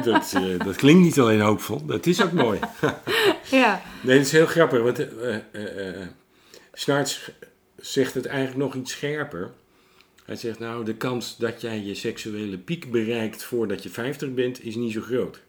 dat, 0.02 0.32
eh, 0.32 0.58
dat 0.58 0.76
klinkt 0.76 1.02
niet 1.02 1.20
alleen 1.20 1.40
hoopvol, 1.40 1.86
dat 1.86 2.06
is 2.06 2.22
ook 2.22 2.32
mooi. 2.32 2.58
ja, 3.50 3.80
Nee, 4.00 4.16
dat 4.16 4.26
is 4.26 4.32
heel 4.32 4.46
grappig, 4.46 4.82
want 4.82 5.16
eh, 5.18 5.36
Snarts 6.72 7.30
zegt 7.76 8.14
het 8.14 8.26
eigenlijk 8.26 8.58
nog 8.58 8.74
iets 8.74 8.92
scherper. 8.92 9.50
Hij 10.32 10.40
zegt, 10.40 10.58
nou, 10.58 10.84
de 10.84 10.94
kans 10.94 11.36
dat 11.36 11.60
jij 11.60 11.82
je 11.82 11.94
seksuele 11.94 12.58
piek 12.58 12.90
bereikt 12.90 13.42
voordat 13.42 13.82
je 13.82 13.88
50 13.88 14.34
bent, 14.34 14.64
is 14.64 14.74
niet 14.74 14.92
zo 14.92 15.00
groot. 15.00 15.42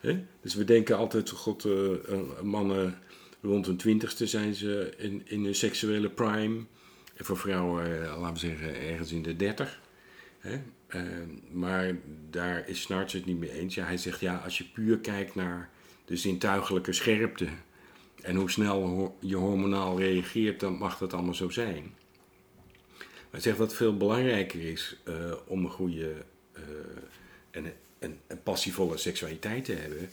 ja? 0.00 0.24
Dus 0.40 0.54
we 0.54 0.64
denken 0.64 0.96
altijd, 0.96 1.30
god, 1.30 1.64
eh, 1.64 1.92
eh, 1.92 2.18
mannen 2.42 2.98
rond 3.42 3.66
hun 3.66 3.76
twintigste 3.76 4.26
zijn 4.26 4.54
ze 4.54 4.94
in, 4.96 5.22
in 5.24 5.44
hun 5.44 5.54
seksuele 5.54 6.10
prime. 6.10 6.64
En 7.14 7.24
voor 7.24 7.36
vrouwen, 7.36 8.02
eh, 8.02 8.20
laten 8.20 8.32
we 8.32 8.38
zeggen, 8.38 8.80
ergens 8.80 9.12
in 9.12 9.22
de 9.22 9.36
dertig. 9.36 9.80
Eh, 10.86 11.00
maar 11.50 11.96
daar 12.30 12.68
is 12.68 12.80
Snarts 12.80 13.12
het 13.12 13.26
niet 13.26 13.38
mee 13.38 13.52
eens. 13.52 13.74
Ja, 13.74 13.84
hij 13.84 13.96
zegt, 13.96 14.20
ja, 14.20 14.36
als 14.36 14.58
je 14.58 14.64
puur 14.64 14.98
kijkt 14.98 15.34
naar 15.34 15.70
de 16.04 16.16
zintuigelijke 16.16 16.92
scherpte... 16.92 17.48
en 18.22 18.36
hoe 18.36 18.50
snel 18.50 19.16
je 19.20 19.36
hormonaal 19.36 19.98
reageert, 19.98 20.60
dan 20.60 20.72
mag 20.72 20.98
dat 20.98 21.12
allemaal 21.12 21.34
zo 21.34 21.48
zijn. 21.50 21.94
Hij 23.36 23.44
zegt 23.44 23.58
wat 23.58 23.74
veel 23.74 23.96
belangrijker 23.96 24.60
is 24.60 24.96
eh, 25.04 25.32
om 25.46 25.64
een 25.64 25.70
goede 25.70 26.14
eh, 26.52 26.62
en 27.50 27.72
een, 27.98 28.18
een 28.26 28.42
passievolle 28.42 28.96
seksualiteit 28.96 29.64
te 29.64 29.72
hebben, 29.72 30.10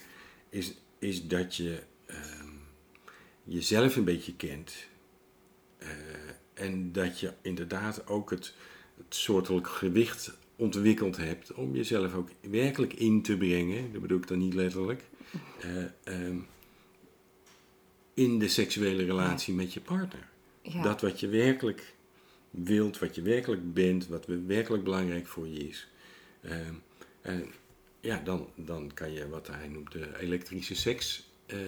is, 0.48 0.74
is 0.98 1.26
dat 1.26 1.56
je 1.56 1.82
ehm, 2.06 2.48
jezelf 3.44 3.96
een 3.96 4.04
beetje 4.04 4.36
kent. 4.36 4.74
Eh, 5.78 5.88
en 6.54 6.92
dat 6.92 7.20
je 7.20 7.32
inderdaad 7.42 8.06
ook 8.06 8.30
het, 8.30 8.54
het 8.96 9.14
soortelijk 9.14 9.68
gewicht 9.68 10.36
ontwikkeld 10.56 11.16
hebt 11.16 11.52
om 11.52 11.74
jezelf 11.74 12.14
ook 12.14 12.28
werkelijk 12.40 12.92
in 12.92 13.22
te 13.22 13.36
brengen, 13.36 13.92
dat 13.92 14.00
bedoel 14.00 14.18
ik 14.18 14.28
dan 14.28 14.38
niet 14.38 14.54
letterlijk, 14.54 15.02
eh, 15.60 15.84
ehm, 16.04 16.38
in 18.14 18.38
de 18.38 18.48
seksuele 18.48 19.04
relatie 19.04 19.54
met 19.54 19.74
je 19.74 19.80
partner. 19.80 20.28
ja. 20.62 20.82
Dat 20.82 21.00
wat 21.00 21.20
je 21.20 21.28
werkelijk 21.28 21.93
wilt, 22.54 22.98
wat 22.98 23.14
je 23.14 23.22
werkelijk 23.22 23.74
bent, 23.74 24.06
wat 24.08 24.26
werkelijk 24.46 24.84
belangrijk 24.84 25.26
voor 25.26 25.46
je 25.48 25.68
is. 25.68 25.88
Ehm, 26.42 26.74
en 27.20 27.52
ja, 28.00 28.20
dan, 28.24 28.48
dan 28.54 28.90
kan 28.94 29.12
je 29.12 29.28
wat 29.28 29.46
hij 29.46 29.68
noemt 29.68 29.92
de 29.92 30.08
elektrische 30.20 30.74
seks 30.74 31.30
eh, 31.46 31.58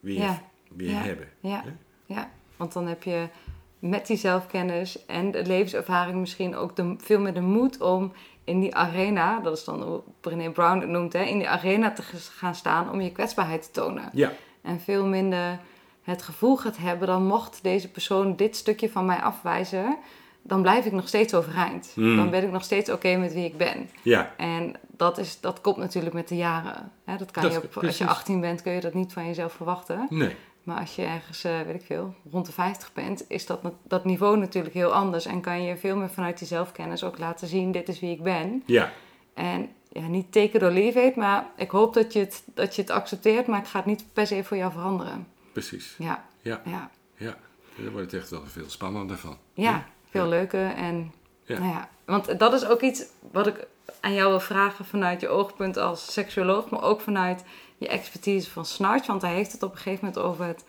weer, 0.00 0.18
Ja, 0.18 0.42
weer 0.76 0.90
ja, 0.90 1.02
hebben. 1.02 1.28
Ja, 1.40 1.62
Hè? 1.64 1.70
ja, 2.14 2.30
want 2.56 2.72
dan 2.72 2.86
heb 2.86 3.02
je 3.02 3.28
met 3.78 4.06
die 4.06 4.16
zelfkennis 4.16 5.06
en 5.06 5.30
de 5.30 5.46
levenservaring 5.46 6.18
misschien 6.20 6.54
ook 6.56 6.76
de, 6.76 6.94
veel 6.98 7.20
meer 7.20 7.34
de 7.34 7.40
moed 7.40 7.80
om 7.80 8.12
in 8.44 8.60
die 8.60 8.74
arena, 8.74 9.40
dat 9.40 9.56
is 9.56 9.64
dan 9.64 9.82
hoe 9.82 10.02
Brené 10.20 10.50
Brown 10.50 10.80
het 10.80 10.88
noemt, 10.88 11.12
hè, 11.12 11.22
in 11.22 11.38
die 11.38 11.48
arena 11.48 11.92
te 11.92 12.02
gaan 12.12 12.54
staan 12.54 12.90
om 12.90 13.00
je 13.00 13.12
kwetsbaarheid 13.12 13.62
te 13.62 13.70
tonen. 13.70 14.10
Ja, 14.12 14.32
En 14.62 14.80
veel 14.80 15.06
minder 15.06 15.60
het 16.02 16.22
gevoel 16.22 16.56
gaat 16.56 16.76
hebben, 16.76 17.06
dan 17.06 17.26
mocht 17.26 17.62
deze 17.62 17.90
persoon 17.90 18.36
dit 18.36 18.56
stukje 18.56 18.90
van 18.90 19.06
mij 19.06 19.20
afwijzen, 19.20 19.98
dan 20.42 20.62
blijf 20.62 20.84
ik 20.84 20.92
nog 20.92 21.08
steeds 21.08 21.34
overeind. 21.34 21.92
Mm. 21.96 22.16
Dan 22.16 22.30
ben 22.30 22.42
ik 22.44 22.50
nog 22.50 22.64
steeds 22.64 22.90
oké 22.90 23.16
met 23.16 23.32
wie 23.32 23.44
ik 23.44 23.56
ben. 23.56 23.90
ja, 24.02 24.34
En 24.36 24.74
dat, 24.96 25.18
is, 25.18 25.40
dat 25.40 25.60
komt 25.60 25.76
natuurlijk 25.76 26.14
met 26.14 26.28
de 26.28 26.36
jaren. 26.36 26.92
Hè, 27.04 27.16
dat 27.16 27.30
kan 27.30 27.42
Dat- 27.42 27.52
je 27.52 27.62
op, 27.62 27.76
als 27.84 27.98
je 27.98 28.06
18 28.06 28.40
bent, 28.40 28.62
kun 28.62 28.72
je 28.72 28.80
dat 28.80 28.94
niet 28.94 29.12
van 29.12 29.26
jezelf 29.26 29.52
verwachten. 29.52 30.06
nee. 30.10 30.36
Maar 30.62 30.80
als 30.80 30.94
je 30.96 31.02
ergens, 31.02 31.44
eh, 31.44 31.60
weet 31.60 31.74
ik 31.74 31.86
veel, 31.86 32.14
rond 32.30 32.46
de 32.46 32.52
50 32.52 32.92
bent, 32.92 33.24
is 33.28 33.46
dat, 33.46 33.60
dat 33.82 34.04
niveau 34.04 34.36
natuurlijk 34.38 34.74
heel 34.74 34.92
anders. 34.94 35.26
En 35.26 35.40
kan 35.40 35.62
je 35.62 35.76
veel 35.76 35.96
meer 35.96 36.10
vanuit 36.10 36.38
die 36.38 36.46
zelfkennis 36.48 37.04
ook 37.04 37.18
laten 37.18 37.48
zien, 37.48 37.72
dit 37.72 37.88
is 37.88 38.00
wie 38.00 38.10
ik 38.10 38.22
ben. 38.22 38.62
Ja, 38.66 38.92
En 39.34 39.68
ja, 39.92 40.06
niet 40.06 40.32
teken 40.32 40.60
door 40.60 40.70
leave 40.70 41.00
it, 41.00 41.16
maar 41.16 41.46
ik 41.56 41.70
hoop 41.70 41.94
dat 41.94 42.12
je, 42.12 42.18
het, 42.18 42.42
dat 42.54 42.74
je 42.76 42.82
het 42.82 42.90
accepteert, 42.90 43.46
maar 43.46 43.58
het 43.58 43.68
gaat 43.68 43.86
niet 43.86 44.04
per 44.12 44.26
se 44.26 44.44
voor 44.44 44.56
jou 44.56 44.72
veranderen. 44.72 45.26
precies. 45.52 45.94
Ja, 45.98 46.24
Ja, 46.42 46.60
ja. 46.64 46.90
ja. 47.16 47.36
En 47.76 47.84
dan 47.84 47.92
wordt 47.92 48.10
het 48.12 48.20
echt 48.20 48.30
wel 48.30 48.42
veel 48.46 48.68
spannender 48.70 49.16
van. 49.18 49.36
Ja, 49.54 49.86
veel 50.10 50.26
leuker. 50.28 50.74
En, 50.74 51.12
Ja. 51.44 51.58
Nou 51.58 51.70
ja, 51.70 51.88
want 52.04 52.38
dat 52.38 52.52
is 52.52 52.66
ook 52.66 52.80
iets 52.80 53.04
wat 53.32 53.46
ik 53.46 53.66
aan 54.00 54.14
jou 54.14 54.28
wil 54.28 54.40
vragen 54.40 54.84
vanuit 54.84 55.20
je 55.20 55.28
oogpunt 55.28 55.76
als 55.76 56.12
seksuoloog, 56.12 56.70
maar 56.70 56.82
ook 56.82 57.00
vanuit 57.00 57.44
je 57.78 57.88
expertise 57.88 58.50
van 58.50 58.64
Snarch. 58.64 59.06
Want 59.06 59.22
hij 59.22 59.34
heeft 59.34 59.52
het 59.52 59.62
op 59.62 59.70
een 59.70 59.76
gegeven 59.76 60.04
moment 60.04 60.22
over 60.22 60.44
het 60.44 60.64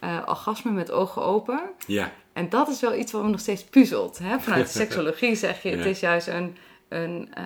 eh, 0.00 0.18
orgasme 0.26 0.70
met 0.70 0.90
ogen 0.90 1.22
open. 1.22 1.60
Ja, 1.86 2.12
En 2.32 2.48
dat 2.48 2.68
is 2.68 2.80
wel 2.80 2.94
iets 2.94 3.12
wat 3.12 3.22
me 3.22 3.28
nog 3.28 3.40
steeds 3.40 3.64
puzzelt. 3.64 4.18
Hè? 4.18 4.40
Vanuit 4.40 4.66
de 4.66 4.78
seksologie 4.82 5.34
zeg 5.34 5.62
je, 5.62 5.70
het 5.70 5.86
is 5.86 6.00
juist 6.00 6.26
een, 6.26 6.56
een 6.88 7.28
eh, 7.34 7.44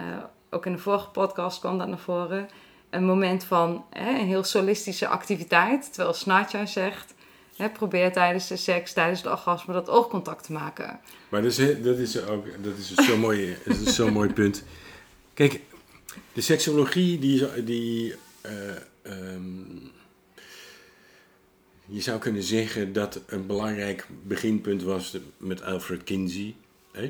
ook 0.51 0.67
in 0.67 0.73
de 0.73 0.79
vorige 0.79 1.09
podcast 1.09 1.61
kwam 1.61 1.79
dat 1.79 1.89
naar 1.89 1.99
voren, 1.99 2.49
een 2.91 3.05
moment 3.05 3.45
van 3.45 3.85
hè, 3.91 4.11
een 4.11 4.27
heel 4.27 4.45
solistische 4.45 5.09
activiteit. 5.09 5.93
Terwijl 5.93 6.15
Snarch 6.15 6.53
juist 6.53 6.73
zegt, 6.73 7.15
probeer 7.69 8.13
tijdens 8.13 8.49
de 8.49 8.57
seks, 8.57 8.93
tijdens 8.93 9.23
het 9.23 9.33
orgasme, 9.33 9.73
dat 9.73 9.89
oogcontact 9.89 10.45
te 10.45 10.53
maken. 10.53 11.01
maar 11.29 11.43
dat 11.43 11.59
is, 11.59 11.83
dat 11.83 11.99
is 11.99 12.23
ook 12.25 12.47
dat 12.63 12.77
is 12.77 12.95
zo'n 12.95 13.21
mooi, 13.29 13.57
zo'n 13.85 14.13
mooi 14.13 14.33
punt. 14.33 14.65
Kijk, 15.35 15.61
de 16.33 16.41
seksologie 16.41 17.19
die, 17.19 17.39
zo- 17.39 17.65
die 17.65 18.15
eh, 18.41 18.77
ehm, 19.03 19.77
je 21.87 22.01
zou 22.01 22.19
kunnen 22.19 22.43
zeggen 22.43 22.93
dat 22.93 23.21
een 23.27 23.47
belangrijk 23.47 24.07
beginpunt 24.23 24.83
was 24.83 25.17
met 25.37 25.63
Alfred 25.63 26.05
Kinsey, 26.05 26.55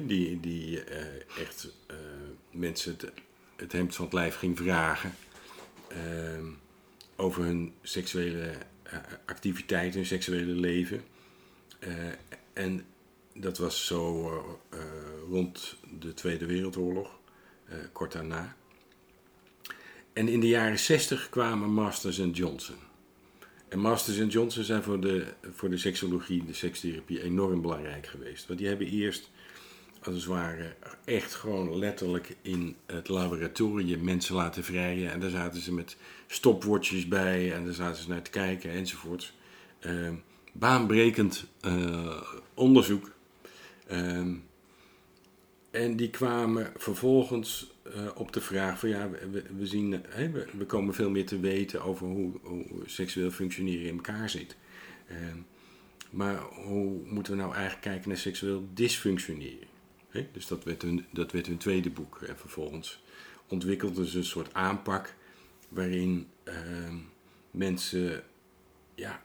die, 0.06 0.40
die 0.40 0.84
eh, 0.84 1.04
echt 1.40 1.68
eh, 1.86 1.96
mensen 2.50 2.96
het, 2.98 3.12
het 3.56 3.72
hemd 3.72 3.94
van 3.94 4.04
het 4.04 4.14
lijf 4.14 4.36
ging 4.36 4.58
vragen 4.58 5.14
ehm, 5.88 6.44
over 7.16 7.42
hun 7.42 7.72
seksuele 7.82 8.50
eh, 8.90 8.98
activiteit, 9.26 9.94
hun 9.94 10.06
seksuele 10.06 10.52
leven. 10.52 11.02
Eh, 11.80 11.92
en 12.52 12.84
dat 13.34 13.58
was 13.58 13.86
zo 13.86 14.28
eh, 14.28 14.78
eh, 14.78 14.84
rond 15.28 15.76
de 15.98 16.14
Tweede 16.14 16.46
Wereldoorlog, 16.46 17.18
kort 17.92 18.12
daarna. 18.12 18.56
En 20.12 20.28
in 20.28 20.40
de 20.40 20.48
jaren 20.48 20.78
60 20.78 21.28
kwamen 21.28 21.70
Masters 21.70 22.18
en 22.18 22.30
Johnson. 22.30 22.76
En 23.68 23.78
Masters 23.78 24.18
en 24.18 24.28
Johnson 24.28 24.64
zijn 24.64 24.82
voor 24.82 25.00
de, 25.00 25.26
voor 25.52 25.70
de 25.70 25.76
seksologie, 25.76 26.44
de 26.44 26.52
sekstherapie, 26.52 27.22
enorm 27.22 27.60
belangrijk 27.60 28.06
geweest. 28.06 28.46
Want 28.46 28.58
die 28.58 28.68
hebben 28.68 28.86
eerst, 28.86 29.30
als 30.02 30.14
het 30.14 30.24
ware, 30.24 30.74
echt 31.04 31.34
gewoon 31.34 31.78
letterlijk 31.78 32.36
in 32.42 32.76
het 32.86 33.08
laboratorium 33.08 34.04
mensen 34.04 34.34
laten 34.34 34.64
vrijen. 34.64 35.10
En 35.10 35.20
daar 35.20 35.30
zaten 35.30 35.60
ze 35.60 35.72
met 35.72 35.96
stopwatches 36.26 37.08
bij 37.08 37.52
en 37.54 37.64
daar 37.64 37.74
zaten 37.74 38.02
ze 38.02 38.08
naar 38.08 38.22
te 38.22 38.30
kijken 38.30 38.70
enzovoort. 38.70 39.34
Ehm, 39.80 40.14
baanbrekend 40.52 41.46
eh, 41.60 42.22
onderzoek. 42.54 43.10
Ehm, 43.86 44.34
en 45.70 45.96
die 45.96 46.10
kwamen 46.10 46.72
vervolgens 46.76 47.72
eh, 47.82 48.08
op 48.14 48.32
de 48.32 48.40
vraag 48.40 48.78
van 48.78 48.88
ja, 48.88 49.10
we, 49.10 49.42
we 49.56 49.66
zien, 49.66 49.90
we, 50.16 50.46
we 50.58 50.66
komen 50.66 50.94
veel 50.94 51.10
meer 51.10 51.26
te 51.26 51.40
weten 51.40 51.82
over 51.82 52.06
hoe, 52.06 52.32
hoe 52.42 52.64
seksueel 52.86 53.30
functioneren 53.30 53.86
in 53.86 53.94
elkaar 53.94 54.30
zit. 54.30 54.56
Ehm, 55.08 55.36
maar 56.10 56.40
hoe 56.40 57.00
moeten 57.04 57.32
we 57.32 57.38
nou 57.38 57.52
eigenlijk 57.52 57.82
kijken 57.82 58.08
naar 58.08 58.18
seksueel 58.18 58.68
dysfunctioneren? 58.74 59.69
Dus 60.32 60.46
dat 60.46 60.64
werd, 60.64 60.82
hun, 60.82 61.06
dat 61.12 61.32
werd 61.32 61.46
hun 61.46 61.58
tweede 61.58 61.90
boek. 61.90 62.20
En 62.26 62.36
vervolgens 62.36 63.02
ontwikkelden 63.48 64.06
ze 64.06 64.18
een 64.18 64.24
soort 64.24 64.54
aanpak 64.54 65.14
waarin 65.68 66.26
ehm, 66.44 66.96
mensen 67.50 68.22
ja, 68.94 69.22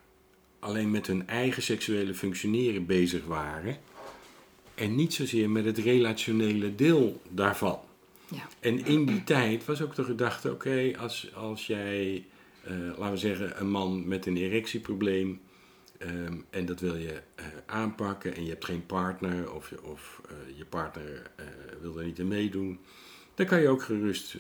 alleen 0.60 0.92
met 0.92 1.08
hun 1.08 1.28
eigen 1.28 1.64
seksuele 1.64 2.14
functioneren 2.14 2.86
bezig 2.86 3.26
waren. 3.26 3.78
En 4.76 4.96
niet 4.96 5.14
zozeer 5.14 5.50
met 5.50 5.66
het 5.66 5.78
relationele 5.78 6.76
deel 6.76 7.22
daarvan. 7.30 7.80
Ja. 8.32 8.48
En 8.60 8.86
in 8.86 9.06
die 9.06 9.24
tijd 9.24 9.66
was 9.66 9.82
ook 9.82 9.96
de 9.96 10.04
gedachte: 10.04 10.52
oké, 10.52 10.92
als, 10.98 11.34
als 11.34 11.68
jij, 11.68 12.26
eh, 12.64 12.74
laten 12.98 13.12
we 13.12 13.18
zeggen, 13.18 13.60
een 13.60 13.70
man 13.70 14.08
met 14.08 14.26
een 14.26 14.38
erectieprobleem. 14.38 15.40
Ehm, 15.98 16.38
en 16.50 16.66
dat 16.66 16.80
wil 16.80 16.96
je 16.96 17.22
eh, 17.36 17.46
aanpakken 17.66 18.36
en 18.36 18.44
je 18.44 18.50
hebt 18.50 18.66
geen 18.66 18.86
partner 18.86 19.52
of, 19.54 19.70
je- 19.70 19.84
of 19.84 20.22
eh, 20.30 20.58
je 20.58 20.66
partner 20.66 21.32
eh, 21.36 21.46
wil 21.82 21.98
er 22.00 22.06
niet 22.06 22.20
aan 22.20 22.28
meedoen. 22.28 22.80
Dan 23.36 23.46
kan 23.46 23.62
je 23.62 23.68
ook 23.70 23.84
gerust 23.84 24.38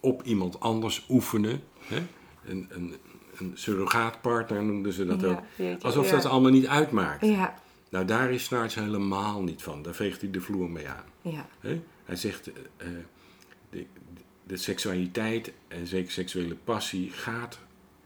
op 0.00 0.22
iemand 0.22 0.60
anders 0.60 1.06
oefenen. 1.08 1.60
Hè? 1.78 2.02
Een, 2.44 2.66
een, 2.70 2.94
een 3.38 3.50
surrogaatpartner 3.54 4.62
noemden 4.64 4.92
ze 4.92 5.04
dat 5.06 5.20
Ja, 5.20 5.26
ook. 5.28 5.40
jeetje, 5.56 5.86
Alsof 5.86 6.06
ja. 6.06 6.12
dat 6.16 6.24
allemaal 6.24 6.50
niet 6.50 6.66
uitmaakt. 6.66 7.26
Ja, 7.26 7.54
Nou, 7.90 8.04
daar 8.04 8.30
is 8.32 8.44
Snaarts 8.44 8.74
helemaal 8.74 9.42
niet 9.42 9.62
van. 9.62 9.82
Daar 9.82 9.94
veegt 9.94 10.20
hij 10.20 10.30
de 10.30 10.40
vloer 10.40 10.70
mee 10.70 10.88
aan. 10.88 11.04
Hè? 11.60 11.82
Hij 12.04 12.16
zegt, 12.16 12.50
de, 13.70 13.86
de 14.44 14.56
seksualiteit 14.56 15.52
en 15.68 15.86
zeker 15.86 16.10
seksuele 16.12 16.54
passie 16.54 17.10
gaat 17.10 17.58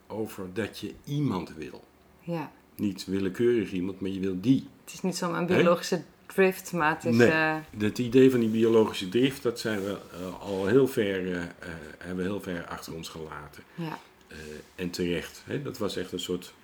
over 0.06 0.48
dat 0.52 0.78
je 0.78 0.94
iemand 1.04 1.54
wil. 1.54 1.84
Ja. 2.26 2.52
Niet 2.76 3.04
willekeurig 3.04 3.72
iemand, 3.72 4.00
maar 4.00 4.10
je 4.10 4.20
wil 4.20 4.40
die. 4.40 4.68
Het 4.84 4.94
is 4.94 5.02
niet 5.02 5.16
zo'n 5.16 5.46
biologische 5.46 6.02
drift, 6.26 6.72
maar 6.72 6.94
het 6.94 7.04
is... 7.04 7.16
Nee. 7.16 7.28
eh, 7.30 7.56
Het 7.78 7.98
idee 7.98 8.30
van 8.30 8.40
die 8.40 8.48
biologische 8.48 9.08
drift, 9.08 9.42
dat 9.42 9.60
zijn 9.60 9.80
we 9.84 9.96
eh, 10.12 10.40
al 10.40 10.66
heel 10.66 10.88
ver, 10.88 11.32
eh, 11.32 11.42
hebben 11.98 12.24
we 12.24 12.30
heel 12.30 12.40
ver 12.40 12.66
achter 12.66 12.94
ons 12.94 13.08
gelaten. 13.08 13.62
ja, 13.74 13.98
en 14.74 14.90
terecht. 14.90 15.42
Hè? 15.44 15.62
Dat 15.62 15.78
was 15.78 15.96
echt 15.96 16.12
een 16.12 16.20
soort, 16.20 16.54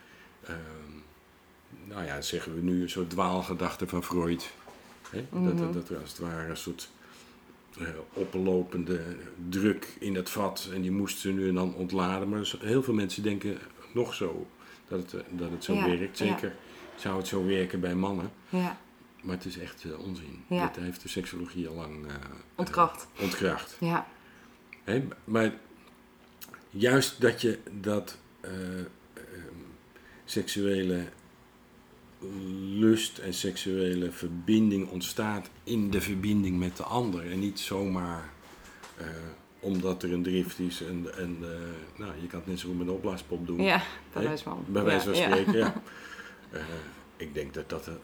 ehm, 0.46 0.56
nou 1.84 2.04
ja, 2.04 2.20
zeggen 2.20 2.54
we 2.54 2.60
nu, 2.60 2.82
een 2.82 2.90
soort 2.90 3.10
dwaalgedachte 3.10 3.86
van 3.86 4.02
Freud. 4.04 4.50
Hè? 5.10 5.24
Mhm. 5.30 5.56
dat, 5.56 5.72
dat 5.72 5.88
er 5.88 5.98
als 5.98 6.10
het 6.10 6.18
ware 6.18 6.48
een 6.50 6.56
soort 6.56 6.90
oplopende 8.12 9.00
druk 9.48 9.96
in 9.98 10.14
het 10.14 10.30
vat 10.30 10.68
en 10.74 10.82
die 10.82 10.90
moest 10.90 11.18
ze 11.18 11.28
nu 11.32 11.48
en 11.48 11.54
dan 11.54 11.74
ontladen. 11.74 12.28
Maar 12.28 12.52
heel 12.58 12.82
veel 12.82 12.94
mensen 12.94 13.22
denken 13.22 13.58
nog 13.92 14.14
zo 14.14 14.46
dat 14.92 15.12
het, 15.12 15.22
eh, 15.22 15.38
dat 15.38 15.50
het 15.50 15.64
zo 15.64 15.74
Ja, 15.74 15.86
werkt. 15.86 16.16
Zeker 16.16 16.54
zou 16.96 17.16
het 17.16 17.26
zo 17.26 17.44
werken 17.44 17.80
bij 17.80 17.94
mannen. 17.94 18.30
ja, 18.48 18.78
Maar 19.22 19.36
het 19.36 19.44
is 19.44 19.58
echt 19.58 19.84
eh, 19.84 19.98
onzin. 19.98 20.44
Ja. 20.48 20.66
Dat 20.66 20.76
heeft 20.76 21.02
de 21.02 21.08
seksologie 21.08 21.68
al 21.68 21.74
lang 21.74 22.06
eh, 22.06 22.14
ontkracht. 22.54 23.06
ontkracht. 23.20 23.76
Ja, 23.80 24.06
maar 25.24 25.52
juist 26.70 27.20
dat 27.20 27.40
je 27.40 27.58
dat 27.80 28.18
eh, 28.40 28.78
ehm, 28.78 28.84
seksuele 30.24 31.04
lust 32.78 33.18
en 33.18 33.34
seksuele 33.34 34.12
verbinding 34.12 34.88
ontstaat 34.88 35.50
in 35.64 35.90
de 35.90 36.00
verbinding 36.00 36.58
met 36.58 36.76
de 36.76 36.82
ander. 36.82 37.30
En 37.30 37.38
niet 37.38 37.60
zomaar 37.60 38.30
omdat 39.62 40.02
er 40.02 40.12
een 40.12 40.22
drift 40.22 40.58
is 40.58 40.82
en, 40.82 41.06
en 41.18 41.36
eh, 41.40 41.48
nou, 41.98 42.12
je 42.20 42.26
kan 42.26 42.38
het 42.38 42.48
net 42.48 42.58
zo 42.58 42.68
goed 42.68 42.78
met 42.78 42.86
een 42.86 42.92
opblaaspop 42.92 43.46
doen. 43.46 43.62
ja, 43.62 43.82
bij 44.12 44.22
wijze 44.22 44.42
van. 44.42 44.64
Bij 44.66 44.82
wijze 44.82 45.04
van 45.04 45.14
ja. 45.14 45.22
spreken, 45.22 45.58
ja. 45.58 45.74
Eh, 46.50 46.60
ik 47.16 47.34
denk 47.34 47.54
dat 47.54 47.68
dat, 47.68 47.86
eh, 47.86 47.94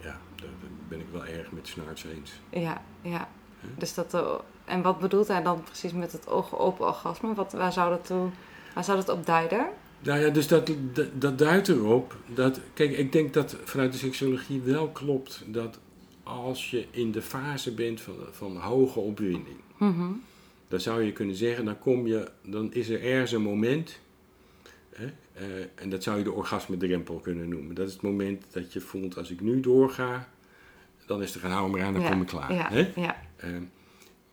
ja, 0.00 0.20
daar 0.34 0.48
ben 0.88 1.00
ik 1.00 1.06
wel 1.12 1.26
erg 1.26 1.52
met 1.52 1.66
Snaarts 1.66 2.04
eens. 2.04 2.32
Ja, 2.50 2.82
ja. 3.02 3.28
Dus 3.78 3.94
dat, 3.94 4.42
en 4.64 4.82
wat 4.82 4.98
bedoelt 4.98 5.28
hij 5.28 5.42
dan 5.42 5.62
precies 5.62 5.92
met 5.92 6.12
het 6.12 6.28
ogen 6.28 6.58
open 6.58 6.86
orgasme? 6.86 7.34
Wat, 7.34 7.52
waar, 7.52 7.72
zou 7.72 7.90
dat 7.90 8.06
toe, 8.06 8.28
waar 8.74 8.84
zou 8.84 8.96
dat 8.98 9.08
op 9.08 9.26
duiden? 9.26 9.66
Nou 10.00 10.20
ja, 10.20 10.28
dus 10.30 10.48
dat, 10.48 10.70
dat, 10.92 11.06
dat 11.20 11.38
duidt 11.38 11.68
erop 11.68 12.16
dat. 12.26 12.60
Kijk, 12.74 12.90
ik 12.90 13.12
denk 13.12 13.34
dat 13.34 13.56
vanuit 13.64 13.92
de 13.92 13.98
seksologie 13.98 14.60
wel 14.60 14.88
klopt 14.88 15.42
dat 15.46 15.78
als 16.22 16.70
je 16.70 16.86
in 16.90 17.12
de 17.12 17.22
fase 17.22 17.74
bent 17.74 18.00
van, 18.00 18.14
van 18.30 18.56
hoge 18.56 19.00
opwinding, 19.00 19.56
Mhm. 19.76 20.10
Dan 20.68 20.80
zou 20.80 21.02
je 21.02 21.12
kunnen 21.12 21.36
zeggen, 21.36 21.64
dan 21.64 21.78
kom 21.78 22.06
je, 22.06 22.30
dan 22.42 22.72
is 22.72 22.88
er 22.88 23.02
ergens 23.02 23.32
een 23.32 23.42
moment, 23.42 23.98
hè, 24.90 25.06
eh, 25.32 25.44
en 25.74 25.88
dat 25.88 26.02
zou 26.02 26.18
je 26.18 26.24
de 26.24 26.32
orgasmedrempel 26.32 27.18
kunnen 27.18 27.48
noemen. 27.48 27.74
Dat 27.74 27.86
is 27.86 27.92
het 27.92 28.02
moment 28.02 28.44
dat 28.52 28.72
je 28.72 28.80
voelt, 28.80 29.16
als 29.16 29.30
ik 29.30 29.40
nu 29.40 29.60
doorga, 29.60 30.28
dan 31.06 31.22
is 31.22 31.34
er 31.34 31.44
een 31.44 31.50
hou 31.50 31.70
maar 31.70 31.82
aan, 31.82 31.92
dan 31.92 32.02
ja, 32.02 32.10
kom 32.10 32.20
ik 32.20 32.26
klaar. 32.26 32.52
Ja, 32.52 32.68
hè? 32.68 32.92
ja, 32.94 33.26
Ehm, 33.38 33.62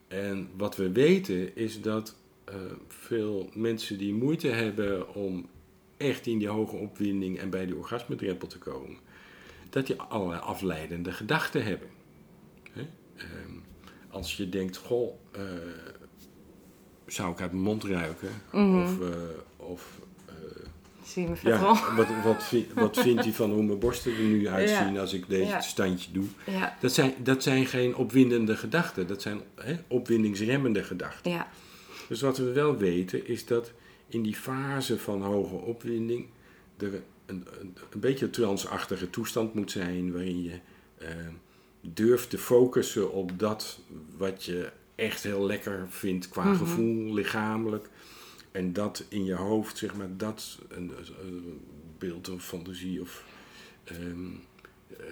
en 0.07 0.49
wat 0.57 0.75
we 0.75 0.91
weten 0.91 1.55
is 1.55 1.81
dat 1.81 2.15
eh, 2.45 2.55
veel 2.87 3.49
mensen 3.53 3.97
die 3.97 4.13
moeite 4.13 4.47
hebben 4.47 5.13
om 5.13 5.49
echt 5.97 6.27
in 6.27 6.37
die 6.37 6.47
hoge 6.47 6.75
opwinding 6.75 7.39
en 7.39 7.49
bij 7.49 7.65
die 7.65 7.75
orgasmedrempel 7.75 8.47
te 8.47 8.57
komen, 8.57 8.97
dat 9.69 9.87
die 9.87 10.01
allerlei 10.01 10.41
afleidende 10.41 11.11
gedachten 11.11 11.63
hebben. 11.63 11.87
Hè? 12.71 12.81
Ehm, 13.15 13.57
als 14.09 14.37
je 14.37 14.49
denkt, 14.49 14.77
goh, 14.77 15.13
eh, 15.31 15.41
zou 17.07 17.31
ik 17.31 17.41
uit 17.41 17.51
mijn 17.51 17.63
mond 17.63 17.83
ruiken? 17.83 18.29
Mhm. 18.51 18.75
Of, 18.83 18.97
of 19.57 19.99
eh, 20.25 20.33
zie 21.03 21.21
je 21.23 21.29
me 21.29 21.35
ja, 21.41 21.59
wat, 21.95 22.07
wat, 22.23 22.43
vi- 22.43 22.67
wat 22.75 22.97
vindt 22.99 23.23
hij 23.23 23.33
van 23.33 23.51
hoe 23.51 23.63
mijn 23.63 23.79
borsten 23.79 24.11
er 24.15 24.21
nu 24.23 24.47
uitzien 24.47 24.97
als 24.99 25.13
ik 25.13 25.29
deze 25.29 25.49
Ja. 25.51 25.61
standje 25.61 26.11
doe? 26.11 26.25
Ja, 26.45 26.77
Dat 26.81 26.91
zijn, 26.93 27.13
dat 27.23 27.43
zijn 27.43 27.65
geen 27.65 27.95
opwindende 27.95 28.57
gedachten, 28.57 29.07
dat 29.07 29.21
zijn 29.21 29.41
hè, 29.55 29.75
opwindingsremmende 29.87 30.83
gedachten. 30.83 31.31
ja, 31.31 31.47
Dus 32.07 32.21
wat 32.21 32.37
we 32.37 32.51
wel 32.51 32.77
weten 32.77 33.27
is 33.27 33.45
dat 33.45 33.71
in 34.07 34.21
die 34.23 34.35
fase 34.35 34.99
van 34.99 35.21
hoge 35.21 35.55
opwinding 35.55 36.25
er 36.77 36.93
een, 37.25 37.45
een, 37.61 37.75
een 37.91 37.99
beetje 37.99 38.25
een 38.25 38.31
transachtige 38.31 39.09
toestand 39.09 39.53
moet 39.53 39.71
zijn, 39.71 40.11
waarin 40.11 40.43
je 40.43 40.59
eh, 40.97 41.07
durft 41.81 42.29
te 42.29 42.37
focussen 42.37 43.11
op 43.11 43.39
dat 43.39 43.79
wat 44.17 44.43
je 44.43 44.69
echt 44.95 45.23
heel 45.23 45.45
lekker 45.45 45.85
vindt 45.89 46.29
qua 46.29 46.43
Mhm. 46.43 46.55
gevoel, 46.57 47.13
lichamelijk. 47.13 47.89
En 48.51 48.73
dat 48.73 49.05
in 49.09 49.25
je 49.25 49.33
hoofd, 49.33 49.77
zeg 49.77 49.95
maar, 49.95 50.17
dat 50.17 50.59
een, 50.67 50.91
een 51.21 51.61
beeld 51.97 52.29
of 52.29 52.43
fantasie 52.45 53.01
of 53.01 53.23
ehm, 53.83 54.29
eh, 54.97 55.05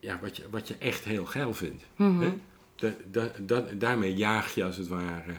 ja, 0.00 0.18
wat, 0.20 0.36
je, 0.36 0.50
wat 0.50 0.68
je 0.68 0.76
echt 0.78 1.04
heel 1.04 1.24
geil 1.26 1.54
vindt. 1.54 1.84
Mhm. 1.96 2.20
Hè? 2.20 2.32
Da, 2.76 2.94
da, 3.10 3.32
da- 3.40 3.66
daarmee 3.74 4.14
jaag 4.14 4.54
je 4.54 4.64
als 4.64 4.76
het 4.76 4.88
ware 4.88 5.34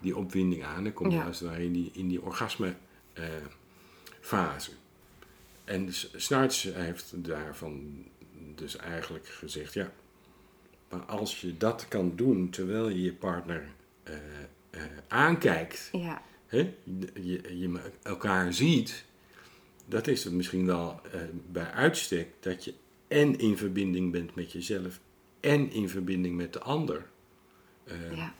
die 0.00 0.16
opwinding 0.16 0.64
aan. 0.64 0.84
Dan 0.84 0.92
kom 0.92 1.10
je 1.10 1.16
Ja. 1.16 1.24
als 1.24 1.40
het 1.40 1.48
ware 1.48 1.64
in 1.64 1.72
die, 1.72 1.90
in 1.92 2.08
die 2.08 2.22
orgasme 2.22 2.74
eh, 3.12 3.24
fase. 4.20 4.70
En 5.64 5.88
Snarts 6.16 6.62
heeft 6.62 7.12
daarvan 7.16 8.04
dus 8.54 8.76
eigenlijk 8.76 9.26
gezegd, 9.28 9.74
ja, 9.74 9.92
maar 10.88 11.00
als 11.00 11.40
je 11.40 11.56
dat 11.56 11.88
kan 11.88 12.12
doen 12.16 12.50
terwijl 12.50 12.88
je 12.88 13.02
je 13.02 13.12
partner 13.12 13.68
eh, 14.02 14.14
eh, 14.70 14.82
aankijkt, 15.08 15.88
Ja, 15.92 16.22
hè, 16.46 16.74
je, 17.14 17.58
je 17.58 17.80
elkaar 18.02 18.52
ziet, 18.52 19.04
dat 19.86 20.06
is 20.06 20.24
het 20.24 20.32
misschien 20.32 20.66
wel 20.66 21.00
eh, 21.12 21.20
bij 21.52 21.70
uitstek 21.70 22.28
dat 22.40 22.64
je 22.64 22.74
en 23.08 23.38
in 23.38 23.56
verbinding 23.56 24.12
bent 24.12 24.34
met 24.34 24.52
jezelf 24.52 25.00
en 25.40 25.72
in 25.72 25.88
verbinding 25.88 26.36
met 26.36 26.52
de 26.52 26.60
ander. 26.60 27.06
Ja. 28.14 28.32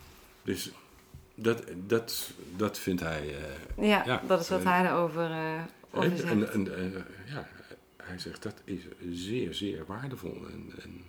Dus 0.42 0.70
dat, 1.34 1.64
dat, 1.86 2.30
dat 2.56 2.78
vindt 2.78 3.00
hij. 3.00 3.34
ja, 3.76 4.02
Ja, 4.06 4.22
dat 4.26 4.40
is 4.40 4.48
wat 4.48 4.64
hij 4.64 4.86
erover 4.86 5.30
over 5.90 6.10
en, 6.10 6.18
zegt. 6.18 6.32
en, 6.32 6.76
en, 6.76 7.04
ja, 7.26 7.48
hij 7.96 8.18
zegt 8.18 8.42
dat 8.42 8.62
is 8.64 8.80
zeer, 9.10 9.54
zeer 9.54 9.84
waardevol. 9.86 10.46
En, 10.46 10.72
en 10.82 11.04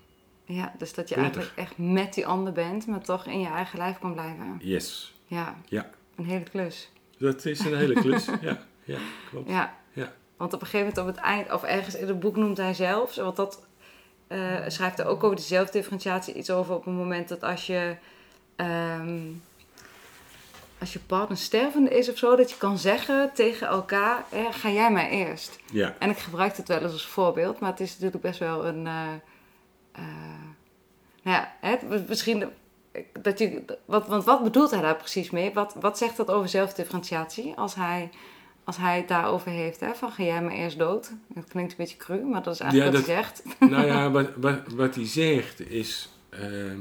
ja, 0.51 0.73
dus 0.77 0.93
dat 0.93 1.09
je 1.09 1.15
eigenlijk 1.15 1.51
echt 1.55 1.77
met 1.77 2.13
die 2.13 2.27
ander 2.27 2.53
bent, 2.53 2.87
maar 2.87 3.01
toch 3.01 3.25
in 3.25 3.39
je 3.39 3.47
eigen 3.47 3.77
lijf 3.77 3.99
kan 3.99 4.13
blijven. 4.13 4.57
yes, 4.61 5.13
Ja, 5.25 5.55
ja, 5.65 5.89
een 6.15 6.25
hele 6.25 6.43
klus. 6.43 6.89
dat 7.17 7.45
is 7.45 7.59
een 7.59 7.77
hele 7.77 7.93
klus. 7.93 8.25
ja, 8.41 8.57
ja, 8.83 8.97
klopt. 9.29 9.49
Ja. 9.49 9.75
Ja. 9.93 10.11
Want 10.37 10.53
op 10.53 10.61
een 10.61 10.67
gegeven 10.67 10.87
moment 10.95 11.09
op 11.09 11.15
het 11.15 11.25
eind, 11.25 11.51
of 11.51 11.63
ergens 11.63 11.95
in 11.95 12.07
het 12.07 12.19
boek 12.19 12.35
noemt 12.35 12.57
hij 12.57 12.73
zelfs, 12.73 13.17
want 13.17 13.35
dat 13.35 13.65
eh, 14.27 14.55
schrijft 14.67 14.97
hij 14.97 15.05
ook 15.05 15.23
over 15.23 15.35
die 15.35 15.45
zelfdifferentiatie 15.45 16.33
iets 16.33 16.49
over 16.49 16.75
op 16.75 16.85
het 16.85 16.93
moment 16.93 17.27
dat 17.29 17.43
als 17.43 17.67
je, 17.67 17.95
ehm, 18.55 19.19
als 20.79 20.93
je 20.93 20.99
partner 20.99 21.37
stervende 21.37 21.89
is 21.97 22.09
of 22.09 22.17
zo, 22.17 22.35
dat 22.35 22.49
je 22.51 22.57
kan 22.57 22.77
zeggen 22.77 23.31
tegen 23.33 23.67
elkaar, 23.67 24.23
eh, 24.31 24.45
ga 24.51 24.69
jij 24.69 24.91
maar 24.91 25.09
eerst. 25.09 25.59
Ja, 25.71 25.95
En 25.99 26.09
ik 26.09 26.17
gebruik 26.17 26.57
het 26.57 26.67
wel 26.67 26.81
eens 26.81 26.91
als 26.91 27.05
voorbeeld, 27.07 27.59
maar 27.59 27.69
het 27.71 27.79
is 27.79 27.91
natuurlijk 27.93 28.21
best 28.23 28.39
wel 28.39 28.65
een. 28.65 28.87
eh, 28.87 29.07
nou 31.23 31.37
ja, 31.37 31.53
het, 31.61 32.07
misschien. 32.07 32.43
Dat 33.21 33.39
je, 33.39 33.63
wat, 33.85 34.07
want 34.07 34.23
wat 34.23 34.43
bedoelt 34.43 34.71
hij 34.71 34.81
daar 34.81 34.95
precies 34.95 35.29
mee? 35.29 35.53
Wat, 35.53 35.75
wat 35.79 35.97
zegt 35.97 36.17
dat 36.17 36.29
over 36.31 36.49
zelfdifferentiatie? 36.49 37.53
Als 37.55 37.75
hij, 37.75 38.09
als 38.63 38.77
hij 38.77 38.97
het 38.97 39.07
daarover 39.07 39.51
heeft, 39.51 39.79
hè, 39.79 39.93
van 39.95 40.11
ga 40.11 40.23
jij 40.23 40.41
maar 40.41 40.51
eerst 40.53 40.77
dood. 40.77 41.11
Dat 41.27 41.47
klinkt 41.47 41.71
een 41.71 41.77
beetje 41.77 41.97
cru, 41.97 42.23
maar 42.23 42.43
dat 42.43 42.53
is 42.53 42.59
eigenlijk 42.59 42.91
Ja, 42.93 42.97
wat 42.99 43.07
hij 43.07 43.15
zegt. 43.15 43.43
nou 43.71 43.85
ja, 43.85 44.11
wat, 44.17 44.29
wat, 44.35 44.59
wat 44.67 44.95
hij 44.95 45.05
zegt 45.05 45.69
is. 45.69 46.09
ehm, 46.29 46.79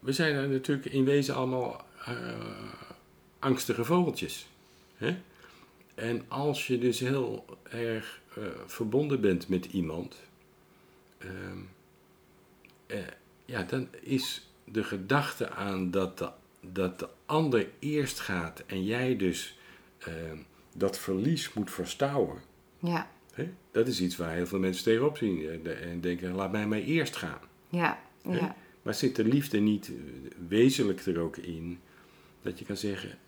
we 0.00 0.12
zijn 0.12 0.34
er 0.34 0.48
natuurlijk 0.48 0.86
in 0.86 1.04
wezen 1.04 1.34
allemaal 1.34 1.84
eh, 2.04 2.14
angstige 3.38 3.84
vogeltjes. 3.84 4.46
Hè? 4.96 5.16
En 5.94 6.22
als 6.28 6.66
je 6.66 6.78
dus 6.78 7.00
heel 7.00 7.44
erg 7.70 8.20
eh, 8.36 8.42
verbonden 8.66 9.20
bent 9.20 9.48
met 9.48 9.64
iemand. 9.64 10.16
Ehm, 11.20 11.58
eh, 12.86 12.98
ja, 13.44 13.62
dan 13.62 13.88
is 14.00 14.50
de 14.64 14.84
gedachte 14.84 15.50
aan 15.50 15.90
dat 15.90 16.18
de, 16.18 16.30
dat 16.60 16.98
de 16.98 17.08
ander 17.26 17.68
eerst 17.78 18.20
gaat 18.20 18.62
en 18.66 18.84
jij 18.84 19.16
dus 19.16 19.58
ehm, 19.98 20.38
dat 20.74 20.98
verlies 20.98 21.52
moet 21.52 21.70
verstouwen. 21.70 22.42
Ja, 22.78 23.10
Hè? 23.32 23.52
Dat 23.70 23.86
is 23.86 24.00
iets 24.00 24.16
waar 24.16 24.34
heel 24.34 24.46
veel 24.46 24.58
mensen 24.58 24.84
tegenop 24.84 25.16
zien 25.16 25.64
eh, 25.64 25.90
en 25.90 26.00
denken, 26.00 26.32
laat 26.32 26.52
mij 26.52 26.66
maar 26.66 26.78
eerst 26.78 27.16
gaan. 27.16 27.40
ja, 27.68 28.00
ja, 28.22 28.56
Maar 28.82 28.94
zit 28.94 29.16
de 29.16 29.24
liefde 29.24 29.58
niet 29.58 29.88
eh, 29.88 29.94
wezenlijk 30.48 31.00
er 31.00 31.18
ook 31.18 31.36
in 31.36 31.80
dat 32.42 32.58
je 32.58 32.64
kan 32.64 32.76
zeggen, 32.76 33.18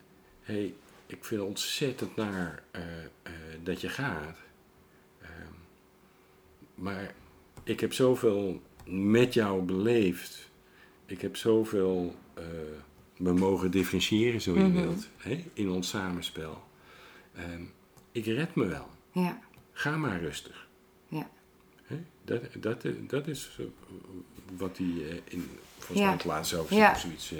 hé, 0.40 0.54
hey, 0.54 0.74
ik 1.06 1.24
vind 1.24 1.40
het 1.40 1.48
ontzettend 1.48 2.16
naar 2.16 2.62
dat 3.62 3.80
je 3.80 3.88
gaat. 3.88 4.36
Ehm, 5.20 5.52
maar 6.74 7.14
ik 7.64 7.80
heb 7.80 7.92
zoveel 7.92 8.60
met 8.86 9.34
jou 9.34 9.62
beleefd. 9.62 10.50
Ik 11.06 11.20
heb 11.20 11.36
zoveel 11.36 12.14
eh, 12.34 12.44
me 13.16 13.32
mogen 13.32 13.70
differentiëren, 13.70 14.40
zo 14.40 14.52
je 14.54 14.60
Mhm. 14.64 14.72
wilt, 14.80 15.08
hè, 15.16 15.44
in 15.52 15.70
ons 15.70 15.88
samenspel. 15.88 16.62
Ehm, 17.34 17.62
ik 18.12 18.24
red 18.24 18.54
me 18.54 18.66
wel. 18.66 18.86
ja, 19.12 19.38
Ga 19.72 19.96
maar 19.96 20.20
rustig. 20.20 20.68
Ja. 21.08 21.28
Hè? 21.84 21.96
Dat, 22.24 22.42
dat, 22.60 22.82
dat 23.08 23.26
is 23.26 23.58
wat 24.56 24.76
hij 24.78 24.86
eh, 25.10 25.16
in, 25.24 25.48
volgens 25.78 25.98
Ja. 25.98 26.04
mij 26.04 26.12
het 26.14 26.24
laatste 26.24 26.56
over 26.56 26.76
Ja. 26.76 26.94
zoiets... 26.98 27.32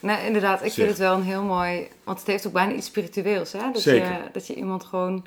Nou, 0.00 0.26
inderdaad, 0.26 0.64
ik 0.64 0.72
vind 0.72 0.88
het 0.88 0.98
wel 0.98 1.16
een 1.16 1.22
heel 1.22 1.42
mooi, 1.42 1.88
want 2.04 2.18
het 2.18 2.26
heeft 2.26 2.46
ook 2.46 2.52
bijna 2.52 2.72
iets 2.72 2.86
spiritueels, 2.86 3.52
hè? 3.52 3.58
Dat, 3.72 3.80
Zeker. 3.82 4.12
Je, 4.12 4.28
dat 4.32 4.46
je 4.46 4.54
iemand 4.54 4.84
gewoon 4.84 5.26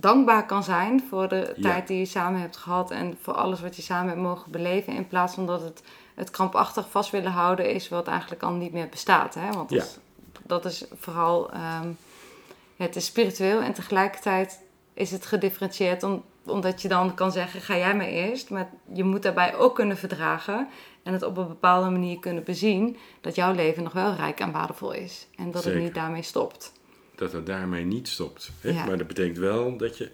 dankbaar 0.00 0.46
kan 0.46 0.62
zijn 0.64 1.02
voor 1.08 1.28
de 1.28 1.52
Ja. 1.56 1.62
tijd 1.62 1.86
die 1.88 1.98
je 1.98 2.04
samen 2.04 2.40
hebt 2.40 2.56
gehad 2.56 2.90
en 2.90 3.18
voor 3.20 3.34
alles 3.34 3.60
wat 3.60 3.76
je 3.76 3.82
samen 3.82 4.08
hebt 4.08 4.20
mogen 4.20 4.50
beleven, 4.50 4.92
in 4.92 5.08
plaats 5.08 5.34
van 5.34 5.46
dat 5.46 5.62
het 5.62 5.82
het 6.14 6.30
krampachtig 6.30 6.90
vast 6.90 7.10
willen 7.10 7.30
houden 7.32 7.74
is 7.74 7.88
wat 7.88 8.06
eigenlijk 8.06 8.42
al 8.42 8.52
niet 8.52 8.72
meer 8.72 8.88
bestaat, 8.88 9.34
hè? 9.34 9.50
Want 9.52 9.68
dat, 9.68 9.78
Ja. 9.78 9.84
is, 9.84 9.98
dat 10.46 10.64
is 10.64 10.84
vooral, 11.00 11.50
ehm, 11.50 11.88
het 12.76 12.96
is 12.96 13.04
spiritueel 13.06 13.60
en 13.60 13.72
tegelijkertijd 13.72 14.60
is 14.94 15.10
het 15.10 15.26
gedifferentieerd 15.26 16.02
om, 16.02 16.22
omdat 16.46 16.82
je 16.82 16.88
dan 16.88 17.14
kan 17.14 17.32
zeggen, 17.32 17.60
ga 17.60 17.76
jij 17.76 17.96
maar 17.96 18.06
eerst, 18.06 18.50
maar 18.50 18.68
je 18.92 19.04
moet 19.04 19.22
daarbij 19.22 19.56
ook 19.56 19.74
kunnen 19.74 19.96
verdragen 19.96 20.68
en 21.02 21.12
het 21.12 21.22
op 21.22 21.36
een 21.36 21.48
bepaalde 21.48 21.90
manier 21.90 22.18
kunnen 22.18 22.44
bezien 22.44 22.96
dat 23.20 23.34
jouw 23.34 23.52
leven 23.54 23.82
nog 23.82 23.92
wel 23.92 24.14
rijk 24.14 24.40
en 24.40 24.52
waardevol 24.52 24.92
is. 24.92 25.26
En 25.36 25.50
dat 25.50 25.62
Zeker. 25.62 25.76
het 25.78 25.86
niet 25.86 25.94
daarmee 25.94 26.22
stopt. 26.22 26.72
Dat 27.18 27.32
het 27.32 27.46
daarmee 27.46 27.84
niet 27.84 28.08
stopt. 28.08 28.50
Hè? 28.60 28.70
Ja. 28.70 28.84
Maar 28.86 28.98
dat 28.98 29.06
betekent 29.06 29.38
wel 29.38 29.76
dat 29.76 29.98
je 29.98 30.10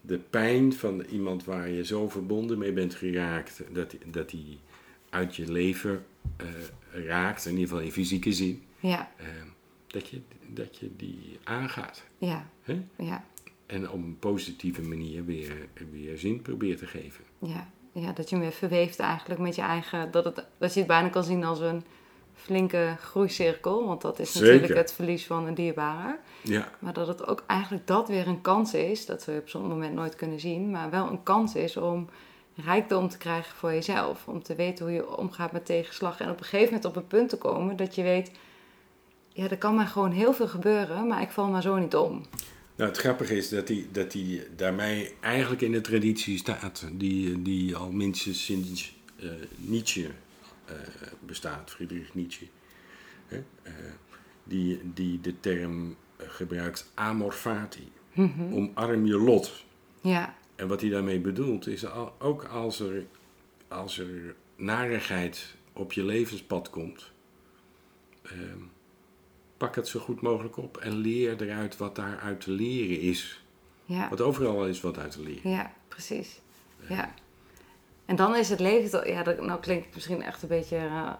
de 0.00 0.18
pijn 0.18 0.72
van 0.72 1.00
iemand 1.00 1.44
waar 1.44 1.68
je 1.68 1.84
zo 1.84 2.08
verbonden 2.08 2.58
mee 2.58 2.72
bent 2.72 2.94
geraakt, 2.94 3.62
dat 3.72 3.90
die, 3.90 4.00
dat 4.06 4.30
die 4.30 4.58
uit 5.10 5.36
je 5.36 5.52
leven 5.52 6.04
eh, 6.36 6.46
raakt, 7.06 7.44
in 7.44 7.50
ieder 7.52 7.68
geval 7.68 7.82
in 7.84 7.92
fysieke 7.92 8.32
zin, 8.32 8.62
Ja, 8.80 9.10
eh, 9.16 9.26
dat, 9.86 10.08
je, 10.08 10.20
dat 10.46 10.76
je 10.76 10.90
die 10.96 11.38
aangaat. 11.44 12.04
ja, 12.18 12.50
Hè? 12.62 12.82
ja, 12.98 13.24
En 13.66 13.90
op 13.90 13.94
een 14.02 14.16
positieve 14.18 14.82
manier 14.82 15.24
weer, 15.24 15.52
weer 15.90 16.18
zin 16.18 16.42
probeert 16.42 16.78
te 16.78 16.86
geven. 16.86 17.24
ja. 17.38 17.74
Ja, 17.92 18.12
dat 18.12 18.28
je 18.28 18.34
hem 18.36 18.44
weer 18.44 18.54
verweeft 18.54 18.98
eigenlijk 18.98 19.40
met 19.40 19.54
je 19.54 19.62
eigen... 19.62 20.10
Dat, 20.10 20.24
het, 20.24 20.44
dat 20.58 20.72
je 20.72 20.78
het 20.78 20.88
bijna 20.88 21.08
kan 21.08 21.24
zien 21.24 21.44
als 21.44 21.60
een 21.60 21.82
flinke 22.34 22.96
groeicirkel. 23.00 23.86
Want 23.86 24.00
dat 24.02 24.18
is 24.18 24.32
Zeker. 24.32 24.52
natuurlijk 24.52 24.78
het 24.80 24.92
verlies 24.92 25.26
van 25.26 25.46
een 25.46 25.54
dierbare. 25.54 26.18
Ja, 26.48 26.72
Maar 26.78 26.92
dat 26.92 27.06
het 27.06 27.26
ook 27.26 27.44
eigenlijk 27.46 27.86
dat 27.86 28.08
weer 28.08 28.26
een 28.26 28.40
kans 28.40 28.74
is. 28.74 29.06
Dat 29.06 29.24
we 29.24 29.38
op 29.40 29.48
zo'n 29.48 29.68
moment 29.68 29.94
nooit 29.94 30.16
kunnen 30.16 30.40
zien. 30.40 30.70
Maar 30.70 30.90
wel 30.90 31.10
een 31.10 31.22
kans 31.22 31.54
is 31.54 31.76
om 31.76 32.08
rijkdom 32.54 33.08
te 33.08 33.18
krijgen 33.18 33.56
voor 33.56 33.72
jezelf. 33.72 34.28
Om 34.28 34.42
te 34.42 34.54
weten 34.54 34.84
hoe 34.84 34.94
je 34.94 35.16
omgaat 35.16 35.52
met 35.52 35.66
tegenslag. 35.66 36.20
En 36.20 36.30
op 36.30 36.38
een 36.38 36.44
gegeven 36.44 36.64
moment 36.64 36.84
op 36.84 36.96
een 36.96 37.06
punt 37.06 37.28
te 37.28 37.38
komen 37.38 37.76
dat 37.76 37.94
je 37.94 38.02
weet... 38.02 38.30
Ja, 39.28 39.50
er 39.50 39.58
kan 39.58 39.74
maar 39.74 39.86
gewoon 39.86 40.12
heel 40.12 40.34
veel 40.34 40.48
gebeuren, 40.48 41.06
maar 41.06 41.22
ik 41.22 41.30
val 41.30 41.48
maar 41.48 41.62
zo 41.62 41.76
niet 41.76 41.96
om. 41.96 42.22
Nou, 42.76 42.90
het 42.90 42.98
grappige 42.98 43.36
is 43.36 43.48
dat 43.48 43.68
hij 43.68 43.86
dat 43.92 44.12
die 44.12 44.42
daarmee 44.56 45.14
eigenlijk 45.20 45.62
in 45.62 45.72
de 45.72 45.80
traditie 45.80 46.38
staat, 46.38 46.86
die, 46.92 47.42
die 47.42 47.76
al 47.76 47.90
minstens 47.90 48.44
sinds 48.44 48.96
eh, 49.16 49.28
Nietzsche 49.56 50.10
eh, 50.64 50.74
bestaat, 51.20 51.70
Friedrich 51.70 52.14
Nietzsche. 52.14 52.46
Hè? 53.26 53.36
Eh, 53.62 53.72
die, 54.44 54.80
die 54.94 55.20
de 55.20 55.40
term 55.40 55.96
gebruikt 56.18 56.90
amor 56.94 57.32
fati, 57.32 57.92
Mhm. 58.12 58.52
omarm 58.54 59.06
je 59.06 59.16
lot. 59.18 59.64
Ja, 60.00 60.34
En 60.56 60.68
wat 60.68 60.80
hij 60.80 60.90
daarmee 60.90 61.18
bedoelt 61.20 61.66
is 61.66 61.86
al, 61.86 62.14
ook 62.18 62.44
als 62.44 62.80
er, 62.80 63.04
als 63.68 63.98
er 63.98 64.34
narigheid 64.56 65.54
op 65.72 65.92
je 65.92 66.04
levenspad 66.04 66.70
komt, 66.70 67.10
ehm, 68.22 68.58
pak 69.56 69.74
het 69.74 69.88
zo 69.88 70.00
goed 70.00 70.20
mogelijk 70.20 70.56
op 70.56 70.76
en 70.76 70.92
leer 70.96 71.42
eruit 71.42 71.76
wat 71.76 71.96
daaruit 71.96 72.40
te 72.40 72.50
leren 72.50 73.00
is. 73.00 73.44
ja. 73.84 74.08
Want 74.08 74.20
overal 74.20 74.66
is 74.66 74.80
wat 74.80 74.98
uit 74.98 75.10
te 75.10 75.22
leren. 75.22 75.50
Ja, 75.50 75.72
precies. 75.88 76.40
Ja. 76.88 77.14
En 78.04 78.16
dan 78.16 78.36
is 78.36 78.48
het 78.48 78.60
leven 78.60 78.90
toch, 78.90 79.06
ja, 79.06 79.22
dat, 79.22 79.40
nou 79.40 79.60
klinkt 79.60 79.84
het 79.86 79.94
misschien 79.94 80.22
echt 80.22 80.42
een 80.42 80.48
beetje 80.48 80.76
eh, 80.76 81.12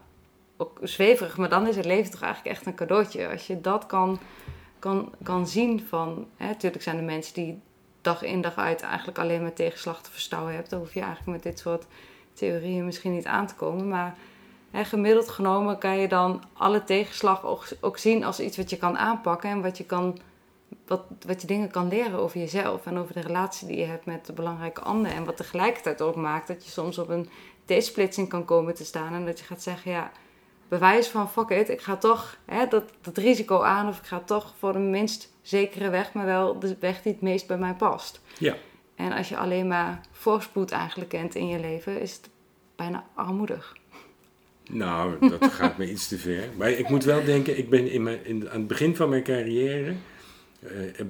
ook 0.57 0.78
zweverig, 0.82 1.36
maar 1.36 1.49
dan 1.49 1.66
is 1.66 1.76
het 1.76 1.84
leven 1.84 2.11
toch 2.11 2.22
eigenlijk 2.22 2.57
echt 2.57 2.66
een 2.66 2.74
cadeautje. 2.74 3.28
Als 3.28 3.47
je 3.47 3.61
dat 3.61 3.86
kan, 3.86 4.20
kan, 4.78 5.12
kan 5.22 5.46
zien 5.46 5.86
van, 5.88 6.26
natuurlijk 6.38 6.82
zijn 6.82 6.96
er 6.96 7.04
mensen 7.04 7.34
die 7.34 7.60
dag 8.00 8.22
in 8.22 8.40
dag 8.40 8.56
uit 8.56 8.80
eigenlijk 8.80 9.18
alleen 9.18 9.42
maar 9.42 9.52
tegenslag 9.52 10.02
te 10.02 10.10
verstouwen 10.10 10.54
hebt. 10.54 10.70
Dan 10.70 10.78
hoef 10.78 10.94
je 10.94 11.00
eigenlijk 11.00 11.30
met 11.30 11.42
dit 11.42 11.58
soort 11.58 11.86
theorieën 12.32 12.84
misschien 12.84 13.12
niet 13.12 13.26
aan 13.26 13.46
te 13.46 13.54
komen. 13.54 13.88
Maar 13.88 14.16
hè, 14.70 14.84
gemiddeld 14.84 15.28
genomen 15.28 15.78
kan 15.78 15.98
je 15.98 16.08
dan 16.08 16.42
alle 16.52 16.84
tegenslag 16.84 17.44
ook, 17.44 17.66
ook 17.80 17.98
zien 17.98 18.24
als 18.24 18.40
iets 18.40 18.56
wat 18.56 18.70
je 18.70 18.76
kan 18.76 18.98
aanpakken 18.98 19.50
en 19.50 19.62
wat 19.62 19.78
je, 19.78 19.84
kan, 19.84 20.18
wat, 20.86 21.02
wat 21.26 21.40
je 21.40 21.46
dingen 21.46 21.70
kan 21.70 21.88
leren 21.88 22.18
over 22.18 22.38
jezelf 22.38 22.86
en 22.86 22.98
over 22.98 23.14
de 23.14 23.20
relatie 23.20 23.66
die 23.66 23.78
je 23.78 23.84
hebt 23.84 24.04
met 24.04 24.26
de 24.26 24.32
belangrijke 24.32 24.80
ander. 24.80 25.12
En 25.12 25.24
wat 25.24 25.36
tegelijkertijd 25.36 26.02
ook 26.02 26.16
maakt 26.16 26.46
dat 26.46 26.64
je 26.64 26.70
soms 26.70 26.98
op 26.98 27.08
een 27.08 27.28
T-splitsing 27.64 28.28
kan 28.28 28.44
komen 28.44 28.74
te 28.74 28.84
staan 28.84 29.14
en 29.14 29.24
dat 29.24 29.38
je 29.38 29.44
gaat 29.44 29.62
zeggen, 29.62 29.90
ja, 29.90 30.10
bewijs 30.68 31.08
van 31.08 31.30
fuck 31.30 31.48
it, 31.48 31.68
ik 31.68 31.80
ga 31.80 31.96
toch 31.96 32.36
hè, 32.44 32.66
dat, 32.66 32.84
dat 33.00 33.16
risico 33.16 33.62
aan 33.62 33.88
of 33.88 33.98
ik 33.98 34.04
ga 34.04 34.20
toch 34.20 34.54
voor 34.58 34.72
de 34.72 34.78
minst 34.78 35.32
zekere 35.42 35.90
weg, 35.90 36.12
maar 36.12 36.26
wel 36.26 36.58
de 36.58 36.76
weg 36.80 37.02
die 37.02 37.12
het 37.12 37.20
meest 37.20 37.46
bij 37.46 37.58
mij 37.58 37.74
past. 37.74 38.20
Ja. 38.38 38.56
En 38.94 39.12
als 39.12 39.28
je 39.28 39.36
alleen 39.36 39.66
maar 39.66 40.00
voorspoed 40.10 40.70
eigenlijk 40.70 41.10
kent 41.10 41.34
in 41.34 41.48
je 41.48 41.60
leven, 41.60 42.00
is 42.00 42.12
het 42.12 42.28
bijna 42.76 43.04
armoedig. 43.14 43.76
Nou, 44.70 45.28
dat 45.28 45.52
gaat 45.58 45.78
me 45.78 45.90
iets 45.90 46.08
te 46.08 46.18
ver. 46.18 46.48
Maar 46.56 46.70
ik 46.70 46.88
moet 46.88 47.04
wel 47.04 47.24
denken, 47.24 47.58
ik 47.58 47.70
ben 47.70 47.90
in 47.90 48.02
mijn, 48.02 48.24
in, 48.24 48.50
aan 48.50 48.58
het 48.58 48.66
begin 48.66 48.96
van 48.96 49.08
mijn 49.08 49.22
carrière, 49.22 49.94
eh, 50.60 51.00
eh, 51.00 51.06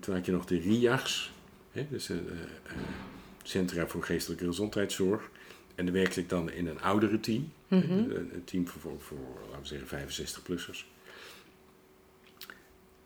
toen 0.00 0.14
had 0.14 0.26
je 0.26 0.32
nog 0.32 0.44
de 0.44 0.58
RIAGs, 0.58 1.32
hè, 1.72 1.86
dus 1.90 2.10
eh, 2.10 2.16
Centra 3.42 3.86
voor 3.86 4.02
Geestelijke 4.02 4.44
Gezondheidszorg. 4.44 5.30
En 5.78 5.84
dan 5.84 5.94
werkte 5.94 6.20
ik 6.20 6.28
dan 6.28 6.50
in 6.50 6.66
een 6.66 6.80
oudere 6.80 7.20
team, 7.20 7.52
Mhm. 7.68 7.92
een, 7.92 8.34
een 8.34 8.44
team 8.44 8.68
voor, 8.68 8.80
voor, 8.80 9.00
voor, 9.00 9.38
laten 9.50 9.60
we 9.60 9.66
zeggen, 9.66 9.88
65-plussers. 9.88 10.86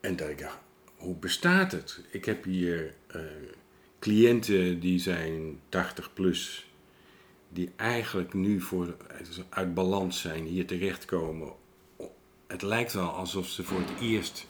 En 0.00 0.16
dat 0.16 0.28
ik 0.28 0.38
dacht, 0.38 0.58
hoe 0.96 1.16
bestaat 1.16 1.72
het? 1.72 2.00
Ik 2.10 2.24
heb 2.24 2.44
hier 2.44 2.94
eh, 3.06 3.20
cliënten 3.98 4.80
die 4.80 4.98
zijn 4.98 5.60
80 5.68 6.12
plus, 6.12 6.70
die 7.48 7.70
eigenlijk 7.76 8.34
nu 8.34 8.60
voor, 8.60 8.96
uit 9.48 9.74
balans 9.74 10.20
zijn, 10.20 10.44
hier 10.44 10.66
terechtkomen. 10.66 11.52
Het 12.46 12.62
lijkt 12.62 12.92
wel 12.92 13.08
alsof 13.10 13.48
ze 13.48 13.62
voor 13.62 13.80
het 13.80 14.00
eerst 14.00 14.46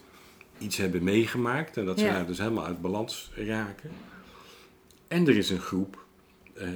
iets 0.58 0.76
hebben 0.76 1.02
meegemaakt 1.04 1.76
en 1.76 1.84
dat 1.84 1.98
ze 1.98 2.04
Ja. 2.04 2.12
daar 2.12 2.26
dus 2.26 2.38
helemaal 2.38 2.64
uit 2.66 2.80
balans 2.80 3.30
raken. 3.34 3.90
En 5.08 5.26
er 5.28 5.36
is 5.36 5.50
een 5.50 5.60
groep 5.60 6.04
eh 6.54 6.68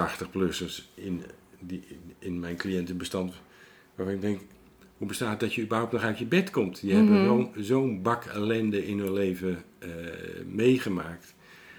80-plussers 0.00 0.82
in, 0.94 1.22
die, 1.60 1.82
in 2.18 2.40
mijn 2.40 2.56
cliëntenbestand 2.56 3.34
waarvan 3.94 4.14
ik 4.14 4.20
denk, 4.20 4.40
hoe 4.98 5.06
bestaat 5.06 5.40
dat 5.40 5.54
je 5.54 5.62
überhaupt 5.62 5.92
nog 5.92 6.02
uit 6.02 6.18
je 6.18 6.24
bed 6.26 6.50
komt? 6.50 6.80
Die 6.80 6.94
hebben 6.94 7.22
Mhm. 7.36 7.62
zo'n 7.62 8.02
bak 8.02 8.24
ellende 8.24 8.86
in 8.86 8.98
hun 8.98 9.12
leven 9.12 9.62
eh, 9.78 9.88
meegemaakt. 10.46 11.34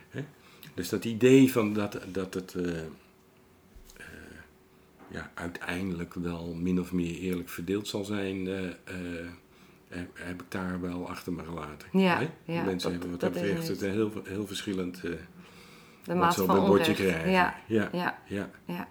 Hè? 0.09 0.24
Dus 0.74 0.89
dat 0.89 1.05
idee 1.05 1.51
van 1.51 1.74
dat, 1.74 1.99
dat 2.11 2.34
het 2.34 2.53
eh, 2.55 2.80
eh, 2.80 2.86
ja, 5.11 5.32
uiteindelijk 5.34 6.14
wel 6.14 6.53
min 6.53 6.80
of 6.80 6.91
meer 6.91 7.16
eerlijk 7.20 7.49
verdeeld 7.49 7.88
zal 7.88 8.03
zijn, 8.05 8.45
heb, 10.14 10.41
ik 10.41 10.45
daar 10.51 10.82
wel 10.82 11.09
achter 11.09 11.34
me 11.34 11.43
gelaten. 11.43 11.88
Ja, 11.99 12.18
hè? 12.18 12.53
ja, 12.53 12.64
Mensen 12.64 12.91
dat- 12.91 12.91
hebben 12.91 13.09
wat 13.11 13.20
dat 13.20 13.34
het. 13.68 13.82
heel, 13.82 14.11
heel 14.24 14.47
verschillend 14.47 15.01
De 16.03 16.13
maat 16.13 16.35
van 16.35 16.57
een 16.57 16.65
bordje 16.65 16.93
krijgen. 16.93 17.31
Ja, 17.31 17.55
ja, 17.65 17.89
ja, 17.91 18.17
ja. 18.25 18.49
ja. 18.65 18.87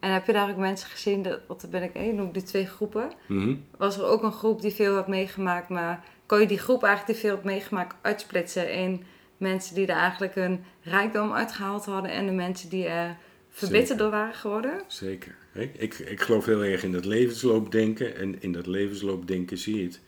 En 0.00 0.12
heb 0.12 0.26
je 0.26 0.32
daar 0.32 0.50
ook 0.50 0.56
mensen 0.56 0.88
gezien, 0.88 1.22
dat, 1.22 1.40
want 1.46 1.60
dan 1.60 1.70
ben 1.70 1.82
ik 1.82 1.94
één, 1.94 2.14
noem 2.14 2.26
ik 2.26 2.34
die 2.34 2.42
twee 2.42 2.66
groepen. 2.66 3.12
Mhm. 3.26 3.54
Was 3.76 3.98
er 3.98 4.04
ook 4.04 4.22
een 4.22 4.32
groep 4.32 4.60
die 4.60 4.72
veel 4.72 4.94
had 4.94 5.08
meegemaakt, 5.08 5.68
maar 5.68 6.04
kon 6.26 6.40
je 6.40 6.46
die 6.46 6.58
groep 6.58 6.82
eigenlijk 6.82 7.18
die 7.18 7.28
veel 7.28 7.36
had 7.36 7.44
meegemaakt 7.44 7.94
uitsplitsen 8.00 8.72
in 8.72 9.04
mensen 9.36 9.74
die 9.74 9.86
er 9.86 9.96
eigenlijk 9.96 10.34
hun 10.34 10.64
rijkdom 10.82 11.32
uitgehaald 11.32 11.84
hadden 11.84 12.10
en 12.10 12.26
de 12.26 12.32
mensen 12.32 12.68
die 12.68 12.86
er 12.86 13.16
verbitterd 13.50 13.98
door 13.98 14.10
waren 14.10 14.34
geworden? 14.34 14.82
Zeker. 14.86 15.34
Hè? 15.52 15.62
Ik, 15.62 15.98
ik 15.98 16.20
geloof 16.20 16.44
heel 16.44 16.64
erg 16.64 16.82
in 16.82 16.92
dat 16.92 17.04
levensloopdenken. 17.04 18.16
En 18.16 18.42
in 18.42 18.52
dat 18.52 18.66
levensloopdenken 18.66 19.58
zie 19.58 19.76
je 19.76 19.84
het. 19.84 20.00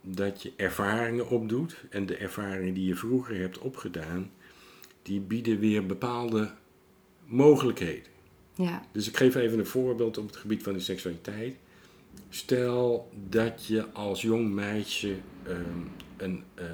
Dat 0.00 0.42
je 0.42 0.52
ervaringen 0.56 1.28
opdoet. 1.28 1.76
En 1.90 2.06
de 2.06 2.16
ervaringen 2.16 2.74
die 2.74 2.86
je 2.86 2.94
vroeger 2.94 3.38
hebt 3.38 3.58
opgedaan, 3.58 4.30
die 5.04 5.20
bieden 5.20 5.58
weer 5.58 5.86
bepaalde 5.86 6.50
mogelijkheden. 7.24 8.12
Ja, 8.54 8.86
Dus 8.92 9.08
ik 9.08 9.16
geef 9.16 9.34
even 9.34 9.58
een 9.58 9.66
voorbeeld 9.66 10.18
op 10.18 10.26
het 10.26 10.36
gebied 10.36 10.62
van 10.62 10.72
de 10.72 10.80
seksualiteit. 10.80 11.56
Stel 12.28 13.10
dat 13.28 13.66
je 13.66 13.92
als 13.92 14.22
jong 14.22 14.50
meisje 14.50 15.16
ehm, 15.46 15.60
een, 16.16 16.42
eh, 16.54 16.66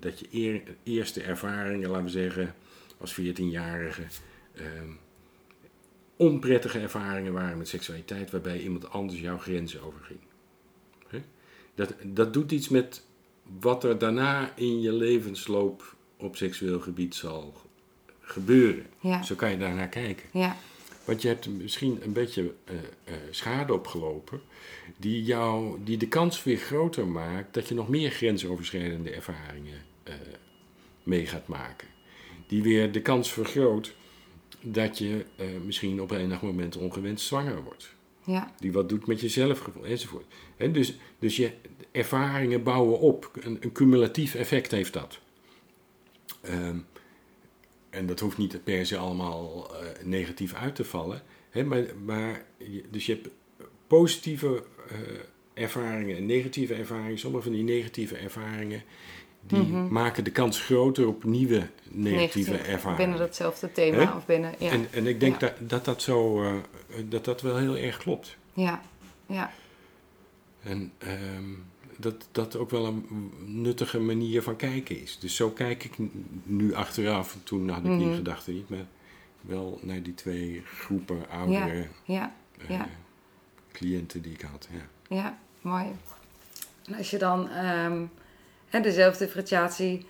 dat 0.00 0.18
je 0.20 0.26
eer- 0.30 0.62
eerste 0.82 1.22
ervaringen, 1.22 1.88
laten 1.90 2.04
we 2.04 2.10
zeggen, 2.10 2.54
als 2.98 3.12
14-jarige, 3.12 4.02
ehm, 4.54 4.90
onprettige 6.16 6.78
ervaringen 6.78 7.32
waren 7.32 7.58
met 7.58 7.68
seksualiteit, 7.68 8.30
waarbij 8.30 8.60
iemand 8.60 8.90
anders 8.90 9.20
jouw 9.20 9.38
grenzen 9.38 9.82
overging. 9.82 10.18
Dat, 11.74 11.94
dat 12.02 12.32
doet 12.32 12.52
iets 12.52 12.68
met 12.68 13.04
wat 13.60 13.84
er 13.84 13.98
daarna 13.98 14.56
in 14.56 14.80
je 14.80 14.92
levensloop 14.92 15.96
op 16.18 16.36
seksueel 16.36 16.80
gebied 16.80 17.14
zal 17.14 17.54
gebeuren. 18.20 18.86
ja, 19.00 19.22
Zo 19.22 19.34
kan 19.34 19.50
je 19.50 19.56
daarnaar 19.58 19.88
kijken. 19.88 20.24
ja, 20.32 20.56
Want 21.04 21.22
je 21.22 21.28
hebt 21.28 21.48
misschien 21.48 21.98
een 22.02 22.12
beetje 22.12 22.54
eh, 22.64 22.74
eh, 23.04 23.14
schade 23.30 23.72
opgelopen, 23.72 24.40
die, 24.96 25.22
jou, 25.24 25.78
die 25.84 25.96
de 25.96 26.08
kans 26.08 26.44
weer 26.44 26.56
groter 26.56 27.06
maakt 27.06 27.54
dat 27.54 27.68
je 27.68 27.74
nog 27.74 27.88
meer 27.88 28.10
grensoverschrijdende 28.10 29.10
ervaringen 29.10 29.82
eh, 30.02 30.14
mee 31.02 31.26
gaat 31.26 31.46
maken. 31.46 31.88
Die 32.46 32.62
weer 32.62 32.92
de 32.92 33.02
kans 33.02 33.32
vergroot 33.32 33.94
dat 34.60 34.98
je 34.98 35.24
misschien 35.64 36.00
op 36.02 36.10
enig 36.10 36.42
moment 36.42 36.76
ongewenst 36.76 37.26
zwanger 37.26 37.62
wordt. 37.62 37.94
ja, 38.24 38.54
Die 38.60 38.72
wat 38.72 38.88
doet 38.88 39.06
met 39.06 39.20
je 39.20 39.28
zelfgevoel 39.28 39.84
enzovoort. 39.84 40.24
Hè, 40.56 40.70
dus, 40.70 40.94
dus 41.18 41.36
je 41.36 41.50
ervaringen 41.92 42.62
bouwen 42.62 42.98
op. 43.00 43.30
Een, 43.40 43.56
een 43.60 43.72
cumulatief 43.72 44.34
effect 44.34 44.70
heeft 44.70 44.92
dat. 44.92 45.18
Ehm, 46.48 46.76
en 47.90 48.06
dat 48.06 48.20
hoeft 48.20 48.38
niet 48.38 48.64
per 48.64 48.86
se 48.86 48.96
allemaal 48.96 49.70
eh, 49.74 49.88
negatief 50.04 50.54
uit 50.54 50.74
te 50.74 50.84
vallen. 50.84 51.22
Hè, 51.50 51.64
maar, 51.64 51.82
maar 52.04 52.44
dus 52.90 53.06
je 53.06 53.12
hebt 53.12 53.28
positieve 53.86 54.64
eh, 54.88 54.96
ervaringen 55.62 56.16
en 56.16 56.26
negatieve 56.26 56.74
ervaringen. 56.74 57.18
Sommige 57.18 57.42
van 57.42 57.52
die 57.52 57.62
negatieve 57.64 58.16
ervaringen 58.16 58.82
die 59.40 59.58
Mhm. 59.62 59.92
maken 59.92 60.24
de 60.24 60.30
kans 60.30 60.60
groter 60.60 61.06
op 61.06 61.24
nieuwe 61.24 61.68
negatieve 61.90 62.50
negatief. 62.50 62.72
ervaringen. 62.72 62.96
Binnen 62.96 63.18
datzelfde 63.18 63.72
thema 63.72 64.16
of 64.16 64.26
binnen, 64.26 64.54
ja, 64.58 64.70
En, 64.70 64.86
en 64.92 65.06
ik 65.06 65.20
denk 65.20 65.40
Ja. 65.40 65.46
dat, 65.58 65.70
dat 65.70 65.84
dat 65.84 66.02
zo, 66.02 66.42
eh, 66.42 66.52
dat 67.08 67.24
dat 67.24 67.40
wel 67.42 67.56
heel 67.56 67.76
erg 67.76 67.96
klopt. 67.98 68.36
ja, 68.52 68.82
ja, 69.26 69.52
En 70.62 70.92
ehm, 70.98 71.44
dat 72.00 72.28
dat 72.32 72.56
ook 72.56 72.70
wel 72.70 72.86
een 72.86 73.32
nuttige 73.44 74.00
manier 74.00 74.42
van 74.42 74.56
kijken 74.56 75.02
is. 75.02 75.18
Dus 75.18 75.36
zo 75.36 75.50
kijk 75.50 75.84
ik 75.84 75.92
nu 76.42 76.74
achteraf. 76.74 77.36
Toen 77.42 77.68
had 77.68 77.84
ik 77.84 77.98
die 77.98 78.06
Mhm. 78.06 78.14
gedachte 78.14 78.50
niet, 78.50 78.68
maar 78.68 78.86
wel 79.40 79.78
naar 79.82 80.02
die 80.02 80.14
twee 80.14 80.62
groepen 80.64 81.28
oudere 81.30 81.86
ja, 82.04 82.34
eh, 82.58 82.68
ja. 82.68 82.88
cliënten 83.72 84.22
die 84.22 84.32
ik 84.32 84.40
had. 84.40 84.68
Ja. 84.72 85.16
Ja, 85.16 85.38
mooi. 85.60 85.86
En 86.86 86.94
als 86.94 87.10
je 87.10 87.18
dan 87.18 87.48
ehm, 87.48 88.04
hè, 88.68 88.80
de 88.80 88.92
zelfdifferentiatie 88.92 90.06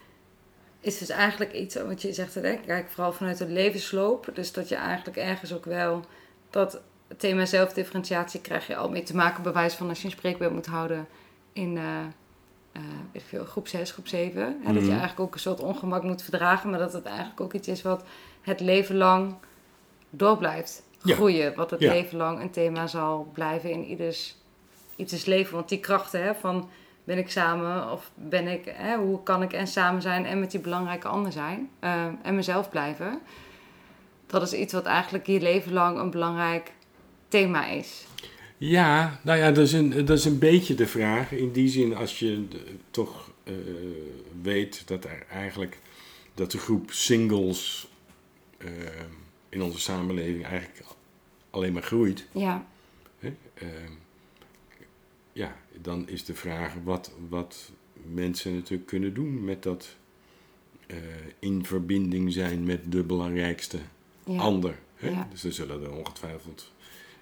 is 0.80 0.98
dus 0.98 1.08
eigenlijk 1.08 1.52
iets 1.52 1.74
wat 1.82 2.02
je 2.02 2.12
zegt, 2.12 2.34
hè, 2.34 2.56
kijk 2.56 2.90
vooral 2.90 3.12
vanuit 3.12 3.38
het 3.38 3.48
levensloop. 3.50 4.30
Dus 4.34 4.52
dat 4.52 4.68
je 4.68 4.74
eigenlijk 4.74 5.16
ergens 5.16 5.52
ook 5.52 5.64
wel 5.64 6.04
dat 6.50 6.80
het 7.08 7.18
thema 7.20 7.44
zelfdifferentiatie 7.46 8.40
krijg 8.40 8.66
je 8.66 8.76
al 8.76 8.90
mee 8.90 9.02
te 9.02 9.16
maken, 9.16 9.42
bewijs 9.42 9.74
van 9.74 9.88
als 9.88 9.98
je 10.00 10.04
een 10.04 10.10
spreekbeeld 10.10 10.52
moet 10.52 10.66
houden 10.66 11.06
in 11.58 11.76
eh, 11.76 11.98
eh, 12.72 12.82
weet 13.12 13.22
ik 13.22 13.28
veel, 13.28 13.44
groep 13.44 13.68
6, 13.68 13.90
groep 13.90 14.08
7. 14.08 14.42
Hè, 14.42 14.72
Dat 14.72 14.74
je 14.74 14.80
Mhm. 14.80 14.90
eigenlijk 14.90 15.20
ook 15.20 15.34
een 15.34 15.40
soort 15.40 15.60
ongemak 15.60 16.02
moet 16.02 16.22
verdragen, 16.22 16.70
maar 16.70 16.78
dat 16.78 16.92
het 16.92 17.04
eigenlijk 17.04 17.40
ook 17.40 17.52
iets 17.52 17.68
is 17.68 17.82
wat 17.82 18.04
het 18.42 18.60
leven 18.60 18.96
lang 18.96 19.34
door 20.10 20.36
blijft 20.38 20.82
Ja. 21.02 21.14
groeien. 21.14 21.54
Wat 21.54 21.70
het 21.70 21.80
Ja. 21.80 21.92
leven 21.92 22.16
lang 22.18 22.40
een 22.40 22.50
thema 22.50 22.86
zal 22.86 23.30
blijven 23.32 23.70
in 23.70 23.84
ieders, 23.84 24.36
ieders 24.96 25.24
leven. 25.24 25.54
Want 25.54 25.68
die 25.68 25.80
krachten 25.80 26.22
hè, 26.22 26.34
van 26.34 26.68
ben 27.04 27.18
ik 27.18 27.30
samen 27.30 27.92
of 27.92 28.10
ben 28.14 28.46
ik, 28.48 28.64
hè, 28.74 28.96
hoe 28.96 29.22
kan 29.22 29.42
ik 29.42 29.52
en 29.52 29.66
samen 29.66 30.02
zijn 30.02 30.26
en 30.26 30.40
met 30.40 30.50
die 30.50 30.60
belangrijke 30.60 31.08
ander 31.08 31.32
zijn 31.32 31.70
eh, 31.78 32.04
en 32.22 32.34
mezelf 32.34 32.70
blijven. 32.70 33.20
Dat 34.26 34.42
is 34.42 34.52
iets 34.52 34.72
wat 34.72 34.84
eigenlijk 34.86 35.26
je 35.26 35.40
leven 35.40 35.72
lang 35.72 35.98
een 35.98 36.10
belangrijk 36.10 36.72
thema 37.28 37.66
is. 37.66 38.06
Ja, 38.58 39.20
nou 39.24 39.38
ja, 39.38 39.50
dat 39.52 39.64
is, 39.64 39.72
een, 39.72 39.90
dat 40.04 40.18
is 40.18 40.24
een 40.24 40.38
beetje 40.38 40.74
de 40.74 40.86
vraag. 40.86 41.32
In 41.32 41.52
die 41.52 41.68
zin, 41.68 41.94
als 41.96 42.18
je 42.18 42.48
de- 42.48 42.60
toch 42.90 43.30
eh, 43.44 43.54
weet 44.42 44.86
dat 44.88 45.04
er 45.04 45.26
eigenlijk 45.30 45.78
dat 46.34 46.50
de 46.50 46.58
groep 46.58 46.90
singles 46.92 47.88
eh, 48.58 48.68
in 49.48 49.62
onze 49.62 49.78
samenleving 49.80 50.44
eigenlijk 50.44 50.84
alleen 51.50 51.72
maar 51.72 51.82
groeit. 51.82 52.26
Ja, 52.32 52.66
Hè? 53.18 53.34
Ehm, 53.54 53.92
ja, 55.32 55.56
dan 55.80 56.08
is 56.08 56.24
de 56.24 56.34
vraag 56.34 56.74
wat, 56.84 57.12
wat 57.28 57.70
mensen 58.12 58.54
natuurlijk 58.54 58.88
kunnen 58.88 59.14
doen 59.14 59.44
met 59.44 59.62
dat 59.62 59.96
eh, 60.86 60.96
in 61.38 61.64
verbinding 61.64 62.32
zijn 62.32 62.64
met 62.64 62.92
de 62.92 63.02
belangrijkste 63.02 63.78
Ja. 64.24 64.38
ander. 64.40 64.78
Hè? 64.96 65.08
Ja. 65.08 65.28
Dus 65.30 65.44
er 65.44 65.52
zullen 65.52 65.82
er 65.82 65.92
ongetwijfeld 65.92 66.72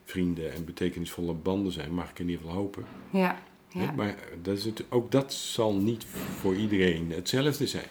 vrienden 0.07 0.53
en 0.53 0.65
betekenisvolle 0.65 1.33
banden 1.33 1.73
zijn, 1.73 1.93
mag 1.95 2.11
ik 2.11 2.19
in 2.19 2.29
ieder 2.29 2.45
geval 2.45 2.57
hopen. 2.61 2.85
Ja. 3.11 3.43
Ja. 3.69 3.93
Maar 3.93 4.17
dat 4.43 4.57
is 4.57 4.65
het, 4.65 4.85
ook 4.89 5.11
dat 5.13 5.33
zal 5.33 5.75
niet 5.75 6.05
voor 6.41 6.55
iedereen 6.57 7.11
hetzelfde 7.11 7.67
zijn. 7.67 7.89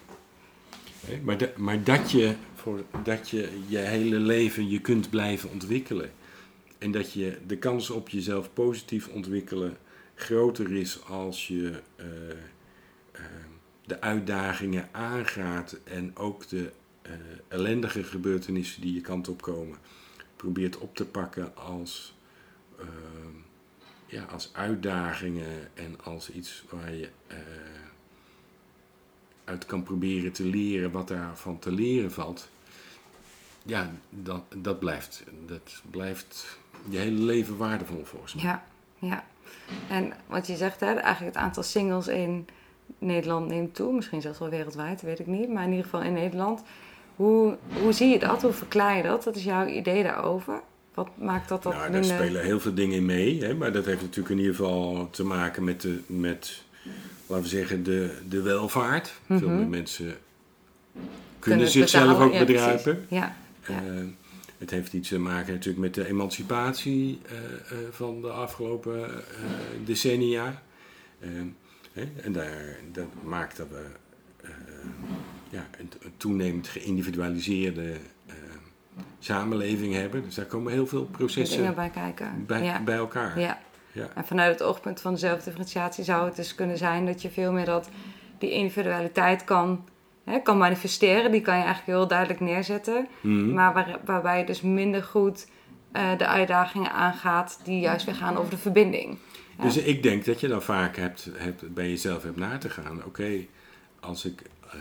Maar, 1.24 1.38
da- 1.38 1.51
maar 1.55 1.84
dat, 1.84 2.11
je 2.11 2.36
voor, 2.53 2.84
dat 3.03 3.30
je 3.30 3.49
je 3.68 3.78
hele 3.78 4.20
leven 4.20 4.70
je 4.70 4.80
kunt 4.82 5.09
blijven 5.09 5.49
ontwikkelen. 5.49 6.11
En 6.78 6.91
dat 6.91 7.13
je 7.13 7.38
de 7.47 7.57
kans 7.57 7.89
op 7.89 8.09
jezelf 8.09 8.53
positief 8.53 9.07
ontwikkelen 9.07 9.78
groter 10.16 10.74
is 10.74 11.03
als 11.03 11.47
je 11.47 11.82
eh, 11.95 12.05
eh, 13.11 13.22
de 13.86 14.01
uitdagingen 14.01 14.89
aangaat 14.91 15.78
en 15.84 16.18
ook 16.18 16.47
de 16.47 16.72
eh, 17.01 17.11
ellendige 17.47 18.03
gebeurtenissen 18.03 18.82
die 18.82 18.93
je 18.93 19.01
kant 19.01 19.28
op 19.28 19.41
komen 19.41 19.78
probeert 20.45 20.77
op 20.77 20.95
te 20.95 21.05
pakken 21.05 21.55
als, 21.55 22.15
eh, 22.79 22.85
ja, 24.05 24.23
als 24.23 24.49
uitdagingen 24.53 25.69
en 25.73 25.95
als 26.03 26.29
iets 26.29 26.63
waar 26.69 26.93
je 26.93 27.09
eh, 27.27 27.37
uit 29.43 29.65
kan 29.65 29.83
proberen 29.83 30.31
te 30.31 30.43
leren 30.43 30.91
wat 30.91 31.07
daarvan 31.07 31.59
te 31.59 31.71
leren 31.71 32.11
valt. 32.11 32.49
Ja, 33.63 33.91
dat, 34.09 34.43
dat, 34.55 34.79
blijft, 34.79 35.23
dat 35.45 35.81
blijft 35.89 36.59
je 36.89 36.97
hele 36.97 37.21
leven 37.21 37.57
waardevol 37.57 38.05
volgens 38.05 38.33
mij. 38.33 38.43
Ja, 38.43 38.65
ja. 38.99 39.25
En 39.89 40.13
wat 40.27 40.47
je 40.47 40.55
zegt, 40.55 40.79
hè, 40.79 40.93
eigenlijk 40.93 41.35
het 41.35 41.43
aantal 41.43 41.63
singles 41.63 42.07
in 42.07 42.47
Nederland 42.97 43.47
neemt 43.47 43.75
toe. 43.75 43.93
Misschien 43.93 44.21
zelfs 44.21 44.39
wel 44.39 44.49
wereldwijd, 44.49 45.01
weet 45.01 45.19
ik 45.19 45.27
niet. 45.27 45.49
Maar 45.49 45.63
in 45.63 45.69
ieder 45.69 45.83
geval 45.83 46.01
in 46.01 46.13
Nederland. 46.13 46.63
Hoe, 47.16 47.57
hoe 47.82 47.91
zie 47.93 48.09
je 48.09 48.20
dat? 48.20 48.41
Hoe 48.41 48.51
verklaar 48.51 48.97
je 48.97 49.03
dat? 49.03 49.26
Wat 49.26 49.36
is 49.36 49.43
jouw 49.43 49.68
idee 49.68 50.03
daarover? 50.03 50.61
Wat 50.93 51.07
maakt 51.18 51.49
dat 51.49 51.63
dat 51.63 51.74
nou, 51.74 51.91
daar 51.91 52.03
spelen 52.03 52.43
heel 52.43 52.59
veel 52.59 52.74
dingen 52.74 52.95
in 52.95 53.05
mee. 53.05 53.43
Hè? 53.43 53.53
Maar 53.53 53.72
dat 53.72 53.86
heeft 53.86 54.01
natuurlijk 54.01 54.30
in 54.30 54.38
ieder 54.39 54.55
geval 54.55 55.07
te 55.11 55.24
maken 55.24 55.63
met, 55.63 55.82
de, 55.82 55.99
met 56.05 56.63
laten 57.28 57.43
we 57.43 57.49
zeggen, 57.49 57.84
de, 57.84 58.18
de 58.30 58.41
welvaart. 58.41 59.13
Veel 59.28 59.38
Mhm. 59.49 59.57
meer 59.57 59.68
mensen 59.68 60.18
kunnen, 61.39 61.68
zichzelf 61.68 62.20
ook 62.20 62.34
Ja, 62.34 62.45
bedruipen. 62.45 63.05
Ja, 63.09 63.36
ja. 63.68 63.76
Eh, 63.76 64.03
het 64.57 64.70
heeft 64.72 64.93
iets 64.93 65.09
te 65.09 65.20
maken 65.20 65.53
natuurlijk 65.53 65.84
met 65.84 65.93
de 65.93 66.07
emancipatie 66.07 67.20
eh, 67.26 67.36
eh, 67.36 67.78
van 67.91 68.22
de 68.22 68.30
afgelopen 68.30 69.09
decennia. 69.86 70.61
Hè, 71.93 72.03
en 72.24 72.32
daar, 72.32 72.76
dat 72.91 73.07
maakt 73.24 73.57
dat 73.57 73.68
we 73.70 73.86
ja, 75.55 75.67
een, 75.79 75.91
een 75.99 76.13
toenemend 76.17 76.67
geïndividualiseerde 76.67 77.91
eh, 78.25 78.35
samenleving 79.19 79.93
hebben. 79.93 80.23
Dus 80.23 80.35
daar 80.35 80.45
komen 80.45 80.71
heel 80.71 80.87
veel 80.87 81.05
processen 81.05 81.75
bij 81.75 81.89
kijken. 81.89 82.45
bij, 82.47 82.63
ja. 82.63 82.83
bij 82.83 82.95
elkaar. 82.95 83.39
ja. 83.39 83.59
Ja. 83.95 84.09
En 84.15 84.25
vanuit 84.25 84.59
het 84.59 84.67
oogpunt 84.67 85.01
van 85.01 85.13
de 85.13 85.19
zelfdifferentiatie 85.19 86.03
zou 86.03 86.25
het 86.25 86.35
dus 86.35 86.55
kunnen 86.55 86.77
zijn 86.77 87.05
dat 87.05 87.21
je 87.21 87.29
veel 87.29 87.51
meer 87.51 87.65
dat 87.65 87.89
die 88.37 88.51
individualiteit 88.51 89.43
kan, 89.43 89.85
hè, 90.23 90.39
kan 90.39 90.57
manifesteren. 90.57 91.31
Die 91.31 91.41
kan 91.41 91.57
je 91.57 91.63
eigenlijk 91.63 91.97
heel 91.97 92.07
duidelijk 92.07 92.39
neerzetten. 92.39 93.07
Mhm. 93.21 93.53
Maar 93.53 93.73
waar, 93.73 93.99
waarbij 94.05 94.39
je 94.39 94.45
dus 94.45 94.61
minder 94.61 95.03
goed 95.03 95.47
eh, 95.91 96.17
de 96.17 96.27
uitdagingen 96.27 96.91
aangaat 96.91 97.59
die 97.63 97.79
juist 97.79 98.05
weer 98.05 98.15
gaan 98.15 98.37
over 98.37 98.49
de 98.49 98.57
verbinding. 98.57 99.17
Ja. 99.57 99.63
Dus 99.63 99.77
ik 99.77 100.03
denk 100.03 100.25
dat 100.25 100.39
je 100.39 100.47
dan 100.47 100.61
vaak 100.61 100.95
hebt, 100.95 101.29
hebt, 101.33 101.73
bij 101.73 101.89
jezelf 101.89 102.23
hebt 102.23 102.37
na 102.37 102.57
te 102.57 102.69
gaan. 102.69 103.03
Oké, 103.05 103.45
als, 103.99 104.25
ik, 104.25 104.41
eh, 104.71 104.79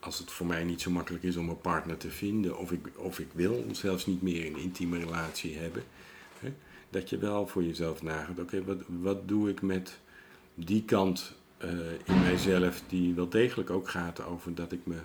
als 0.00 0.18
het 0.18 0.30
voor 0.30 0.46
mij 0.46 0.64
niet 0.64 0.80
zo 0.80 0.90
makkelijk 0.90 1.24
is 1.24 1.36
om 1.36 1.48
een 1.48 1.60
partner 1.60 1.96
te 1.96 2.10
vinden, 2.10 2.58
of 2.58 2.72
ik, 2.72 2.88
of 2.96 3.18
ik 3.18 3.28
wil 3.32 3.64
zelfs 3.72 4.06
niet 4.06 4.22
meer 4.22 4.46
een 4.46 4.56
intieme 4.58 4.98
relatie 4.98 5.56
hebben, 5.56 5.82
hè, 6.40 6.52
dat 6.90 7.10
je 7.10 7.18
wel 7.18 7.46
voor 7.46 7.64
jezelf 7.64 8.02
nagaat. 8.02 8.38
Oké, 8.38 8.64
wat, 8.64 8.78
wat 8.86 9.28
doe 9.28 9.50
ik 9.50 9.62
met 9.62 9.98
die 10.54 10.82
kant 10.84 11.34
eh, 11.58 11.70
in 12.04 12.20
mijzelf 12.22 12.82
die 12.88 13.14
wel 13.14 13.28
degelijk 13.28 13.70
ook 13.70 13.88
gaat 13.88 14.24
over 14.24 14.54
dat 14.54 14.72
ik 14.72 14.80
me, 14.86 14.96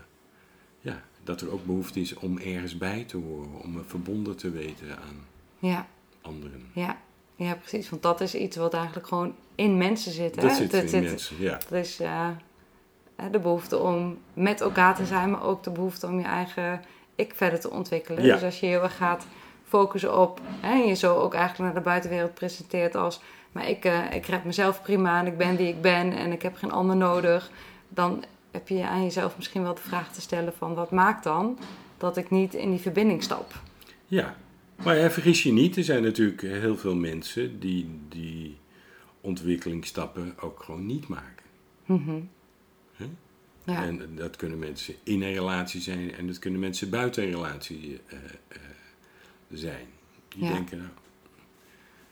ja, 0.81 1.03
dat 1.23 1.41
er 1.41 1.51
ook 1.51 1.65
behoefte 1.65 1.99
is 1.99 2.13
om 2.13 2.37
ergens 2.37 2.77
bij 2.77 3.03
te 3.03 3.17
horen, 3.17 3.61
om 3.61 3.71
me 3.71 3.81
verbonden 3.87 4.35
te 4.35 4.49
weten 4.51 4.97
aan 4.97 5.25
Ja, 5.59 5.87
anderen. 6.21 6.65
ja. 6.73 7.01
ja, 7.35 7.55
precies. 7.55 7.89
Want 7.89 8.01
dat 8.01 8.21
is 8.21 8.35
iets 8.35 8.55
wat 8.57 8.73
eigenlijk 8.73 9.07
gewoon 9.07 9.35
in 9.55 9.77
mensen 9.77 10.11
zit. 10.11 10.35
Hè? 10.35 10.41
Dat 10.41 10.55
zit 10.55 10.73
in 10.73 10.89
zit- 10.89 11.03
mensen, 11.03 11.35
ja. 11.39 11.57
Dat 11.69 11.71
is 11.85 11.99
eh, 11.99 12.29
de 13.32 13.39
behoefte 13.39 13.78
om 13.78 14.18
met 14.34 14.61
elkaar 14.61 14.95
te 14.95 15.05
zijn, 15.05 15.32
maar 15.32 15.43
ook 15.43 15.64
de 15.64 15.72
behoefte 15.72 16.07
om 16.07 16.20
je 16.20 16.26
eigen 16.26 16.82
ik 17.16 17.34
verder 17.36 17.59
te 17.59 17.70
ontwikkelen. 17.70 18.24
Ja. 18.24 18.34
Dus 18.34 18.43
als 18.43 18.59
je 18.59 18.66
heel 18.66 18.84
erg 18.84 18.97
gaat 18.97 19.28
focussen 19.68 20.20
op, 20.20 20.41
hè, 20.59 20.72
en 20.72 20.88
je 20.88 20.93
zo 20.93 21.16
ook 21.16 21.34
eigenlijk 21.34 21.64
naar 21.64 21.84
de 21.84 21.89
buitenwereld 21.89 22.34
presenteert 22.34 22.95
als, 22.95 23.22
maar 23.51 23.70
ik, 23.70 23.86
eh, 23.86 24.14
ik 24.14 24.26
red 24.26 24.43
mezelf 24.43 24.82
prima 24.82 25.20
en 25.20 25.28
ik 25.28 25.38
ben 25.38 25.55
wie 25.55 25.68
ik 25.68 25.82
ben 25.82 26.14
en 26.14 26.32
ik 26.32 26.41
heb 26.41 26.55
geen 26.55 26.72
ander 26.72 26.95
nodig, 26.95 27.51
dan 27.89 28.24
heb 28.51 28.68
je 28.68 28.88
aan 28.88 29.03
jezelf 29.03 29.36
misschien 29.36 29.64
wel 29.64 29.74
de 29.74 29.82
vraag 29.82 30.14
te 30.14 30.22
stellen 30.22 30.53
van 30.57 30.74
wat 30.74 30.91
maakt 30.91 31.24
dan 31.24 31.57
dat 31.97 32.18
ik 32.18 32.30
niet 32.30 32.53
in 32.53 32.70
die 32.70 32.80
verbinding 32.80 33.24
stap? 33.24 33.61
Ja, 34.05 34.36
maar 34.84 35.11
vergis 35.11 35.43
je 35.43 35.51
niet, 35.51 35.78
er 35.78 35.84
zijn 35.84 36.03
natuurlijk 36.03 36.41
heel 36.41 36.78
veel 36.78 36.95
mensen 36.95 37.59
die 37.59 37.99
die 38.09 38.57
ontwikkelingsstappen 39.22 40.34
ook 40.39 40.64
gewoon 40.64 40.86
niet 40.86 41.07
maken. 41.07 41.45
Hè? 41.86 42.24
Ja. 43.64 43.84
En 43.84 44.16
dat 44.16 44.36
kunnen 44.36 44.59
mensen 44.59 44.95
in 45.03 45.22
een 45.22 45.34
relatie 45.34 45.82
zijn 45.82 46.16
en 46.16 46.28
dat 46.28 46.39
kunnen 46.39 46.59
mensen 46.59 46.89
buiten 46.89 47.24
een 47.24 47.30
relatie 47.30 48.01
eh, 48.07 48.18
eh, 48.47 48.57
zijn. 49.51 49.86
Die 50.28 50.43
Ja. 50.45 50.51
denken, 50.51 50.78
nou, 50.78 50.89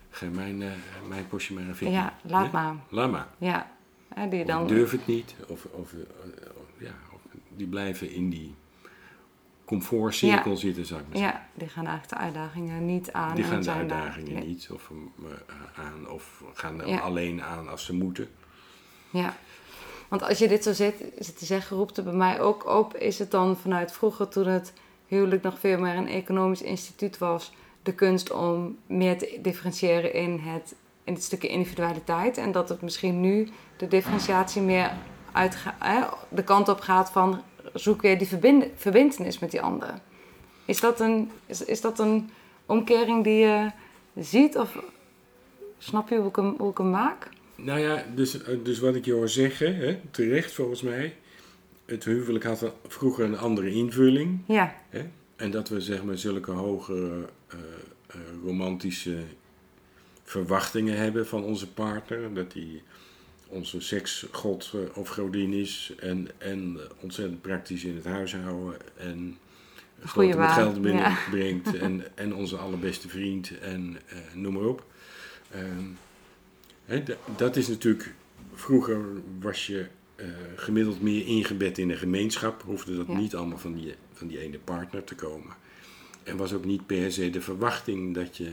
geef 0.09 0.29
mijn, 0.31 0.61
eh, 0.61 0.69
mijn 1.07 1.27
postje 1.27 1.53
maar 1.53 1.63
een 1.63 1.75
vikje. 1.75 1.93
ja, 1.93 2.13
laat 2.21 2.51
maar. 2.51 2.75
Laat 2.89 3.11
maar. 3.11 3.27
Ja. 3.37 3.71
Hè, 4.13 4.27
die 4.27 4.45
dan, 4.45 4.67
durf 4.67 4.91
het 4.91 5.07
niet. 5.07 5.35
Of, 5.47 5.65
of, 5.65 5.93
ja, 6.77 6.93
die 7.55 7.67
blijven 7.67 8.11
in 8.11 8.29
die 8.29 8.55
comfortcirkel 9.65 10.57
zitten, 10.57 10.85
zou 10.85 11.01
ik 11.01 11.07
maar 11.07 11.17
zeggen. 11.17 11.39
ja, 11.39 11.47
die 11.53 11.67
gaan 11.69 11.85
eigenlijk 11.87 12.17
de 12.19 12.25
uitdagingen 12.25 12.85
niet 12.85 13.11
aan. 13.11 13.35
Die 13.35 13.43
en 13.43 13.49
gaan 13.49 13.59
de 13.59 13.65
daar- 13.65 13.75
uitdagingen 13.77 14.47
niet 14.47 14.69
of, 14.73 14.91
aan, 15.75 16.09
of 16.09 16.43
gaan 16.53 16.81
er 16.81 17.01
alleen 17.01 17.41
aan 17.43 17.67
als 17.69 17.85
ze 17.85 17.93
moeten. 17.93 18.29
Ja, 19.09 19.37
want 20.11 20.23
als 20.23 20.37
je 20.37 20.47
dit 20.47 20.63
zo 20.63 20.73
zit, 20.73 20.95
zit 21.19 21.37
te 21.37 21.45
zeggen, 21.45 21.77
roept 21.77 21.95
het 21.95 22.05
bij 22.05 22.13
mij 22.13 22.39
ook 22.39 22.67
op. 22.67 22.95
Is 22.95 23.19
het 23.19 23.31
dan 23.31 23.57
vanuit 23.57 23.91
vroeger, 23.91 24.27
toen 24.27 24.47
het 24.47 24.73
huwelijk 25.07 25.41
nog 25.41 25.59
veel 25.59 25.79
meer 25.79 25.95
een 25.95 26.07
economisch 26.07 26.61
instituut 26.61 27.17
was, 27.17 27.53
de 27.83 27.93
kunst 27.93 28.31
om 28.31 28.77
meer 28.87 29.17
te 29.17 29.39
differentiëren 29.41 30.13
in 30.13 30.39
het, 30.39 30.75
in 31.03 31.13
het 31.13 31.23
stukje 31.23 31.47
individualiteit? 31.47 32.37
En 32.37 32.51
dat 32.51 32.69
het 32.69 32.81
misschien 32.81 33.21
nu 33.21 33.49
de 33.77 33.87
differentiatie 33.87 34.61
meer 34.61 34.91
hè, 35.79 36.01
de 36.29 36.43
kant 36.43 36.69
op 36.69 36.79
gaat 36.79 37.11
van 37.11 37.41
zoek 37.73 38.01
weer 38.01 38.17
die 38.17 38.27
verbind, 38.27 38.65
verbindenis 38.75 39.39
met 39.39 39.51
die 39.51 39.61
anderen. 39.61 40.01
Is 40.65 40.79
dat, 40.79 40.99
een, 40.99 41.31
is, 41.45 41.65
is 41.65 41.81
dat 41.81 41.99
een 41.99 42.29
omkering 42.65 43.23
die 43.23 43.37
je 43.37 43.71
ziet? 44.15 44.57
Of 44.57 44.77
snap 45.77 46.09
je 46.09 46.17
hoe 46.17 46.29
ik 46.29 46.35
hem, 46.35 46.55
hoe 46.57 46.71
ik 46.71 46.77
hem 46.77 46.89
maak? 46.89 47.29
Nou 47.63 47.79
ja, 47.79 48.05
dus, 48.15 48.41
eh, 48.43 48.55
dus 48.63 48.79
wat 48.79 48.95
ik 48.95 49.05
je 49.05 49.11
hoor 49.13 49.29
zeggen, 49.29 49.75
hè, 49.75 49.99
terecht 50.11 50.51
volgens 50.53 50.81
mij. 50.81 51.15
Het 51.85 52.03
huwelijk 52.05 52.43
had 52.43 52.61
een- 52.61 52.71
vroeger 52.87 53.25
een 53.25 53.37
andere 53.37 53.71
invulling. 53.71 54.39
Ja, 54.47 54.75
Hè? 54.89 55.01
En 55.35 55.51
dat 55.51 55.69
we 55.69 55.81
zeg 55.81 56.03
maar 56.03 56.17
zulke 56.17 56.51
hoge 56.51 57.27
eh, 57.47 57.57
eh, 58.07 58.17
romantische 58.43 59.17
verwachtingen 60.23 60.97
hebben 60.97 61.27
van 61.27 61.43
onze 61.43 61.67
partner. 61.71 62.33
Dat 62.33 62.51
die 62.51 62.81
onze 63.47 63.81
seksgod 63.81 64.73
of 64.93 65.09
godin 65.09 65.53
is. 65.53 65.93
En, 65.99 66.27
en 66.37 66.79
ontzettend 66.99 67.41
praktisch 67.41 67.83
in 67.83 67.95
het 67.95 68.05
huishouden. 68.05 68.79
En 68.97 69.37
grote 70.03 70.37
met 70.37 70.51
geld 70.51 70.75
ja. 70.75 70.81
binnenbrengt. 70.81 71.75
En, 71.77 72.03
en 72.15 72.35
onze 72.35 72.57
allerbeste 72.57 73.09
vriend. 73.09 73.59
En 73.59 73.97
noem 74.33 74.53
maar 74.53 74.63
op. 74.63 74.85
Ehm, 75.51 75.85
dat 77.37 77.55
is 77.55 77.67
natuurlijk... 77.67 78.13
Vroeger 78.53 79.01
was 79.39 79.67
je 79.67 79.87
eh, 80.15 80.27
gemiddeld 80.55 81.01
meer 81.01 81.25
ingebed 81.25 81.77
in 81.77 81.89
een 81.89 81.97
gemeenschap. 81.97 82.61
Hoefde 82.61 82.95
dat 82.95 83.07
Ja. 83.07 83.17
niet 83.17 83.35
allemaal 83.35 83.57
van 83.57 83.73
die, 83.73 83.95
van 84.13 84.27
die 84.27 84.39
ene 84.39 84.59
partner 84.59 85.03
te 85.03 85.15
komen. 85.15 85.55
En 86.23 86.37
was 86.37 86.53
ook 86.53 86.65
niet 86.65 86.85
per 86.85 87.11
se 87.11 87.29
de 87.29 87.41
verwachting 87.41 88.13
dat 88.15 88.37
je 88.37 88.51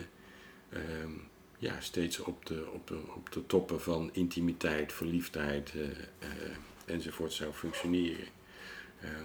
ehm, 0.71 1.11
ja, 1.59 1.81
steeds 1.81 2.19
op 2.19 2.47
de, 2.47 2.67
op, 2.73 2.87
de, 2.87 2.99
op 3.15 3.33
de 3.33 3.47
toppen 3.47 3.81
van 3.81 4.11
intimiteit, 4.13 4.93
verliefdheid 4.93 5.73
eh, 5.75 5.83
eh, 6.19 6.29
enzovoort 6.85 7.33
zou 7.33 7.53
functioneren. 7.53 8.27
Ehm, 9.01 9.25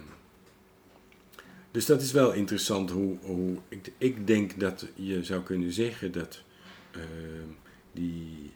dus 1.70 1.86
dat 1.86 2.02
is 2.02 2.12
wel 2.12 2.32
interessant 2.32 2.90
hoe, 2.90 3.16
hoe 3.20 3.56
ik, 3.68 3.92
ik 3.98 4.26
denk 4.26 4.60
dat 4.60 4.86
je 4.94 5.24
zou 5.24 5.42
kunnen 5.42 5.72
zeggen 5.72 6.12
dat 6.12 6.42
ehm, 6.90 7.48
die, 7.92 8.52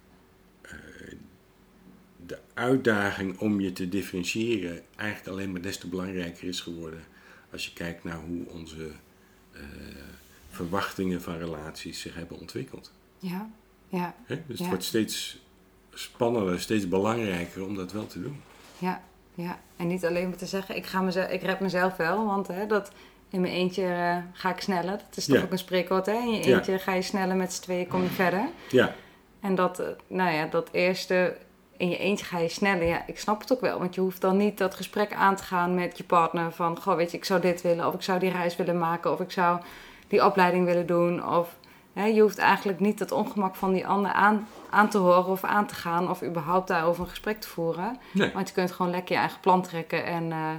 de 2.27 2.39
uitdaging 2.55 3.39
om 3.39 3.61
je 3.61 3.73
te 3.73 3.89
differentiëren 3.89 4.83
eigenlijk 4.97 5.31
alleen 5.31 5.53
maar 5.53 5.61
des 5.61 5.79
te 5.79 5.89
belangrijker 5.89 6.49
is 6.49 6.61
geworden. 6.61 7.05
Als 7.53 7.65
je 7.67 7.73
kijkt 7.73 8.05
naar 8.05 8.17
hoe 8.27 8.47
onze 8.49 8.91
eh, 9.53 9.61
verwachtingen 10.51 11.23
van 11.23 11.39
relaties 11.39 12.01
zich 12.01 12.15
hebben 12.15 12.39
ontwikkeld. 12.39 12.93
Ja, 13.19 13.51
ja? 13.89 14.15
Dus 14.27 14.59
het 14.59 14.69
wordt 14.69 14.85
steeds 14.85 15.39
spannender, 15.95 16.61
steeds 16.61 16.89
belangrijker 16.89 17.65
om 17.65 17.75
dat 17.77 17.93
wel 17.93 18.07
te 18.07 18.23
doen. 18.23 18.41
ja, 18.79 19.03
ja. 19.35 19.61
En 19.77 19.87
niet 19.87 20.05
alleen 20.05 20.29
maar 20.29 20.39
te 20.39 20.47
zeggen, 20.47 20.77
ik, 20.77 20.87
ga 20.87 21.01
mezelf, 21.01 21.31
ik 21.31 21.43
red 21.43 21.61
mezelf 21.61 21.97
wel, 21.97 22.27
want 22.27 22.47
hè, 22.49 22.67
dat 22.67 22.91
in 23.31 23.41
mijn 23.41 23.53
eentje 23.53 23.85
eh, 23.85 24.17
ga 24.33 24.51
ik 24.55 24.61
sneller. 24.61 24.97
Dat 25.09 25.17
is 25.17 25.25
toch 25.27 25.37
Ja. 25.37 25.43
ook 25.43 25.53
een 25.53 25.59
spreekwoord, 25.59 26.07
hè? 26.07 26.13
In 26.13 26.31
je 26.33 26.49
Ja. 26.49 26.57
eentje 26.57 26.79
ga 26.79 26.93
je 26.95 27.03
sneller, 27.03 27.37
met 27.37 27.53
z'n 27.53 27.63
tweeën 27.63 27.87
kom 27.89 28.03
je 28.03 28.09
verder. 28.09 28.49
Ja, 28.71 28.95
En 29.41 29.55
dat, 29.55 29.79
eh, 29.79 29.87
nou 30.07 30.31
ja, 30.31 30.47
dat 30.47 30.69
eerste, 30.73 31.37
in 31.77 31.89
je 31.89 31.97
eentje 31.99 32.25
ga 32.25 32.39
je 32.39 32.49
sneller. 32.49 32.87
Ja, 32.87 33.03
ik 33.07 33.19
snap 33.19 33.41
het 33.41 33.53
ook 33.53 33.61
wel, 33.61 33.79
want 33.79 33.95
je 33.95 34.01
hoeft 34.01 34.21
dan 34.21 34.37
niet 34.37 34.59
dat 34.59 34.75
gesprek 34.75 35.15
aan 35.15 35.37
te 35.37 35.43
gaan 35.43 35.75
met 35.75 35.99
je 35.99 36.05
partner 36.05 36.53
van, 36.53 36.81
goh, 36.81 36.97
weet 36.97 37.11
je, 37.11 37.17
ik 37.17 37.25
zou 37.25 37.41
dit 37.41 37.63
willen, 37.63 37.87
of 37.87 37.95
ik 37.95 38.03
zou 38.03 38.19
die 38.19 38.31
reis 38.31 38.57
willen 38.57 38.79
maken, 38.79 39.13
of 39.13 39.21
ik 39.21 39.31
zou 39.31 39.61
die 40.09 40.25
opleiding 40.25 40.65
willen 40.65 40.87
doen, 40.87 41.29
of 41.29 41.57
hè, 41.93 42.05
je 42.05 42.21
hoeft 42.21 42.39
eigenlijk 42.39 42.81
niet 42.81 42.99
het 42.99 43.13
ongemak 43.13 43.55
van 43.57 43.73
die 43.73 43.87
ander 43.87 44.13
aan, 44.13 44.49
aan 44.71 44.89
te 44.89 44.99
horen 44.99 45.27
of 45.27 45.45
aan 45.45 45.67
te 45.67 45.75
gaan, 45.75 46.11
of 46.11 46.23
überhaupt 46.23 46.69
daarover 46.69 47.03
een 47.03 47.09
gesprek 47.11 47.41
te 47.41 47.49
voeren. 47.49 47.99
nee. 48.13 48.31
Want 48.35 48.49
je 48.49 48.55
kunt 48.55 48.73
gewoon 48.73 48.91
lekker 48.91 49.15
je 49.15 49.21
eigen 49.21 49.41
plan 49.41 49.63
trekken 49.63 50.05
en 50.05 50.33
eh, 50.33 50.51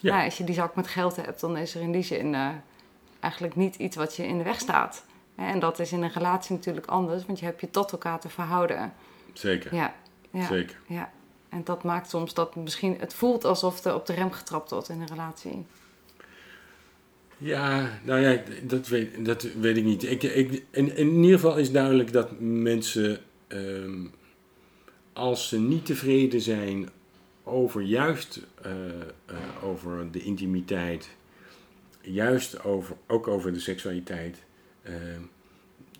Ja. 0.00 0.12
nou, 0.12 0.24
als 0.24 0.38
je 0.38 0.44
die 0.44 0.54
zak 0.54 0.74
met 0.74 0.86
geld 0.88 1.16
hebt, 1.16 1.40
dan 1.40 1.56
is 1.56 1.74
er 1.74 1.80
in 1.80 1.92
die 1.92 2.02
zin 2.02 2.34
eh, 2.34 2.48
eigenlijk 3.20 3.56
niet 3.56 3.76
iets 3.76 3.96
wat 3.96 4.16
je 4.16 4.26
in 4.26 4.38
de 4.38 4.44
weg 4.44 4.60
staat. 4.60 5.04
En 5.34 5.58
dat 5.58 5.78
is 5.78 5.92
in 5.92 6.02
een 6.02 6.12
relatie 6.12 6.56
natuurlijk 6.56 6.86
anders, 6.86 7.26
want 7.26 7.38
je 7.38 7.44
hebt 7.44 7.60
je 7.60 7.70
tot 7.70 7.92
elkaar 7.92 8.20
te 8.20 8.28
verhouden. 8.28 8.92
Zeker, 9.32 9.74
Ja, 9.74 9.94
ja, 10.30 10.46
zeker. 10.46 10.76
ja. 10.86 11.12
En 11.48 11.64
dat 11.64 11.82
maakt 11.82 12.10
soms 12.10 12.34
dat 12.34 12.56
misschien 12.56 12.96
het 12.98 13.14
voelt 13.14 13.44
alsof 13.44 13.84
er 13.84 13.94
op 13.94 14.06
de 14.06 14.12
rem 14.12 14.32
getrapt 14.32 14.70
wordt 14.70 14.88
in 14.88 15.00
een 15.00 15.06
relatie. 15.06 15.66
Ja, 17.38 17.98
nou 18.02 18.20
ja, 18.20 18.42
dat 18.62 18.88
weet, 18.88 19.24
dat 19.24 19.42
weet 19.42 19.76
ik 19.76 19.84
niet. 19.84 20.02
Ik, 20.02 20.22
ik, 20.22 20.64
in, 20.70 20.96
in 20.96 21.22
ieder 21.22 21.38
geval 21.38 21.56
is 21.56 21.72
duidelijk 21.72 22.12
dat 22.12 22.40
mensen, 22.40 23.18
ehm, 23.46 24.06
als 25.12 25.48
ze 25.48 25.60
niet 25.60 25.86
tevreden 25.86 26.40
zijn 26.40 26.88
over 27.42 27.80
juist 27.82 28.40
eh, 28.62 28.72
eh, 29.26 29.36
over 29.62 30.10
de 30.10 30.22
intimiteit, 30.22 31.08
juist 32.00 32.64
over, 32.64 32.96
ook 33.06 33.28
over 33.28 33.52
de 33.52 33.60
seksualiteit, 33.60 34.43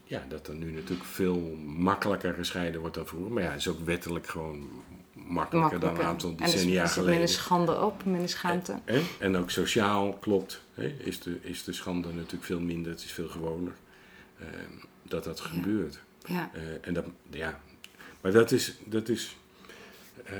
ja, 0.05 0.25
dat 0.29 0.49
er 0.49 0.55
nu 0.55 0.71
natuurlijk 0.71 1.09
veel 1.09 1.41
makkelijker 1.67 2.35
gescheiden 2.35 2.81
wordt 2.81 2.95
dan 2.95 3.07
vroeger. 3.07 3.33
Maar 3.33 3.43
ja, 3.43 3.51
het 3.51 3.61
is 3.61 3.69
ook 3.69 3.85
wettelijk 3.85 4.27
gewoon 4.27 4.69
makkelijker, 5.13 5.81
dan 5.81 5.95
een 5.99 6.03
aantal 6.03 6.31
en 6.31 6.37
decennia 6.37 6.83
zit 6.83 6.93
geleden. 6.93 7.11
minder 7.11 7.35
schande 7.35 7.81
op, 7.81 8.05
minder 8.05 8.29
schaamte. 8.29 8.79
Hè? 8.85 9.03
En 9.19 9.37
ook 9.37 9.51
sociaal 9.51 10.13
klopt, 10.13 10.63
hè? 10.75 10.87
Is, 10.87 11.21
de, 11.21 11.39
is 11.41 11.65
de 11.65 11.73
schande 11.73 12.13
natuurlijk 12.13 12.45
veel 12.45 12.61
minder, 12.61 12.93
het 12.93 13.05
is 13.05 13.13
veel 13.13 13.29
gewoner 13.29 13.73
eh, 14.39 14.47
dat 15.03 15.25
dat 15.25 15.41
gebeurt. 15.41 15.99
Ja, 16.27 16.51
Eh, 16.55 16.63
en 16.81 16.95
dat, 16.95 17.05
ja, 17.31 17.61
maar 18.21 18.33
dat 18.33 18.51
is, 18.51 18.75
dat 18.85 19.09
is 19.09 19.37
eh, 20.25 20.37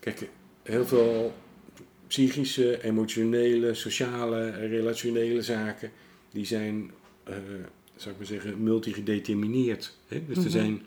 kijk, 0.00 0.28
heel 0.62 0.86
veel 0.86 1.34
psychische, 2.06 2.82
emotionele, 2.82 3.74
sociale, 3.74 4.50
relationele 4.50 5.42
zaken, 5.42 5.90
die 6.30 6.44
zijn, 6.44 6.90
eh 7.24 7.34
zou 7.96 8.10
ik 8.10 8.16
maar 8.20 8.26
zeggen, 8.28 8.62
multigedetermineerd. 8.62 9.96
Hè? 10.08 10.24
Dus 10.26 10.36
Mhm. 10.36 10.44
er 10.44 10.50
zijn 10.52 10.82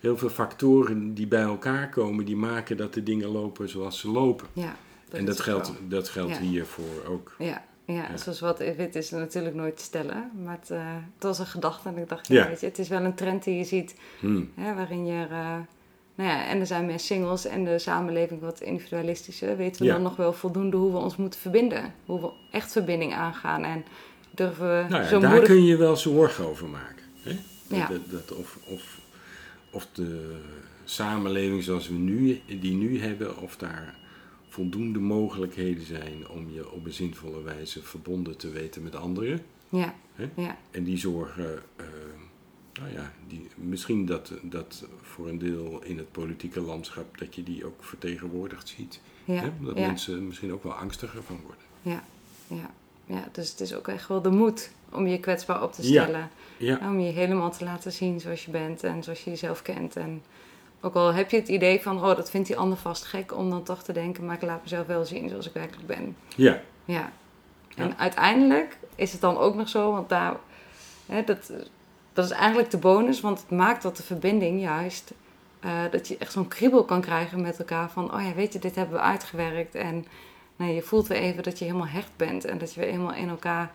heel 0.00 0.16
veel 0.18 0.28
factoren 0.28 1.14
die 1.14 1.26
bij 1.26 1.42
elkaar 1.42 1.88
komen, 1.88 2.24
die 2.24 2.36
maken 2.36 2.76
dat 2.76 2.94
de 2.94 3.02
dingen 3.02 3.28
lopen 3.28 3.68
zoals 3.68 3.98
ze 4.00 4.10
lopen 4.10 4.46
ja. 4.52 4.76
en 5.10 5.24
dat 5.24 5.40
geldt, 5.40 5.66
wel. 5.68 5.76
dat 5.88 6.08
geldt 6.08 6.32
Ja. 6.32 6.40
hiervoor 6.40 7.04
ook. 7.08 7.34
Ja, 7.38 7.64
ja, 7.84 7.94
Ja. 7.94 8.16
zoals 8.16 8.40
wat 8.40 8.58
wit 8.58 8.94
is 8.94 9.10
natuurlijk 9.10 9.54
nooit 9.54 9.76
te 9.76 9.82
stellen. 9.82 10.30
Maar 10.44 10.58
het, 10.60 10.70
eh, 10.70 10.94
het 11.14 11.22
was 11.22 11.38
een 11.38 11.46
gedachte 11.46 11.88
en 11.88 11.96
ik 11.96 12.08
dacht, 12.08 12.28
Ja. 12.28 12.48
weet 12.48 12.60
je, 12.60 12.66
het 12.66 12.78
is 12.78 12.88
wel 12.88 13.02
een 13.04 13.14
trend 13.14 13.44
die 13.44 13.56
je 13.56 13.64
ziet 13.64 13.94
Hm. 14.20 14.42
Hè, 14.54 14.74
waarin 14.74 15.06
je, 15.06 15.22
eh, 15.30 15.56
nou 16.14 16.30
ja, 16.30 16.46
en 16.46 16.60
er 16.60 16.66
zijn 16.66 16.86
meer 16.86 16.98
singles 17.00 17.44
en 17.46 17.64
de 17.64 17.78
samenleving 17.78 18.40
wat 18.40 18.60
individualistischer. 18.60 19.56
Weten 19.56 19.80
we 19.82 19.86
Ja. 19.86 19.92
dan 19.94 20.02
nog 20.02 20.16
wel 20.16 20.32
voldoende 20.32 20.76
hoe 20.76 20.92
we 20.92 20.98
ons 20.98 21.16
moeten 21.16 21.40
verbinden? 21.40 21.94
Hoe 22.06 22.20
we 22.20 22.30
echt 22.50 22.72
verbinding 22.72 23.14
aangaan 23.14 23.64
en 23.64 23.84
durven 24.30 24.68
we 24.68 24.88
Nou 24.88 25.02
ja, 25.02 25.08
zo 25.08 25.20
daar 25.20 25.30
moedig... 25.30 25.48
kun 25.48 25.64
je 25.64 25.76
wel 25.76 25.96
zorgen 25.96 26.46
over 26.46 26.68
maken. 26.68 27.04
Hè? 27.22 27.32
Dat, 27.68 27.78
Ja. 27.78 27.88
dat, 27.88 28.10
dat 28.10 28.32
of, 28.38 28.58
of, 28.64 28.98
of 29.70 29.86
de 29.92 30.36
samenleving 30.84 31.62
zoals 31.62 31.88
we 31.88 31.94
nu, 31.94 32.40
die 32.60 32.74
nu 32.74 33.00
hebben, 33.00 33.38
of 33.38 33.56
daar 33.56 33.98
voldoende 34.48 34.98
mogelijkheden 34.98 35.84
zijn 35.86 36.28
om 36.28 36.50
je 36.52 36.70
op 36.72 36.84
een 36.84 36.92
zinvolle 36.92 37.42
wijze 37.42 37.82
verbonden 37.82 38.36
te 38.36 38.50
weten 38.50 38.82
met 38.82 38.96
anderen. 38.96 39.40
Ja, 39.68 39.94
Hè? 40.14 40.28
ja, 40.36 40.58
En 40.70 40.84
die 40.84 40.98
zorgen, 40.98 41.62
eh, 41.76 41.84
nou 42.80 42.92
ja, 42.92 43.12
die, 43.28 43.48
misschien 43.54 44.06
dat, 44.06 44.32
dat 44.42 44.84
voor 45.02 45.28
een 45.28 45.38
deel 45.38 45.82
in 45.84 45.98
het 45.98 46.12
politieke 46.12 46.60
landschap, 46.60 47.18
dat 47.18 47.34
je 47.34 47.42
die 47.42 47.64
ook 47.64 47.84
vertegenwoordigd 47.84 48.68
ziet. 48.68 49.00
ja, 49.24 49.34
Hè? 49.34 49.50
Dat 49.60 49.74
mensen 49.74 50.26
misschien 50.26 50.52
ook 50.52 50.62
wel 50.62 50.72
angstiger 50.72 51.22
van 51.22 51.40
worden. 51.44 51.64
ja, 51.82 52.04
ja, 52.46 52.70
ja. 53.10 53.24
Dus 53.32 53.50
het 53.50 53.60
is 53.60 53.74
ook 53.74 53.88
echt 53.88 54.08
wel 54.08 54.22
de 54.22 54.30
moed 54.30 54.70
om 54.92 55.06
je 55.06 55.20
kwetsbaar 55.20 55.62
op 55.62 55.72
te 55.72 55.82
stellen. 55.82 56.30
Ja, 56.56 56.78
Om 56.82 57.00
je 57.00 57.12
helemaal 57.12 57.50
te 57.50 57.64
laten 57.64 57.92
zien 57.92 58.20
zoals 58.20 58.44
je 58.44 58.50
bent 58.50 58.84
en 58.84 59.02
zoals 59.02 59.24
je 59.24 59.30
jezelf 59.30 59.62
kent. 59.62 59.96
En 59.96 60.22
ook 60.80 60.94
al 60.94 61.14
heb 61.14 61.30
je 61.30 61.36
het 61.36 61.48
idee 61.48 61.82
van, 61.82 61.96
oh, 61.96 62.16
dat 62.16 62.30
vindt 62.30 62.46
die 62.46 62.56
ander 62.56 62.78
vast 62.78 63.04
gek, 63.04 63.36
om 63.36 63.50
dan 63.50 63.62
toch 63.62 63.82
te 63.82 63.92
denken, 63.92 64.24
maar 64.26 64.34
ik 64.34 64.42
laat 64.42 64.62
mezelf 64.62 64.86
wel 64.86 65.04
zien 65.04 65.28
zoals 65.28 65.46
ik 65.46 65.52
werkelijk 65.52 65.86
ben. 65.86 66.16
ja, 66.36 66.60
Ja. 66.84 67.12
En 67.76 67.88
Ja. 67.88 67.96
uiteindelijk 67.96 68.78
is 68.94 69.12
het 69.12 69.20
dan 69.20 69.36
ook 69.36 69.54
nog 69.54 69.68
zo, 69.68 69.92
want 69.92 70.08
daar, 70.08 70.36
hè, 71.06 71.24
dat, 71.24 71.52
dat 72.12 72.24
is 72.24 72.30
eigenlijk 72.30 72.70
de 72.70 72.78
bonus, 72.78 73.20
want 73.20 73.40
het 73.40 73.50
maakt 73.50 73.82
dat 73.82 73.96
de 73.96 74.02
verbinding 74.02 74.60
juist, 74.60 75.12
eh, 75.60 75.82
dat 75.90 76.08
je 76.08 76.16
echt 76.18 76.32
zo'n 76.32 76.48
kriebel 76.48 76.84
kan 76.84 77.00
krijgen 77.00 77.40
met 77.40 77.58
elkaar 77.58 77.90
van, 77.90 78.14
oh 78.14 78.22
ja, 78.22 78.34
weet 78.34 78.52
je, 78.52 78.58
dit 78.58 78.74
hebben 78.74 78.94
we 78.94 79.00
uitgewerkt. 79.00 79.74
En 79.74 80.06
nou, 80.60 80.72
je 80.72 80.82
voelt 80.82 81.06
weer 81.06 81.18
even 81.18 81.42
dat 81.42 81.58
je 81.58 81.64
helemaal 81.64 81.86
hecht 81.86 82.16
bent 82.16 82.44
en 82.44 82.58
dat 82.58 82.74
je 82.74 82.80
weer 82.80 82.90
helemaal 82.90 83.14
in 83.14 83.28
elkaar 83.28 83.72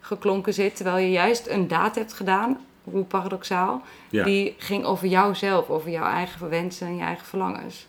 geklonken 0.00 0.54
zit, 0.54 0.76
terwijl 0.76 0.96
je 0.96 1.10
juist 1.10 1.46
een 1.46 1.68
daad 1.68 1.94
hebt 1.94 2.12
gedaan, 2.12 2.66
hoe 2.84 3.04
paradoxaal, 3.04 3.82
ja. 4.10 4.24
die 4.24 4.54
ging 4.58 4.84
over 4.84 5.08
jouzelf, 5.08 5.68
over 5.68 5.90
jouw 5.90 6.06
eigen 6.06 6.48
wensen 6.48 6.86
en 6.86 6.96
je 6.96 7.02
eigen 7.02 7.26
verlangens. 7.26 7.86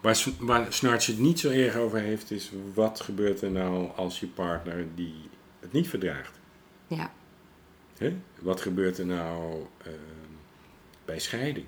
Waar, 0.00 0.24
waar 0.38 0.72
Snartje 0.72 1.12
het 1.12 1.20
niet 1.20 1.40
zo 1.40 1.50
erg 1.50 1.76
over 1.76 1.98
heeft, 1.98 2.30
is 2.30 2.52
wat 2.74 3.00
gebeurt 3.00 3.42
er 3.42 3.50
nou 3.50 3.88
als 3.96 4.20
je 4.20 4.26
partner 4.26 4.86
die 4.94 5.14
het 5.60 5.72
niet 5.72 5.88
verdraagt? 5.88 6.38
Ja, 6.86 7.10
Hè? 7.98 8.16
Wat 8.40 8.60
gebeurt 8.60 8.98
er 8.98 9.06
nou 9.06 9.66
ehm, 9.82 9.94
bij 11.04 11.18
scheiding? 11.18 11.66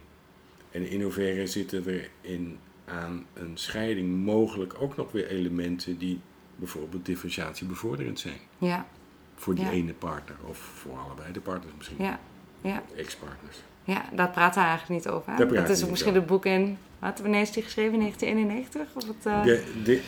En 0.70 0.88
in 0.88 1.02
hoeverre 1.02 1.46
zitten 1.46 1.86
er 1.86 2.11
in, 2.20 2.59
aan 2.87 3.26
een 3.34 3.53
scheiding 3.55 4.24
mogelijk 4.24 4.74
ook 4.80 4.97
nog 4.97 5.12
weer 5.12 5.26
elementen 5.28 5.99
die 5.99 6.20
bijvoorbeeld 6.57 7.07
differentiatie 7.07 7.66
bevorderend 7.66 8.18
zijn? 8.20 8.39
ja, 8.59 8.87
Voor 9.34 9.55
die 9.55 9.64
Ja. 9.64 9.70
ene 9.70 9.93
partner 9.93 10.37
of 10.49 10.59
voor 10.59 10.99
allebei 10.99 11.32
de 11.32 11.41
partners 11.41 11.74
misschien. 11.76 11.97
ja, 11.99 12.18
ja. 12.61 12.82
Ex-partners. 12.97 13.57
Ja, 13.84 14.05
daar 14.12 14.30
praat 14.30 14.55
hij 14.55 14.64
eigenlijk 14.64 15.05
niet 15.05 15.12
over. 15.14 15.32
Hè? 15.32 15.47
Dat 15.47 15.68
is 15.68 15.84
ook 15.84 15.91
misschien 15.91 16.14
het 16.14 16.26
boek 16.26 16.45
in... 16.45 16.78
Wat, 16.99 17.20
wanneer 17.20 17.41
is 17.41 17.53
die 17.53 17.62
geschreven? 17.62 17.93
In 17.93 17.99
1991? 18.01 18.95
Of 18.95 19.07
het, 19.07 19.26
eh, 19.26 19.43
De, 19.84 20.03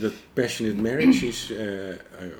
de, 0.00 0.12
Passionate 0.32 0.82
Marriage 0.82 1.26
is 1.26 1.50
eh, 1.52 1.90
eh, 1.90 1.96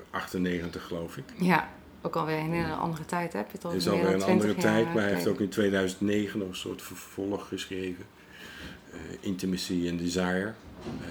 98 0.09 0.83
geloof 0.83 1.17
ik. 1.17 1.23
Ja, 1.37 1.69
ook 2.01 2.15
alweer 2.15 2.37
in 2.37 2.53
een 2.53 2.71
andere 2.71 3.05
tijd 3.05 3.33
heb 3.33 3.45
je 3.45 3.51
het 3.51 3.65
al. 3.65 3.71
is 3.71 3.87
alweer 3.89 4.13
een 4.13 4.19
20 4.19 4.27
andere 4.29 4.55
tijd, 4.55 4.93
maar 4.93 5.03
hij 5.03 5.13
heeft 5.13 5.27
ook 5.27 5.39
in 5.39 5.49
2009 5.49 6.39
nog 6.39 6.47
een 6.47 6.55
soort 6.55 6.81
vervolg 6.81 7.47
geschreven. 7.47 8.05
Eh, 8.91 8.97
Intimacy 9.19 9.87
and 9.89 9.99
Desire. 9.99 10.53
Eh, 11.01 11.07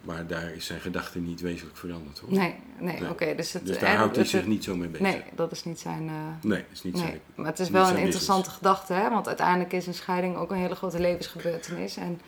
maar 0.00 0.26
daar 0.26 0.52
is 0.54 0.66
zijn 0.66 0.80
gedachte 0.80 1.18
niet 1.18 1.40
wezenlijk 1.40 1.76
veranderd 1.76 2.18
hoor. 2.18 2.32
Nee, 2.32 2.54
nee, 2.78 3.00
Nee. 3.00 3.10
oké. 3.10 3.34
dus 3.34 3.52
het, 3.52 3.66
dus 3.66 3.78
daar 3.78 3.96
houdt 3.96 4.16
hij 4.16 4.24
zich 4.24 4.40
het- 4.40 4.48
niet 4.48 4.64
zo 4.64 4.76
mee 4.76 4.88
bezig. 4.88 5.06
Nee, 5.06 5.22
dat 5.34 5.52
is 5.52 5.64
niet 5.64 5.80
zijn... 5.80 6.08
eh, 6.08 6.14
Nee, 6.42 6.64
is 6.72 6.82
niet 6.82 6.94
nee. 6.94 7.02
zijn. 7.02 7.20
Maar 7.34 7.46
het 7.46 7.58
is 7.58 7.70
wel 7.70 7.88
een 7.88 7.96
interessante 7.96 8.50
gedachte, 8.50 8.92
hè? 8.92 9.10
Want 9.10 9.26
uiteindelijk 9.26 9.72
is 9.72 9.86
een 9.86 9.94
scheiding 9.94 10.36
ook 10.36 10.50
een 10.50 10.56
hele 10.56 10.74
grote 10.74 11.00
levensgebeurtenis. 11.00 11.96
En 11.96 12.20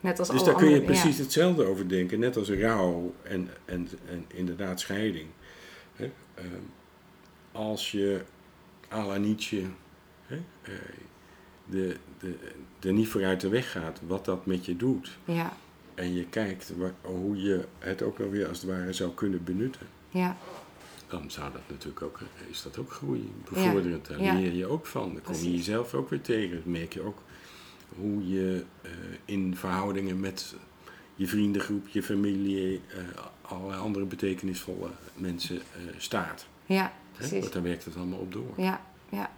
net 0.00 0.18
als 0.18 0.28
Dus 0.28 0.40
alle 0.40 0.50
daar 0.50 0.58
kun 0.58 0.70
je 0.70 0.82
precies 0.82 1.16
ja. 1.16 1.22
hetzelfde 1.22 1.64
over 1.64 1.88
denken, 1.88 2.18
net 2.18 2.36
als 2.36 2.50
rouw 2.50 3.14
en, 3.22 3.48
en, 3.64 3.88
en 4.08 4.24
inderdaad 4.34 4.80
scheiding. 4.80 5.26
Hè? 5.96 6.10
Ehm, 6.34 6.46
als 7.52 7.90
je 7.90 8.20
à 8.92 9.06
la 9.06 9.16
Nietzsche 9.16 9.62
hè, 10.26 10.36
de, 11.72 11.96
de, 12.18 12.34
er 12.80 12.92
niet 12.92 13.08
vooruit 13.08 13.40
de 13.40 13.48
weg 13.48 13.70
gaat, 13.70 14.00
wat 14.06 14.24
dat 14.24 14.46
met 14.46 14.64
je 14.66 14.76
doet. 14.76 15.18
Ja, 15.24 15.52
En 15.94 16.14
je 16.14 16.24
kijkt 16.24 16.72
hoe 17.00 17.42
je 17.42 17.64
het 17.78 18.02
ook 18.02 18.20
alweer 18.20 18.48
als 18.48 18.60
het 18.60 18.70
ware 18.70 18.92
zou 18.92 19.10
kunnen 19.14 19.44
benutten. 19.44 19.86
ja, 20.10 20.36
Dan 21.08 21.30
zou 21.30 21.52
dat 21.52 21.60
natuurlijk 21.68 22.02
ook, 22.02 22.18
is 22.50 22.62
dat 22.62 22.78
ook 22.78 22.92
groei 22.92 23.32
bevorderend. 23.50 24.06
Daar 24.08 24.22
ja. 24.22 24.34
leer 24.34 24.52
je 24.52 24.66
ook 24.66 24.86
van. 24.86 25.12
Dan 25.12 25.22
kom 25.22 25.34
je 25.34 25.50
jezelf 25.56 25.94
ook 25.94 26.10
weer 26.10 26.20
tegen. 26.20 26.56
Dat 26.56 26.64
merk 26.64 26.92
je 26.92 27.00
ook 27.02 27.18
hoe 27.98 28.28
je 28.28 28.64
eh, 28.82 28.90
in 29.24 29.56
verhoudingen 29.56 30.20
met 30.20 30.54
je 31.14 31.26
vriendengroep, 31.26 31.88
je 31.88 32.02
familie, 32.02 32.80
eh, 32.88 32.98
allerlei 33.42 33.80
andere 33.80 34.04
betekenisvolle 34.04 34.88
mensen 35.14 35.56
eh, 35.56 35.82
staat. 35.96 36.46
Ja, 36.66 36.82
Hè? 36.82 37.18
precies. 37.18 37.40
Want 37.40 37.52
daar 37.52 37.62
werkt 37.62 37.84
het 37.84 37.96
allemaal 37.96 38.18
op 38.18 38.32
door. 38.32 38.52
Ja, 38.56 38.80
ja. 39.08 39.30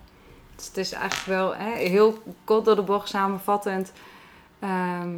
Dus 0.57 0.67
het 0.67 0.77
is 0.77 0.93
eigenlijk 0.93 1.27
wel 1.39 1.55
hè, 1.57 1.71
heel 1.77 2.19
kort 2.45 2.65
door 2.65 2.77
de 2.77 2.83
bocht 2.83 3.09
samenvattend. 3.09 3.93
ehm, 4.59 5.11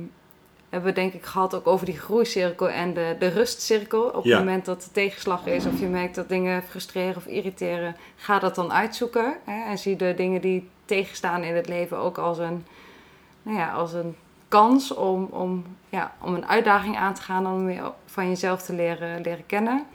hebben 0.69 0.89
we 0.95 1.01
denk 1.01 1.13
ik 1.13 1.25
gehad 1.25 1.55
ook 1.55 1.67
over 1.67 1.87
die 1.87 1.99
groeicirkel 1.99 2.69
en 2.71 2.95
de, 2.95 3.17
de 3.19 3.27
rustcirkel. 3.29 4.03
Op 4.03 4.25
Ja. 4.25 4.31
het 4.37 4.39
moment 4.45 4.65
dat 4.65 4.85
er 4.85 4.93
tegenslag 4.93 5.47
is 5.47 5.67
of 5.67 5.81
je 5.81 5.87
merkt 5.87 6.15
dat 6.15 6.29
dingen 6.29 6.63
frustreren 6.63 7.17
of 7.17 7.27
irriteren, 7.27 7.97
ga 8.17 8.39
dat 8.39 8.55
dan 8.55 8.73
uitzoeken. 8.73 9.37
Hè, 9.45 9.65
en 9.71 9.79
zie 9.79 9.97
de 9.97 10.15
dingen 10.17 10.41
die 10.41 10.69
tegenstaan 10.85 11.43
in 11.43 11.55
het 11.57 11.69
leven 11.69 11.99
ook 11.99 12.19
als 12.19 12.39
een, 12.39 12.65
nou 13.43 13.59
ja, 13.59 13.73
als 13.73 13.93
een 13.93 14.17
kans 14.49 14.95
om, 14.95 15.25
om, 15.31 15.65
ja, 15.89 16.15
om 16.21 16.35
een 16.35 16.47
uitdaging 16.47 16.97
aan 16.97 17.15
te 17.15 17.23
gaan, 17.23 17.47
om 17.47 17.65
meer 17.65 17.93
van 18.07 18.29
jezelf 18.29 18.63
te 18.63 18.73
leren, 18.75 19.21
leren 19.21 19.47
kennen. 19.47 19.87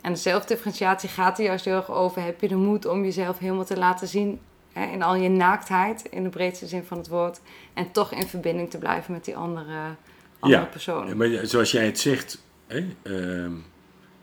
En 0.00 0.12
de 0.12 0.18
zelfdifferentiatie 0.18 1.08
gaat 1.08 1.38
er 1.38 1.44
juist 1.44 1.64
heel 1.64 1.76
erg 1.76 1.90
over. 1.90 2.22
Heb 2.22 2.40
je 2.40 2.48
de 2.48 2.56
moed 2.56 2.86
om 2.86 3.02
jezelf 3.04 3.38
helemaal 3.38 3.64
te 3.64 3.78
laten 3.78 4.08
zien 4.08 4.40
hè, 4.76 4.92
in 4.92 5.02
al 5.02 5.14
je 5.14 5.28
naaktheid, 5.28 6.04
in 6.10 6.22
de 6.22 6.28
breedste 6.28 6.66
zin 6.66 6.84
van 6.84 6.96
het 6.98 7.08
woord. 7.08 7.40
En 7.74 7.90
toch 7.92 8.12
in 8.12 8.26
verbinding 8.26 8.70
te 8.70 8.78
blijven 8.78 9.12
met 9.12 9.24
die 9.24 9.36
andere, 9.36 9.94
andere 10.40 10.62
Ja. 10.62 10.68
persoon. 10.68 11.06
Ja, 11.08 11.14
Maar 11.14 11.28
zoals 11.46 11.70
jij 11.70 11.86
het 11.86 11.98
zegt, 11.98 12.42
hè, 12.66 12.86
ehm, 13.02 13.52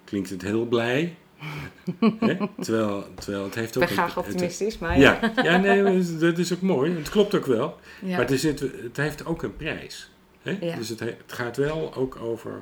klinkt 0.03 0.29
het 0.29 0.41
heel 0.41 0.65
blij. 0.65 1.15
hè? 2.19 2.37
Terwijl, 2.59 3.05
terwijl 3.19 3.43
het 3.43 3.55
heeft 3.55 3.75
Ik 3.75 3.81
ook... 3.81 3.87
ben 3.87 3.97
graag 3.97 4.17
optimistisch, 4.17 4.77
maar 4.77 4.99
ja, 4.99 5.19
ja 5.43 5.57
nee, 5.57 5.83
dat 6.19 6.37
is- 6.37 6.53
ook 6.53 6.61
mooi. 6.61 6.95
Het 6.95 7.09
klopt 7.09 7.35
ook 7.35 7.45
wel. 7.45 7.79
Ja. 8.01 8.17
Maar 8.17 8.29
het, 8.29 8.97
heeft 8.97 9.25
ook 9.25 9.43
een 9.43 9.55
prijs. 9.55 10.11
Ja. 10.41 10.75
Dus 10.75 10.89
het, 10.89 10.99
he- 10.99 11.05
het 11.05 11.33
gaat 11.33 11.57
wel 11.57 11.93
ook 11.95 12.15
over 12.15 12.61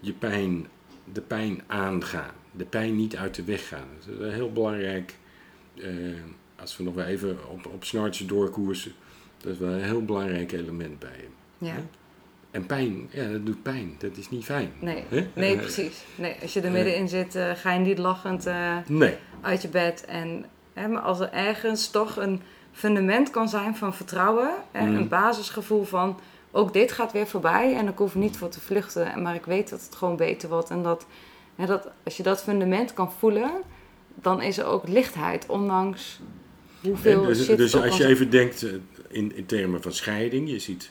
je 0.00 0.12
pijn, 0.12 0.66
de 1.12 1.20
pijn 1.20 1.62
aangaan. 1.66 2.30
De 2.52 2.64
pijn 2.64 2.96
niet 2.96 3.16
uit 3.16 3.34
de 3.34 3.44
weg 3.44 3.68
gaan. 3.68 3.86
Dat 3.98 4.14
is 4.14 4.20
een 4.26 4.32
heel 4.32 4.52
belangrijk. 4.52 5.14
eh, 5.78 5.86
als 6.62 6.76
we 6.76 6.82
nog 6.82 6.94
wel 6.94 7.04
even 7.04 7.38
op, 7.50 7.66
op 7.66 7.84
snartje 7.84 8.24
doorkoersen. 8.24 8.92
Dat 9.40 9.52
is 9.52 9.58
wel 9.58 9.70
een 9.72 9.82
heel 9.82 10.04
belangrijk 10.04 10.52
element 10.52 10.98
bij 10.98 11.10
hem. 11.16 11.34
Ja. 11.68 11.74
En 12.50 12.66
pijn, 12.66 13.08
ja, 13.10 13.28
dat 13.30 13.46
doet 13.46 13.62
pijn. 13.62 13.94
Dat 13.98 14.16
is 14.16 14.30
niet 14.30 14.44
fijn. 14.44 14.72
Nee, 14.78 15.04
Hè? 15.08 15.26
nee, 15.34 15.54
Eh, 15.54 15.60
precies. 15.66 16.04
Nee, 16.14 16.36
als 16.42 16.52
je 16.52 16.60
er 16.60 16.70
middenin 16.70 17.08
zit, 17.08 17.34
eh, 17.34 17.50
ga 17.54 17.72
je 17.72 17.78
niet 17.80 17.98
lachend 17.98 18.46
eh, 18.46 18.76
Nee. 18.86 19.14
uit 19.40 19.62
je 19.62 19.68
bed. 19.68 20.04
En 20.04 20.44
hè, 20.72 20.88
maar 20.88 21.02
als 21.02 21.20
er 21.20 21.32
ergens 21.32 21.90
toch 21.90 22.16
een 22.16 22.40
fundament 22.72 23.30
kan 23.30 23.48
zijn 23.48 23.76
van 23.76 23.94
vertrouwen, 23.94 24.50
Mhm. 24.72 24.84
een 24.94 25.08
basisgevoel 25.08 25.84
van 25.84 26.18
ook 26.50 26.72
dit 26.72 26.92
gaat 26.92 27.12
weer 27.12 27.26
voorbij 27.26 27.76
en 27.76 27.88
ik 27.88 27.98
hoef 27.98 28.14
niet 28.14 28.36
voor 28.36 28.48
te 28.48 28.60
vluchten, 28.60 29.22
maar 29.22 29.34
ik 29.34 29.44
weet 29.44 29.70
dat 29.70 29.80
het 29.82 29.94
gewoon 29.94 30.16
beter 30.16 30.48
wordt. 30.48 30.70
En 30.70 30.82
dat, 30.82 31.06
hè, 31.56 31.66
dat 31.66 31.88
als 32.04 32.16
je 32.16 32.22
dat 32.22 32.42
fundament 32.42 32.94
kan 32.94 33.12
voelen, 33.12 33.50
dan 34.14 34.42
is 34.42 34.58
er 34.58 34.64
ook 34.66 34.88
lichtheid, 34.88 35.46
ondanks 35.46 36.20
hoeveel 36.82 37.24
dus 37.24 37.44
shit 37.44 37.56
dus 37.56 37.76
als 37.76 37.96
je 37.96 38.06
even 38.06 38.30
denkt 38.30 38.62
eh, 38.62 38.72
in, 39.08 39.36
in 39.36 39.46
termen 39.46 39.82
van 39.82 39.92
scheiding, 39.92 40.50
je 40.50 40.58
ziet 40.58 40.90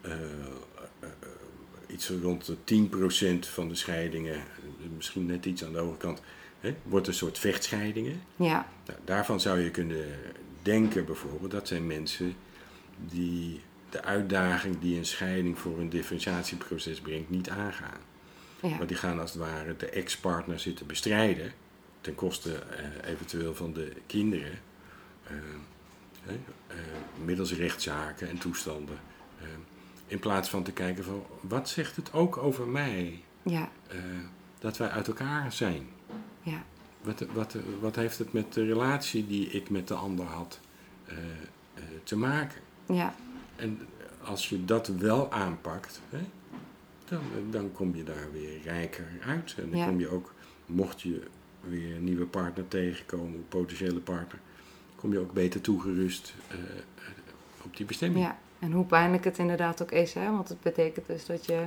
eh, 0.00 0.12
eh, 1.00 1.08
iets 1.86 2.10
rond 2.22 2.50
de 2.64 2.88
10% 3.46 3.48
van 3.48 3.68
de 3.68 3.74
scheidingen, 3.74 4.42
misschien 4.96 5.26
net 5.26 5.44
iets 5.44 5.64
aan 5.64 5.72
de 5.72 5.78
overkant, 5.78 6.20
hè, 6.60 6.74
wordt 6.82 7.06
een 7.06 7.14
soort 7.14 7.38
vechtscheidingen. 7.38 8.20
Ja, 8.36 8.68
Nou, 8.86 8.98
daarvan 9.04 9.40
zou 9.40 9.60
je 9.60 9.70
kunnen 9.70 10.06
denken 10.62 11.04
bijvoorbeeld, 11.04 11.50
dat 11.50 11.68
zijn 11.68 11.86
mensen 11.86 12.34
die 13.08 13.60
de 13.90 14.02
uitdaging 14.02 14.78
die 14.78 14.96
een 14.96 15.06
scheiding 15.06 15.58
voor 15.58 15.78
een 15.78 15.88
differentiatieproces 15.88 17.00
brengt 17.00 17.30
niet 17.30 17.48
aangaan. 17.48 18.00
ja, 18.62 18.76
Maar 18.76 18.86
die 18.86 18.96
gaan 18.96 19.20
als 19.20 19.32
het 19.32 19.40
ware 19.40 19.76
de 19.76 19.86
ex-partner 19.86 20.58
zitten 20.60 20.86
bestrijden. 20.86 21.52
Ten 22.00 22.14
koste 22.14 22.62
eventueel 23.04 23.54
van 23.54 23.72
de 23.72 23.92
kinderen. 24.06 24.58
Eh, 25.28 25.34
hè, 26.22 26.32
eh, 26.66 26.76
middels 27.24 27.52
rechtszaken 27.54 28.28
en 28.28 28.38
toestanden. 28.38 28.98
eh, 29.40 29.46
in 30.06 30.18
plaats 30.18 30.48
van 30.48 30.62
te 30.62 30.72
kijken 30.72 31.04
van 31.04 31.24
wat 31.40 31.68
zegt 31.68 31.96
het 31.96 32.12
ook 32.12 32.36
over 32.36 32.66
mij 32.66 33.22
ja, 33.42 33.68
eh, 33.88 33.98
dat 34.58 34.76
wij 34.76 34.88
uit 34.88 35.06
elkaar 35.06 35.52
zijn. 35.52 35.86
ja, 36.42 36.62
Wat, 37.02 37.24
wat, 37.32 37.56
wat 37.80 37.96
heeft 37.96 38.18
het 38.18 38.32
met 38.32 38.52
de 38.52 38.64
relatie 38.64 39.26
die 39.26 39.46
ik 39.50 39.70
met 39.70 39.88
de 39.88 39.94
ander 39.94 40.24
had 40.26 40.60
eh, 41.06 41.16
eh, 41.74 41.82
te 42.04 42.16
maken? 42.16 42.60
ja, 42.86 43.14
En 43.56 43.80
als 44.24 44.48
je 44.48 44.64
dat 44.64 44.86
wel 44.88 45.32
aanpakt, 45.32 46.00
hè, 46.08 46.20
dan, 47.08 47.22
dan 47.50 47.72
kom 47.72 47.96
je 47.96 48.04
daar 48.04 48.32
weer 48.32 48.60
rijker 48.62 49.06
uit. 49.26 49.54
En 49.58 49.70
dan 49.70 49.78
Ja. 49.78 49.86
kom 49.86 49.98
je 50.00 50.08
ook, 50.08 50.34
mocht 50.66 51.00
je 51.00 51.22
weer 51.60 51.96
een 51.96 52.04
nieuwe 52.04 52.26
partner 52.26 52.68
tegenkomen, 52.68 53.34
een 53.34 53.48
potentiële 53.48 54.00
partner, 54.00 54.40
kom 55.00 55.12
je 55.12 55.18
ook 55.18 55.32
beter 55.32 55.60
toegerust 55.60 56.34
eh, 56.48 56.56
op 57.64 57.76
die 57.76 57.86
bestemming. 57.86 58.24
ja. 58.24 58.38
En 58.58 58.72
hoe 58.72 58.84
pijnlijk 58.84 59.24
het 59.24 59.38
inderdaad 59.38 59.82
ook 59.82 59.90
is, 59.92 60.14
hè? 60.14 60.30
want 60.30 60.48
het 60.48 60.60
betekent 60.60 61.06
dus 61.06 61.26
dat 61.26 61.46
je 61.46 61.62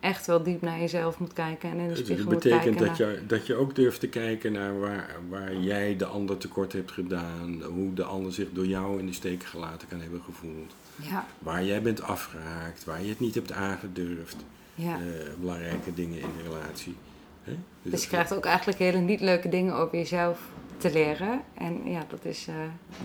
echt 0.00 0.26
wel 0.26 0.42
diep 0.42 0.60
naar 0.62 0.78
jezelf 0.80 1.18
moet 1.18 1.32
kijken 1.32 1.70
en 1.70 1.78
in 1.78 1.88
de 1.88 1.94
spiegel 1.96 2.16
het 2.24 2.32
moet 2.32 2.42
kijken. 2.42 2.58
betekent 2.72 2.98
dat 2.98 3.06
naar- 3.08 3.14
je, 3.16 3.26
dat 3.26 3.46
je 3.46 3.54
ook 3.54 3.74
durft 3.74 4.00
te 4.00 4.08
kijken 4.08 4.52
naar 4.52 4.78
waar, 4.80 5.16
waar 5.28 5.56
jij 5.56 5.96
de 5.96 6.04
ander 6.04 6.36
tekort 6.38 6.72
hebt 6.72 6.90
gedaan, 6.92 7.62
hoe 7.62 7.94
de 7.94 8.04
ander 8.04 8.32
zich 8.32 8.48
door 8.52 8.66
jou 8.66 8.98
in 8.98 9.06
de 9.06 9.12
steek 9.12 9.44
gelaten 9.44 9.88
kan 9.88 10.00
hebben 10.00 10.22
gevoeld, 10.22 10.74
Ja, 10.96 11.26
waar 11.38 11.64
jij 11.64 11.82
bent 11.82 12.02
afgeraakt, 12.02 12.84
waar 12.84 13.02
je 13.02 13.08
het 13.08 13.20
niet 13.20 13.34
hebt 13.34 13.52
aangedurfd. 13.52 14.36
ja. 14.74 14.94
eh, 14.98 15.02
belangrijke 15.40 15.94
dingen 15.94 16.20
in 16.20 16.28
de 16.36 16.42
relatie. 16.42 16.94
Hè? 17.42 17.56
Dus 17.82 18.02
je 18.02 18.08
krijgt 18.08 18.34
ook 18.34 18.44
eigenlijk 18.44 18.78
hele 18.78 18.98
niet 18.98 19.20
leuke 19.20 19.48
dingen 19.48 19.74
over 19.74 19.98
jezelf 19.98 20.40
te 20.78 20.92
leren. 20.92 21.40
En 21.54 21.80
ja, 21.90 22.00
dat 22.08 22.24
is. 22.24 22.46
eh, 22.46 22.54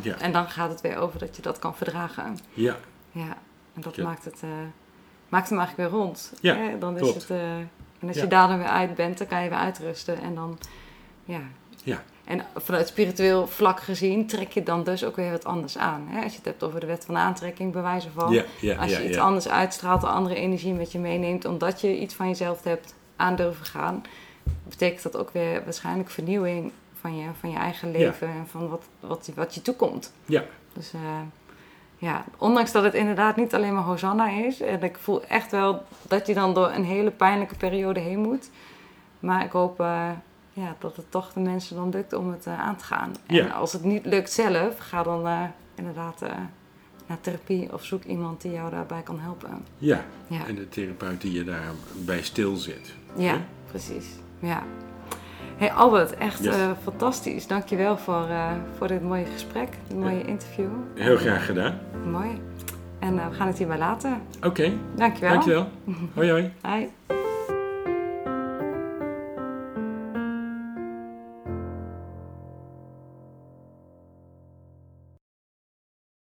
ja, 0.01 0.17
En 0.19 0.31
dan 0.31 0.49
gaat 0.49 0.69
het 0.69 0.81
weer 0.81 0.97
over 0.97 1.19
dat 1.19 1.35
je 1.35 1.41
dat 1.41 1.59
kan 1.59 1.75
verdragen. 1.75 2.37
ja, 2.53 2.75
Ja, 3.11 3.37
en 3.75 3.81
dat 3.81 3.95
Ja. 3.95 4.03
maakt, 4.03 4.25
het, 4.25 4.39
eh, 4.43 4.49
maakt 5.29 5.49
hem 5.49 5.59
eigenlijk 5.59 5.89
weer 5.91 5.99
rond. 5.99 6.33
Ja, 6.41 6.55
Hè? 6.55 6.77
Dan 6.77 6.93
is 6.95 7.01
klopt. 7.01 7.15
het, 7.21 7.29
eh, 7.29 7.57
en 7.99 8.07
als 8.07 8.15
je 8.17 8.27
daar 8.27 8.47
dan 8.47 8.57
weer 8.57 8.67
uit 8.67 8.95
bent, 8.95 9.17
dan 9.17 9.27
kan 9.27 9.43
je 9.43 9.49
weer 9.49 9.57
uitrusten. 9.57 10.21
En 10.21 10.35
dan, 10.35 10.57
ja. 11.25 11.39
Ja. 11.83 12.03
En 12.23 12.45
vanuit 12.55 12.87
spiritueel 12.87 13.47
vlak 13.47 13.79
gezien 13.79 14.27
trek 14.27 14.51
je 14.51 14.63
dan 14.63 14.83
dus 14.83 15.03
ook 15.03 15.15
weer 15.15 15.31
wat 15.31 15.45
anders 15.45 15.77
aan. 15.77 16.07
Hè? 16.09 16.21
Als 16.23 16.31
je 16.31 16.37
het 16.37 16.45
hebt 16.47 16.63
over 16.63 16.79
de 16.79 16.85
wet 16.85 17.05
van 17.05 17.17
aantrekking, 17.17 17.71
bij 17.73 17.81
wijze 17.81 18.09
van. 18.11 18.31
ja, 18.33 18.43
ja, 18.61 18.75
Als 18.77 18.91
je 18.91 19.01
ja, 19.03 19.07
iets 19.09 19.17
anders 19.17 19.47
uitstraalt, 19.49 20.03
een 20.03 20.09
andere 20.09 20.35
energie 20.35 20.73
met 20.73 20.91
je 20.91 20.99
meeneemt, 20.99 21.45
omdat 21.45 21.81
je 21.81 21.97
iets 21.99 22.13
van 22.13 22.27
jezelf 22.27 22.63
hebt 22.63 22.95
aan 23.15 23.35
durven 23.35 23.65
gaan, 23.65 24.03
betekent 24.69 25.03
dat 25.03 25.17
ook 25.17 25.29
weer 25.29 25.63
waarschijnlijk 25.63 26.09
vernieuwing 26.09 26.71
van 27.01 27.17
je, 27.17 27.29
van 27.39 27.49
je 27.51 27.57
eigen 27.57 27.91
leven 27.91 28.27
en 28.27 28.47
van 28.47 28.69
wat, 28.69 28.83
wat, 28.99 29.31
wat 29.35 29.55
je 29.55 29.61
toekomt. 29.61 30.13
Ja. 30.25 30.43
Dus 30.73 30.93
eh, 30.93 30.99
ja, 31.97 32.25
ondanks 32.37 32.71
dat 32.71 32.83
het 32.83 32.93
inderdaad 32.93 33.35
niet 33.35 33.53
alleen 33.53 33.73
maar 33.73 33.83
Hosanna 33.83 34.29
is, 34.29 34.61
en 34.61 34.83
ik 34.83 34.97
voel 34.97 35.23
echt 35.25 35.51
wel 35.51 35.83
dat 36.07 36.27
je 36.27 36.33
dan 36.33 36.53
door 36.53 36.69
een 36.71 36.83
hele 36.85 37.11
pijnlijke 37.11 37.55
periode 37.55 37.99
heen 37.99 38.19
moet, 38.19 38.49
maar 39.19 39.43
ik 39.45 39.51
hoop 39.51 39.79
eh, 39.79 40.09
ja, 40.53 40.75
dat 40.79 40.95
het 40.95 41.11
toch 41.11 41.33
de 41.33 41.39
mensen 41.39 41.75
dan 41.75 41.89
lukt 41.89 42.13
om 42.13 42.31
het 42.31 42.45
eh, 42.45 42.59
aan 42.59 42.75
te 42.75 42.83
gaan. 42.83 43.11
En 43.25 43.35
Ja. 43.35 43.47
als 43.47 43.73
het 43.73 43.83
niet 43.83 44.05
lukt 44.05 44.31
zelf, 44.31 44.77
ga 44.77 45.03
dan 45.03 45.27
eh, 45.27 45.43
inderdaad 45.75 46.21
eh, 46.21 46.29
naar 47.07 47.21
therapie 47.21 47.73
of 47.73 47.83
zoek 47.83 48.03
iemand 48.03 48.41
die 48.41 48.51
jou 48.51 48.69
daarbij 48.71 49.01
kan 49.01 49.19
helpen. 49.19 49.65
ja, 49.77 50.05
Ja, 50.27 50.45
en 50.47 50.55
de 50.55 50.69
therapeut 50.69 51.21
die 51.21 51.31
je 51.33 51.43
daarbij 51.43 52.21
stilzet. 52.23 52.93
ja 53.15 53.31
Hè? 53.31 53.39
precies. 53.69 54.05
Ja. 54.39 54.63
Hey 55.57 55.71
Albert, 55.71 56.13
echt 56.17 56.43
Yes. 56.43 56.55
eh, 56.55 56.69
fantastisch. 56.83 57.47
Dankjewel 57.47 57.97
voor, 57.97 58.25
eh, 58.29 58.51
voor 58.77 58.87
dit 58.87 59.01
mooie 59.01 59.25
gesprek, 59.33 59.67
dit 59.87 59.97
mooie 59.97 60.25
interview. 60.25 60.69
Heel 60.95 61.17
graag 61.17 61.45
gedaan. 61.45 61.79
mooi. 62.11 62.41
En 62.99 63.19
eh, 63.19 63.27
we 63.27 63.33
gaan 63.33 63.47
het 63.47 63.57
hierbij 63.57 63.77
laten. 63.77 64.21
Oké, 64.43 64.71
Dankjewel. 64.95 65.31
dankjewel. 65.31 65.67
Hoi 66.15 66.29
hoi. 66.31 66.51
Hoi. 66.61 66.89